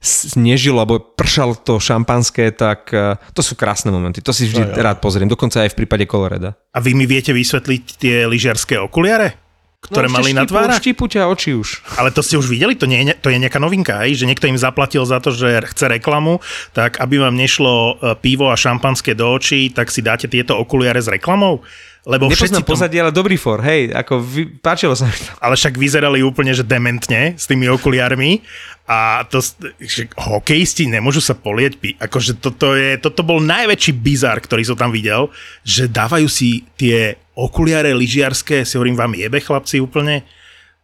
snežilo 0.01 0.79
alebo 0.79 1.03
pršal 1.03 1.59
to 1.61 1.77
šampanské, 1.77 2.55
tak 2.55 2.89
e, 2.95 3.19
to 3.35 3.43
sú 3.43 3.59
krásne 3.59 3.91
momenty. 3.91 4.23
To 4.23 4.31
si 4.31 4.47
vždy 4.47 4.71
no, 4.71 4.79
rád 4.79 5.03
pozriem, 5.03 5.27
dokonca 5.27 5.67
aj 5.67 5.75
v 5.75 5.79
prípade 5.83 6.07
Coloreda. 6.07 6.55
A 6.71 6.79
vy 6.79 6.95
mi 6.95 7.03
viete 7.03 7.35
vysvetliť 7.35 7.83
tie 7.99 8.15
lyžiarské 8.25 8.79
okuliare? 8.79 9.50
Ktoré 9.81 10.05
no, 10.05 10.13
mali 10.13 10.31
na 10.37 10.45
tvárach. 10.45 10.77
Štípu 10.77 11.09
ťa 11.09 11.25
oči 11.25 11.57
už. 11.57 11.81
Ale 11.99 12.13
to 12.13 12.21
ste 12.21 12.37
už 12.37 12.45
videli? 12.45 12.77
To, 12.77 12.85
nie 12.85 13.01
je, 13.01 13.17
to 13.17 13.33
je 13.33 13.41
nejaká 13.41 13.57
novinka, 13.57 14.05
aj? 14.05 14.13
že 14.13 14.29
niekto 14.29 14.45
im 14.45 14.55
zaplatil 14.55 15.01
za 15.03 15.17
to, 15.17 15.33
že 15.33 15.65
chce 15.73 15.89
reklamu, 15.89 16.37
tak 16.71 17.01
aby 17.01 17.17
vám 17.17 17.33
nešlo 17.33 17.97
e, 17.97 18.13
pivo 18.21 18.53
a 18.53 18.55
šampanské 18.55 19.17
do 19.17 19.25
očí, 19.25 19.73
tak 19.73 19.89
si 19.89 20.05
dáte 20.05 20.29
tieto 20.29 20.53
okuliare 20.53 21.01
s 21.01 21.09
reklamou? 21.09 21.65
Lebo 22.01 22.33
Nepoznám 22.33 22.65
všetci 22.65 22.65
pozadie, 22.65 22.97
ale 22.97 23.13
dobrý 23.13 23.37
for, 23.37 23.61
hej, 23.61 23.93
ako 23.93 24.25
vy, 24.25 24.57
páčilo 24.57 24.97
sa 24.97 25.05
mi 25.05 25.13
to. 25.13 25.37
Ale 25.37 25.53
však 25.53 25.77
vyzerali 25.77 26.25
úplne, 26.25 26.49
že 26.49 26.65
dementne 26.65 27.37
s 27.37 27.45
tými 27.45 27.69
okuliarmi 27.69 28.41
a 28.89 29.21
to, 29.29 29.37
že 29.77 30.09
hokejisti 30.17 30.89
nemôžu 30.89 31.21
sa 31.21 31.37
polieť, 31.37 32.01
akože 32.01 32.41
toto, 32.41 32.73
je, 32.73 32.97
toto 32.97 33.21
bol 33.21 33.37
najväčší 33.37 33.93
bizar, 34.01 34.41
ktorý 34.41 34.65
som 34.65 34.81
tam 34.81 34.89
videl, 34.89 35.29
že 35.61 35.85
dávajú 35.85 36.25
si 36.25 36.65
tie 36.73 37.20
okuliare 37.35 37.95
lyžiarské, 37.95 38.67
si 38.67 38.75
hovorím, 38.75 38.99
vám 38.99 39.13
jebe 39.15 39.39
chlapci 39.39 39.79
úplne, 39.79 40.27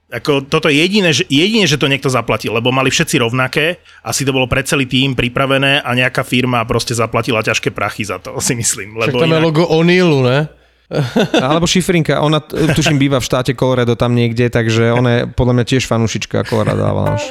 ako 0.08 0.48
toto 0.48 0.72
je 0.72 0.80
jediné, 0.80 1.12
že, 1.12 1.28
jedine, 1.28 1.68
že 1.68 1.76
to 1.76 1.92
niekto 1.92 2.08
zaplatil, 2.08 2.56
lebo 2.56 2.72
mali 2.72 2.88
všetci 2.88 3.20
rovnaké, 3.20 3.84
asi 4.08 4.24
to 4.24 4.32
bolo 4.32 4.48
pre 4.48 4.64
celý 4.64 4.88
tým 4.88 5.20
pripravené 5.20 5.84
a 5.84 5.90
nejaká 5.92 6.24
firma 6.24 6.64
proste 6.64 6.96
zaplatila 6.96 7.44
ťažké 7.44 7.76
prachy 7.76 8.08
za 8.08 8.16
to, 8.24 8.40
si 8.48 8.56
myslím. 8.56 8.96
Lebo 8.96 9.20
Však 9.20 9.24
tam 9.28 9.32
inak... 9.32 9.36
je 9.36 9.44
logo 9.44 9.64
O'Neillu, 9.68 10.24
ne? 10.24 10.40
Alebo 11.52 11.68
Šifrinka, 11.68 12.24
ona 12.24 12.40
tuším 12.48 12.96
býva 12.96 13.20
v 13.20 13.28
štáte 13.28 13.52
Colorado 13.52 14.00
tam 14.00 14.16
niekde, 14.16 14.48
takže 14.48 14.96
ona 14.96 15.10
je 15.12 15.22
podľa 15.28 15.60
mňa 15.60 15.66
tiež 15.68 15.84
fanúšička 15.84 16.48
Colorado 16.48 16.80
Avalanche. 16.80 17.28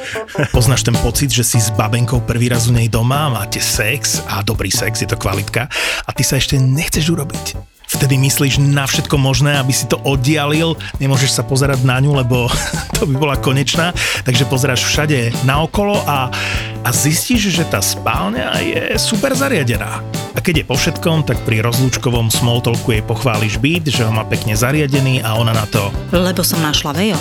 Poznáš 0.53 0.85
ten 0.85 0.93
pocit, 1.01 1.33
že 1.33 1.41
si 1.41 1.57
s 1.57 1.73
babenkou 1.73 2.21
prvý 2.21 2.53
raz 2.53 2.69
u 2.69 2.77
nej 2.77 2.85
doma, 2.85 3.33
máte 3.33 3.57
sex 3.57 4.21
a 4.29 4.45
dobrý 4.45 4.69
sex, 4.69 5.01
je 5.01 5.09
to 5.09 5.17
kvalitka 5.17 5.65
a 6.05 6.09
ty 6.13 6.21
sa 6.21 6.37
ešte 6.37 6.61
nechceš 6.61 7.09
urobiť 7.09 7.76
vtedy 7.87 8.19
myslíš 8.19 8.59
na 8.59 8.83
všetko 8.83 9.15
možné, 9.15 9.55
aby 9.55 9.71
si 9.71 9.87
to 9.87 9.97
oddialil, 10.03 10.75
nemôžeš 10.99 11.39
sa 11.39 11.43
pozerať 11.47 11.87
na 11.87 11.97
ňu, 12.03 12.19
lebo 12.19 12.51
to 12.99 13.07
by 13.07 13.15
bola 13.15 13.35
konečná, 13.39 13.95
takže 14.27 14.45
pozeráš 14.45 14.83
všade 14.83 15.31
naokolo 15.47 16.03
a, 16.03 16.27
a 16.83 16.89
zistíš, 16.91 17.49
že 17.55 17.63
tá 17.65 17.79
spálňa 17.79 18.59
je 18.59 18.81
super 18.99 19.31
zariadená. 19.31 20.03
A 20.37 20.39
keď 20.39 20.61
je 20.61 20.69
po 20.69 20.77
všetkom, 20.77 21.25
tak 21.25 21.41
pri 21.49 21.65
rozlúčkovom 21.65 22.29
smalltalku 22.29 22.93
jej 22.93 23.01
pochváliš 23.01 23.57
byt, 23.57 23.89
že 23.89 24.05
ho 24.05 24.13
má 24.13 24.21
pekne 24.21 24.53
zariadený 24.53 25.25
a 25.25 25.33
ona 25.33 25.49
na 25.49 25.65
to... 25.65 25.89
Lebo 26.13 26.45
som 26.45 26.61
našla 26.61 26.93
Vejo. 26.93 27.17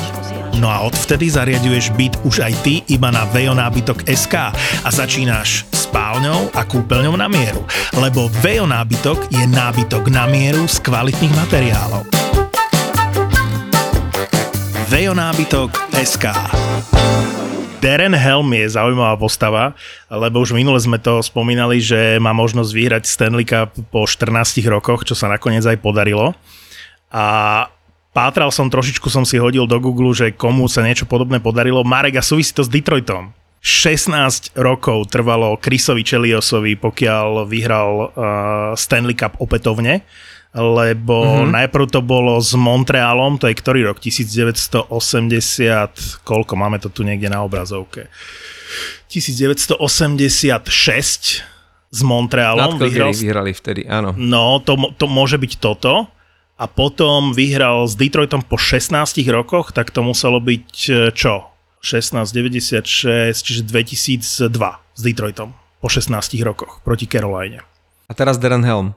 No 0.60 0.68
a 0.68 0.84
odvtedy 0.84 1.32
zariaduješ 1.32 1.96
byt 1.96 2.20
už 2.28 2.44
aj 2.44 2.52
ty 2.60 2.84
iba 2.92 3.08
na 3.08 3.24
Vejo 3.32 3.56
nábytok 3.56 4.04
SK 4.04 4.52
a 4.84 4.88
začínaš 4.92 5.64
spálňou 5.72 6.52
a 6.52 6.68
kúpeľňou 6.68 7.16
na 7.16 7.24
mieru. 7.24 7.64
Lebo 7.96 8.28
Vejo 8.44 8.68
nábytok 8.68 9.32
je 9.32 9.48
nábytok 9.48 10.12
na 10.12 10.28
mieru 10.28 10.68
z 10.68 10.76
kvalitných 10.84 11.32
materiálov. 11.40 12.04
Vejo 14.92 15.16
nábytok 15.16 15.72
SK 16.04 16.24
Darren 17.80 18.16
Helm 18.16 18.48
je 18.56 18.72
zaujímavá 18.72 19.14
postava, 19.20 19.76
lebo 20.08 20.40
už 20.40 20.56
minule 20.56 20.80
sme 20.80 20.96
to 20.96 21.20
spomínali, 21.20 21.78
že 21.78 22.16
má 22.16 22.32
možnosť 22.32 22.70
vyhrať 22.72 23.04
Stanley 23.04 23.44
Cup 23.44 23.76
po 23.92 24.08
14 24.08 24.64
rokoch, 24.66 25.04
čo 25.04 25.12
sa 25.12 25.28
nakoniec 25.28 25.62
aj 25.62 25.78
podarilo. 25.84 26.32
A 27.12 27.66
pátral 28.16 28.48
som, 28.48 28.72
trošičku 28.72 29.12
som 29.12 29.28
si 29.28 29.36
hodil 29.36 29.68
do 29.68 29.76
Google, 29.76 30.16
že 30.16 30.32
komu 30.32 30.66
sa 30.72 30.80
niečo 30.80 31.04
podobné 31.04 31.36
podarilo. 31.36 31.84
Marek, 31.84 32.18
a 32.18 32.24
súvisí 32.24 32.56
to 32.56 32.64
s 32.64 32.72
Detroitom. 32.72 33.36
16 33.66 34.56
rokov 34.56 35.10
trvalo 35.10 35.58
Chrisovi 35.58 36.06
Čeliosovi, 36.06 36.78
pokiaľ 36.78 37.50
vyhral 37.50 37.90
uh, 37.98 38.08
Stanley 38.78 39.18
Cup 39.18 39.42
opätovne, 39.42 40.06
lebo 40.56 41.44
mm-hmm. 41.44 41.52
najprv 41.52 41.84
to 41.92 42.00
bolo 42.00 42.40
s 42.40 42.56
Montrealom, 42.56 43.36
to 43.36 43.52
je 43.52 43.54
ktorý 43.54 43.92
rok? 43.92 44.00
1980, 44.00 44.88
koľko? 46.24 46.52
Máme 46.56 46.80
to 46.80 46.88
tu 46.88 47.04
niekde 47.04 47.28
na 47.28 47.44
obrazovke. 47.44 48.08
1986 49.12 49.76
s 51.92 52.00
Montrealom. 52.02 52.80
Vyhral... 52.80 53.12
vyhrali 53.12 53.52
vtedy, 53.52 53.84
áno. 53.84 54.16
No, 54.16 54.58
to, 54.64 54.96
to 54.96 55.04
môže 55.04 55.36
byť 55.36 55.52
toto 55.60 56.08
a 56.56 56.64
potom 56.64 57.36
vyhral 57.36 57.84
s 57.84 57.92
Detroitom 58.00 58.40
po 58.40 58.56
16 58.56 58.96
rokoch, 59.28 59.76
tak 59.76 59.92
to 59.92 60.00
muselo 60.00 60.40
byť 60.40 60.72
e, 60.88 61.12
čo? 61.12 61.52
1696, 61.84 63.44
čiže 63.44 63.62
2002 63.62 64.50
s 64.96 65.00
Detroitom 65.04 65.52
po 65.78 65.88
16 65.92 66.16
rokoch 66.42 66.80
proti 66.82 67.04
Caroline. 67.04 67.62
A 68.08 68.12
teraz 68.16 68.40
Darren 68.40 68.64
Helm. 68.64 68.96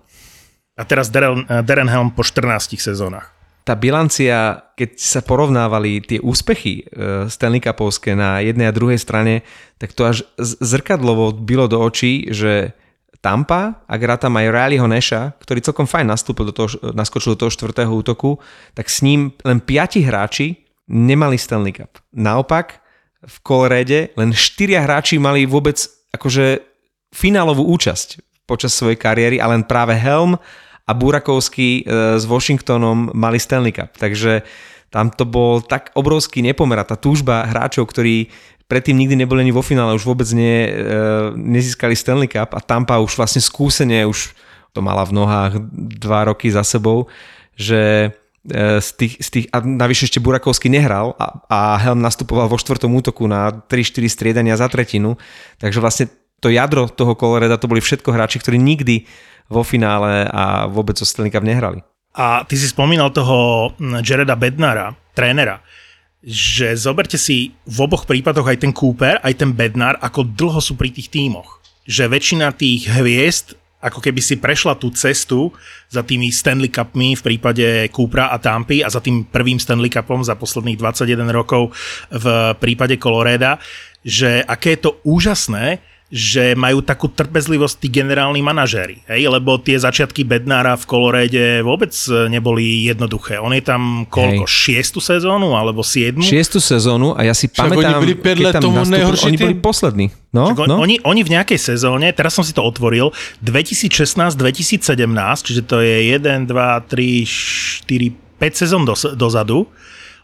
A 0.79 0.87
teraz 0.87 1.11
Darren, 1.11 1.43
e, 1.43 1.59
Darren 1.59 1.91
po 2.15 2.23
14 2.23 2.79
sezónach. 2.79 3.35
Tá 3.67 3.75
bilancia, 3.75 4.71
keď 4.79 4.95
sa 4.95 5.19
porovnávali 5.19 5.99
tie 6.01 6.23
úspechy 6.23 6.87
e, 6.87 7.27
Stanley 7.27 7.59
Cupovské 7.59 8.15
na 8.15 8.39
jednej 8.39 8.71
a 8.71 8.73
druhej 8.73 8.97
strane, 8.97 9.43
tak 9.75 9.91
to 9.91 10.07
až 10.07 10.23
zrkadlovo 10.39 11.35
bylo 11.35 11.67
do 11.67 11.77
očí, 11.83 12.31
že 12.31 12.71
Tampa, 13.19 13.83
ak 13.83 13.99
ráta 13.99 14.31
aj 14.31 14.47
Rileyho 14.47 14.87
Neša, 14.87 15.35
ktorý 15.43 15.59
celkom 15.59 15.83
fajn 15.83 16.07
nastúpil 16.07 16.49
do 16.49 16.55
toho, 16.55 16.71
naskočil 16.95 17.35
do 17.35 17.45
toho 17.45 17.51
štvrtého 17.51 17.91
útoku, 17.91 18.39
tak 18.71 18.87
s 18.87 19.03
ním 19.03 19.35
len 19.43 19.59
piati 19.59 19.99
hráči 20.07 20.63
nemali 20.87 21.35
Stanley 21.35 21.75
Cup. 21.75 21.99
Naopak, 22.15 22.79
v 23.19 23.35
Colorade 23.43 24.15
len 24.15 24.31
štyria 24.31 24.87
hráči 24.87 25.19
mali 25.19 25.43
vôbec 25.43 25.75
akože 26.15 26.63
finálovú 27.11 27.67
účasť 27.75 28.23
počas 28.47 28.71
svojej 28.71 28.95
kariéry 28.95 29.37
a 29.43 29.51
len 29.51 29.67
práve 29.67 29.93
Helm 29.99 30.39
a 30.89 30.91
Burakovský 30.97 31.85
e, 31.85 32.17
s 32.17 32.25
Washingtonom 32.25 33.13
mali 33.13 33.37
Stanley 33.37 33.69
Cup. 33.69 33.93
Takže 33.93 34.41
tam 34.89 35.13
to 35.13 35.29
bol 35.29 35.61
tak 35.61 35.93
obrovský 35.93 36.41
nepomer 36.41 36.81
tá 36.81 36.97
túžba 36.97 37.45
hráčov, 37.45 37.85
ktorí 37.93 38.33
predtým 38.65 38.97
nikdy 38.97 39.25
neboli 39.25 39.45
ani 39.45 39.53
vo 39.53 39.61
finále, 39.65 39.97
už 39.97 40.05
vôbec 40.05 40.29
ne, 40.33 40.69
nezískali 41.37 41.97
Stanley 41.97 42.29
Cup 42.29 42.53
a 42.53 42.61
Tampa 42.61 43.01
už 43.01 43.17
vlastne 43.17 43.41
skúsenie, 43.41 44.05
už 44.05 44.33
to 44.73 44.85
mala 44.85 45.01
v 45.05 45.17
nohách 45.17 45.53
dva 45.73 46.29
roky 46.29 46.53
za 46.53 46.61
sebou, 46.61 47.09
že 47.57 48.13
e, 48.45 48.77
z 48.77 48.89
tých, 48.93 49.13
z 49.17 49.29
tých, 49.29 49.45
a 49.49 49.65
navyše 49.65 50.05
ešte 50.05 50.21
Burakovský 50.21 50.69
nehral 50.69 51.17
a, 51.17 51.41
a 51.49 51.59
Helm 51.81 52.01
nastupoval 52.01 52.45
vo 52.45 52.61
štvrtom 52.61 52.93
útoku 52.93 53.25
na 53.25 53.49
3-4 53.49 54.05
striedania 54.05 54.53
za 54.53 54.69
tretinu, 54.69 55.17
takže 55.57 55.81
vlastne 55.81 56.05
to 56.39 56.51
jadro 56.51 56.87
toho 56.87 57.15
Coloreda 57.15 57.59
to 57.59 57.69
boli 57.69 57.83
všetko 57.83 58.11
hráči, 58.11 58.39
ktorí 58.39 58.57
nikdy 58.59 59.07
vo 59.51 59.63
finále 59.63 60.27
a 60.29 60.67
vôbec 60.67 60.95
o 60.99 61.05
Stanley 61.05 61.33
Cup 61.33 61.43
nehrali. 61.43 61.83
A 62.15 62.43
ty 62.43 62.57
si 62.57 62.67
spomínal 62.67 63.13
toho 63.13 63.69
Jareda 64.01 64.33
Bednara, 64.33 64.97
trénera 65.13 65.61
že 66.19 66.75
zoberte 66.75 67.15
si 67.15 67.55
v 67.63 67.77
oboch 67.79 68.03
prípadoch 68.03 68.51
aj 68.51 68.59
ten 68.59 68.75
Cooper, 68.75 69.23
aj 69.23 69.39
ten 69.39 69.55
Bednar, 69.55 69.95
ako 70.03 70.27
dlho 70.27 70.59
sú 70.59 70.75
pri 70.75 70.91
tých 70.91 71.07
tímoch. 71.07 71.63
Že 71.87 72.11
väčšina 72.11 72.51
tých 72.51 72.91
hviezd 72.91 73.55
ako 73.79 74.03
keby 74.03 74.19
si 74.19 74.35
prešla 74.35 74.75
tú 74.75 74.91
cestu 74.91 75.55
za 75.87 76.03
tými 76.03 76.27
Stanley 76.35 76.67
Cupmi 76.67 77.15
v 77.15 77.23
prípade 77.23 77.87
Coopera 77.95 78.27
a 78.27 78.35
Tampy 78.35 78.83
a 78.83 78.91
za 78.91 78.99
tým 78.99 79.23
prvým 79.23 79.55
Stanley 79.55 79.87
Cupom 79.87 80.19
za 80.19 80.35
posledných 80.35 80.75
21 80.75 81.23
rokov 81.31 81.71
v 82.11 82.25
prípade 82.59 82.99
Coloreda, 82.99 83.55
že 84.03 84.43
aké 84.43 84.75
je 84.75 84.83
to 84.83 84.91
úžasné, 85.07 85.79
že 86.09 86.57
majú 86.57 86.81
takú 86.81 87.05
trpezlivosť 87.05 87.85
tí 87.85 87.87
generálni 87.93 88.41
manažéri, 88.41 89.05
hej? 89.05 89.29
lebo 89.29 89.61
tie 89.61 89.77
začiatky 89.77 90.25
Bednára 90.25 90.73
v 90.73 90.85
Koloréde 90.89 91.61
vôbec 91.61 91.93
neboli 92.33 92.89
jednoduché. 92.89 93.37
On 93.37 93.53
je 93.53 93.61
tam 93.61 94.09
koľko, 94.09 94.49
hej. 94.49 94.49
šiestu 94.49 94.97
sezónu 94.97 95.53
alebo 95.53 95.85
siedmu? 95.85 96.25
Šiestu 96.25 96.57
sezónu 96.57 97.13
a 97.13 97.29
ja 97.29 97.37
si 97.37 97.45
Však 97.45 97.61
pamätám, 97.61 98.01
oni 98.01 98.17
keď 98.17 98.57
tam 98.57 98.61
tomu 98.65 98.81
nastúpil, 98.81 98.97
najhorší 98.97 99.27
oni 99.29 99.37
boli 99.37 99.55
poslední. 99.61 100.05
No, 100.33 100.49
on, 100.57 100.65
no. 100.65 100.81
oni, 100.81 100.97
oni 101.05 101.21
v 101.21 101.29
nejakej 101.37 101.61
sezóne, 101.61 102.09
teraz 102.09 102.33
som 102.33 102.41
si 102.41 102.57
to 102.57 102.65
otvoril, 102.65 103.13
2016-2017, 103.45 104.81
čiže 105.45 105.61
to 105.69 105.77
je 105.81 106.17
1, 106.17 106.49
2, 106.49 106.89
3, 106.89 107.85
4, 107.85 108.41
5 108.41 108.61
sezón 108.65 108.81
do, 108.81 108.97
dozadu, 109.13 109.69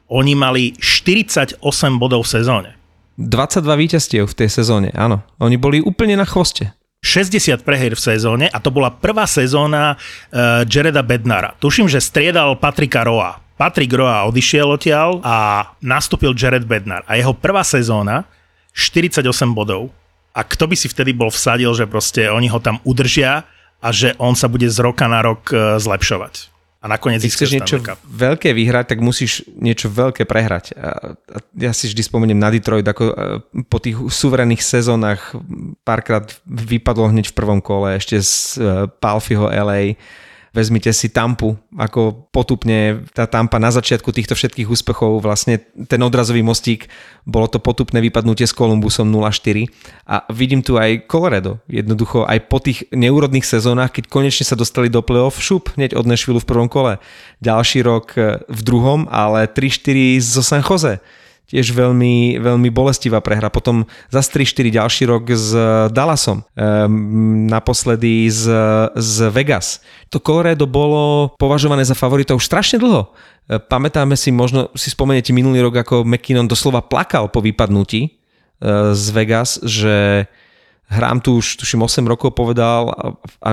oni 0.10 0.34
mali 0.34 0.74
48 0.78 1.62
bodov 1.98 2.26
v 2.26 2.30
sezóne. 2.30 2.72
22 3.16 3.64
víťazstiev 3.64 4.28
v 4.28 4.36
tej 4.36 4.50
sezóne, 4.52 4.92
áno. 4.92 5.24
Oni 5.40 5.56
boli 5.56 5.80
úplne 5.80 6.20
na 6.20 6.28
chvoste. 6.28 6.76
60 7.06 7.62
prehier 7.62 7.94
v 7.94 8.02
sezóne 8.02 8.46
a 8.50 8.58
to 8.58 8.74
bola 8.74 8.90
prvá 8.90 9.30
sezóna 9.30 9.94
uh, 9.96 10.66
Jareda 10.66 11.06
Bednara. 11.06 11.54
Tuším, 11.62 11.86
že 11.86 12.02
striedal 12.02 12.58
Patrika 12.58 13.06
Roa. 13.06 13.46
Patrik 13.56 13.94
Roa 13.96 14.28
odišiel 14.28 14.68
odtiaľ 14.68 15.24
a 15.24 15.70
nastúpil 15.80 16.36
Jared 16.36 16.68
Bednar. 16.68 17.08
A 17.08 17.16
jeho 17.16 17.32
prvá 17.32 17.64
sezóna 17.64 18.28
48 18.76 19.24
bodov. 19.56 19.96
A 20.36 20.44
kto 20.44 20.68
by 20.68 20.76
si 20.76 20.92
vtedy 20.92 21.16
bol 21.16 21.32
vsadil, 21.32 21.72
že 21.72 21.88
proste 21.88 22.28
oni 22.28 22.52
ho 22.52 22.60
tam 22.60 22.84
udržia 22.84 23.48
a 23.80 23.88
že 23.96 24.12
on 24.20 24.36
sa 24.36 24.52
bude 24.52 24.68
z 24.68 24.76
roka 24.84 25.08
na 25.08 25.24
rok 25.24 25.56
eh, 25.56 25.80
zlepšovať. 25.80 26.55
A 26.86 26.88
nakoniec 26.88 27.18
Keď 27.26 27.34
chceš 27.34 27.50
niečo 27.58 27.78
Cup. 27.82 27.98
veľké 28.06 28.54
vyhrať, 28.54 28.94
tak 28.94 29.00
musíš 29.02 29.42
niečo 29.58 29.90
veľké 29.90 30.30
prehrať. 30.30 30.78
A, 30.78 31.18
a 31.18 31.38
ja 31.58 31.74
si 31.74 31.90
vždy 31.90 32.06
spomeniem 32.06 32.38
na 32.38 32.54
Detroit, 32.54 32.86
ako 32.86 33.04
e, 33.10 33.14
po 33.66 33.82
tých 33.82 33.98
suverených 33.98 34.62
sezónach 34.62 35.34
párkrát 35.82 36.30
vypadlo 36.46 37.10
hneď 37.10 37.34
v 37.34 37.38
prvom 37.42 37.58
kole, 37.58 37.98
ešte 37.98 38.22
z 38.22 38.62
e, 38.62 38.62
Palfiho 39.02 39.50
LA. 39.50 39.98
Vezmite 40.56 40.96
si 40.96 41.12
Tampu, 41.12 41.60
ako 41.76 42.32
potupne 42.32 43.04
tá 43.12 43.28
Tampa 43.28 43.60
na 43.60 43.76
začiatku 43.76 44.16
týchto 44.16 44.40
všetkých 44.40 44.72
úspechov, 44.72 45.20
vlastne 45.20 45.60
ten 45.92 46.00
odrazový 46.00 46.48
mostík, 46.48 46.88
bolo 47.28 47.52
to 47.52 47.60
potupné 47.60 48.00
vypadnutie 48.00 48.48
s 48.48 48.56
Columbusom 48.56 49.12
0-4 49.12 49.68
a 50.08 50.24
vidím 50.32 50.64
tu 50.64 50.80
aj 50.80 51.12
Colorado. 51.12 51.60
Jednoducho 51.68 52.24
aj 52.24 52.48
po 52.48 52.64
tých 52.64 52.88
neúrodných 52.96 53.44
sezónach, 53.44 53.92
keď 53.92 54.08
konečne 54.08 54.48
sa 54.48 54.56
dostali 54.56 54.88
do 54.88 55.04
play-off, 55.04 55.44
šup, 55.44 55.76
hneď 55.76 55.92
od 55.92 56.08
Nashville 56.08 56.40
v 56.40 56.48
prvom 56.48 56.72
kole. 56.72 57.04
Ďalší 57.44 57.84
rok 57.84 58.16
e, 58.16 58.40
v 58.48 58.62
druhom, 58.64 59.12
ale 59.12 59.52
3-4 59.52 60.24
zo 60.24 60.40
San 60.40 60.64
Jose 60.64 61.04
tiež 61.46 61.74
veľmi, 61.74 62.42
veľmi 62.42 62.70
bolestivá 62.74 63.22
prehra. 63.22 63.54
Potom 63.54 63.86
za 64.10 64.22
3-4 64.22 64.74
ďalší 64.74 65.04
rok 65.06 65.30
s 65.30 65.54
Dallasom, 65.94 66.42
ehm, 66.58 67.48
naposledy 67.50 68.30
z, 68.30 68.50
z 68.98 69.14
Vegas. 69.30 69.82
To 70.10 70.18
Colorado 70.18 70.66
bolo 70.66 71.34
považované 71.38 71.86
za 71.86 71.94
favoritov 71.94 72.42
už 72.42 72.50
strašne 72.50 72.82
dlho. 72.82 73.14
E, 73.46 73.62
Pamätáme 73.62 74.18
si, 74.18 74.34
možno 74.34 74.74
si 74.74 74.90
spomeniete 74.90 75.34
minulý 75.34 75.62
rok, 75.62 75.86
ako 75.86 75.96
McKinnon 76.02 76.50
doslova 76.50 76.82
plakal 76.82 77.30
po 77.30 77.42
vypadnutí 77.46 78.02
e, 78.06 78.10
z 78.94 79.06
Vegas, 79.14 79.62
že 79.62 80.26
hrám 80.88 81.20
tu 81.20 81.36
už, 81.36 81.56
tuším, 81.56 81.82
8 81.82 82.08
rokov 82.08 82.34
povedal 82.34 82.94
a, 83.42 83.52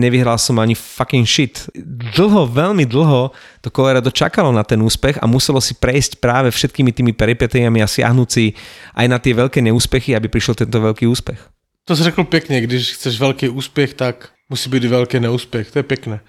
nevyhral 0.00 0.38
som 0.38 0.58
ani 0.58 0.74
fucking 0.74 1.28
shit. 1.28 1.68
Dlho, 2.16 2.48
veľmi 2.48 2.88
dlho 2.88 3.30
to 3.60 3.68
Colorado 3.68 4.10
čakalo 4.10 4.52
na 4.52 4.64
ten 4.64 4.80
úspech 4.82 5.20
a 5.20 5.26
muselo 5.28 5.60
si 5.60 5.76
prejsť 5.76 6.18
práve 6.18 6.48
všetkými 6.50 6.92
tými 6.92 7.12
peripetiami 7.12 7.84
a 7.84 7.88
siahnuť 7.88 8.28
si 8.28 8.56
aj 8.96 9.06
na 9.08 9.18
tie 9.20 9.36
veľké 9.36 9.60
neúspechy, 9.60 10.16
aby 10.16 10.28
prišiel 10.32 10.56
tento 10.56 10.80
veľký 10.80 11.04
úspech. 11.06 11.40
To 11.84 11.96
jsi 11.96 12.02
řekl 12.02 12.24
pěkně, 12.24 12.60
když 12.60 12.92
chceš 12.92 13.20
velký 13.20 13.48
úspěch, 13.48 13.94
tak 13.94 14.28
musí 14.48 14.70
být 14.70 14.84
i 14.84 14.88
velký 14.88 15.20
neúspěch, 15.20 15.70
to 15.70 15.78
je 15.78 15.82
pěkné. 15.82 16.20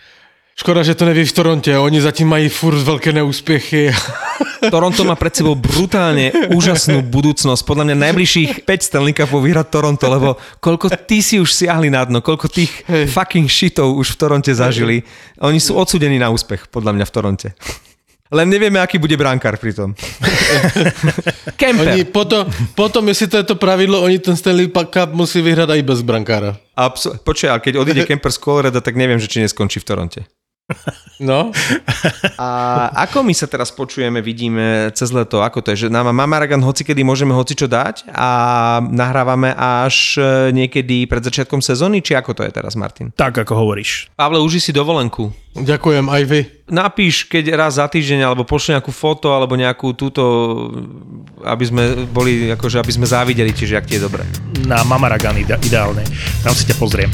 Škoda, 0.56 0.84
že 0.84 0.96
to 0.96 1.06
neví 1.06 1.26
v 1.26 1.32
Torontě, 1.32 1.78
oni 1.78 2.02
zatím 2.02 2.28
mají 2.28 2.50
furt 2.50 2.78
velké 2.84 3.12
neúspěchy. 3.14 3.92
Toronto 4.70 5.02
má 5.02 5.18
pred 5.18 5.34
sebou 5.34 5.58
brutálne 5.58 6.30
úžasnú 6.54 7.02
budúcnosť. 7.02 7.66
Podľa 7.66 7.84
mňa 7.90 7.96
najbližších 7.98 8.52
5 8.70 8.70
Stanley 8.86 9.16
Cupov 9.18 9.42
vyhrať 9.42 9.74
Toronto, 9.74 10.06
lebo 10.06 10.30
koľko 10.62 10.94
ty 11.10 11.26
si 11.26 11.42
už 11.42 11.50
siahli 11.50 11.90
na 11.90 12.06
dno, 12.06 12.22
koľko 12.22 12.46
tých 12.46 12.70
Hej. 12.86 13.10
fucking 13.10 13.50
shitov 13.50 13.98
už 13.98 14.14
v 14.14 14.18
Toronte 14.22 14.54
zažili. 14.54 15.02
Oni 15.42 15.58
sú 15.58 15.74
odsudení 15.74 16.22
na 16.22 16.30
úspech, 16.30 16.70
podľa 16.70 16.94
mňa 16.94 17.06
v 17.10 17.14
Toronte. 17.14 17.50
Len 18.32 18.48
nevieme, 18.48 18.80
aký 18.80 18.96
bude 18.96 19.18
brankár 19.18 19.58
pri 19.58 19.76
tom. 19.76 19.98
Kemper. 21.60 21.98
Oni 21.98 22.06
potom, 22.06 22.48
potom, 22.78 23.04
jestli 23.10 23.28
to 23.28 23.38
je 23.42 23.46
to 23.50 23.56
pravidlo, 23.58 24.00
oni 24.00 24.24
ten 24.24 24.38
Stanley 24.38 24.70
Cup 24.70 25.12
musí 25.12 25.42
vyhrať 25.42 25.68
aj 25.74 25.82
bez 25.84 26.00
brankára. 26.06 26.56
Absu- 26.78 27.18
Počkaj, 27.18 27.50
ale 27.50 27.60
keď 27.60 27.74
odíde 27.82 28.06
Kemper 28.10 28.32
z 28.32 28.40
Colorado, 28.40 28.80
tak 28.80 28.94
neviem, 28.94 29.18
že 29.18 29.28
či 29.28 29.42
neskončí 29.44 29.82
v 29.82 29.88
Toronte. 29.90 30.22
No, 31.22 31.54
A 32.42 32.48
ako 33.06 33.22
my 33.22 33.30
sa 33.30 33.46
teraz 33.46 33.70
počujeme, 33.70 34.26
vidíme 34.26 34.90
cez 34.98 35.14
leto, 35.14 35.46
ako 35.46 35.62
to 35.62 35.70
je, 35.74 35.86
že 35.86 35.94
nám 35.94 36.10
Mamaragan 36.10 36.66
hocikedy 36.66 37.06
môžeme 37.06 37.30
hocičo 37.30 37.70
dať 37.70 38.10
a 38.10 38.30
nahrávame 38.82 39.54
až 39.54 40.18
e, 40.18 40.50
niekedy 40.50 41.06
pred 41.06 41.22
začiatkom 41.22 41.62
sezóny, 41.62 42.02
či 42.02 42.18
ako 42.18 42.34
to 42.34 42.42
je 42.42 42.50
teraz, 42.50 42.74
Martin? 42.74 43.14
Tak, 43.14 43.38
ako 43.38 43.54
hovoríš. 43.54 44.10
Pavle, 44.18 44.42
uži 44.42 44.58
si 44.58 44.72
dovolenku. 44.74 45.30
ďakujem, 45.54 46.10
aj 46.10 46.24
vy. 46.26 46.42
Napíš, 46.74 47.30
keď 47.30 47.54
raz 47.54 47.78
za 47.78 47.86
týždeň, 47.86 48.26
alebo 48.26 48.42
pošli 48.42 48.74
nejakú 48.74 48.90
foto, 48.90 49.30
alebo 49.30 49.54
nejakú 49.54 49.94
túto, 49.94 50.24
aby 51.46 51.64
sme 51.70 51.84
boli, 52.10 52.50
akože 52.50 52.82
aby 52.82 52.98
sme 52.98 53.06
závideli, 53.06 53.54
čiže 53.54 53.78
ak 53.78 53.86
ti 53.86 54.02
je 54.02 54.10
dobre. 54.10 54.26
Na 54.66 54.82
Mamaragan 54.82 55.38
ide- 55.38 55.62
ideálne. 55.62 56.02
Tam 56.42 56.58
si 56.58 56.66
ťa 56.66 56.82
pozriem. 56.82 57.14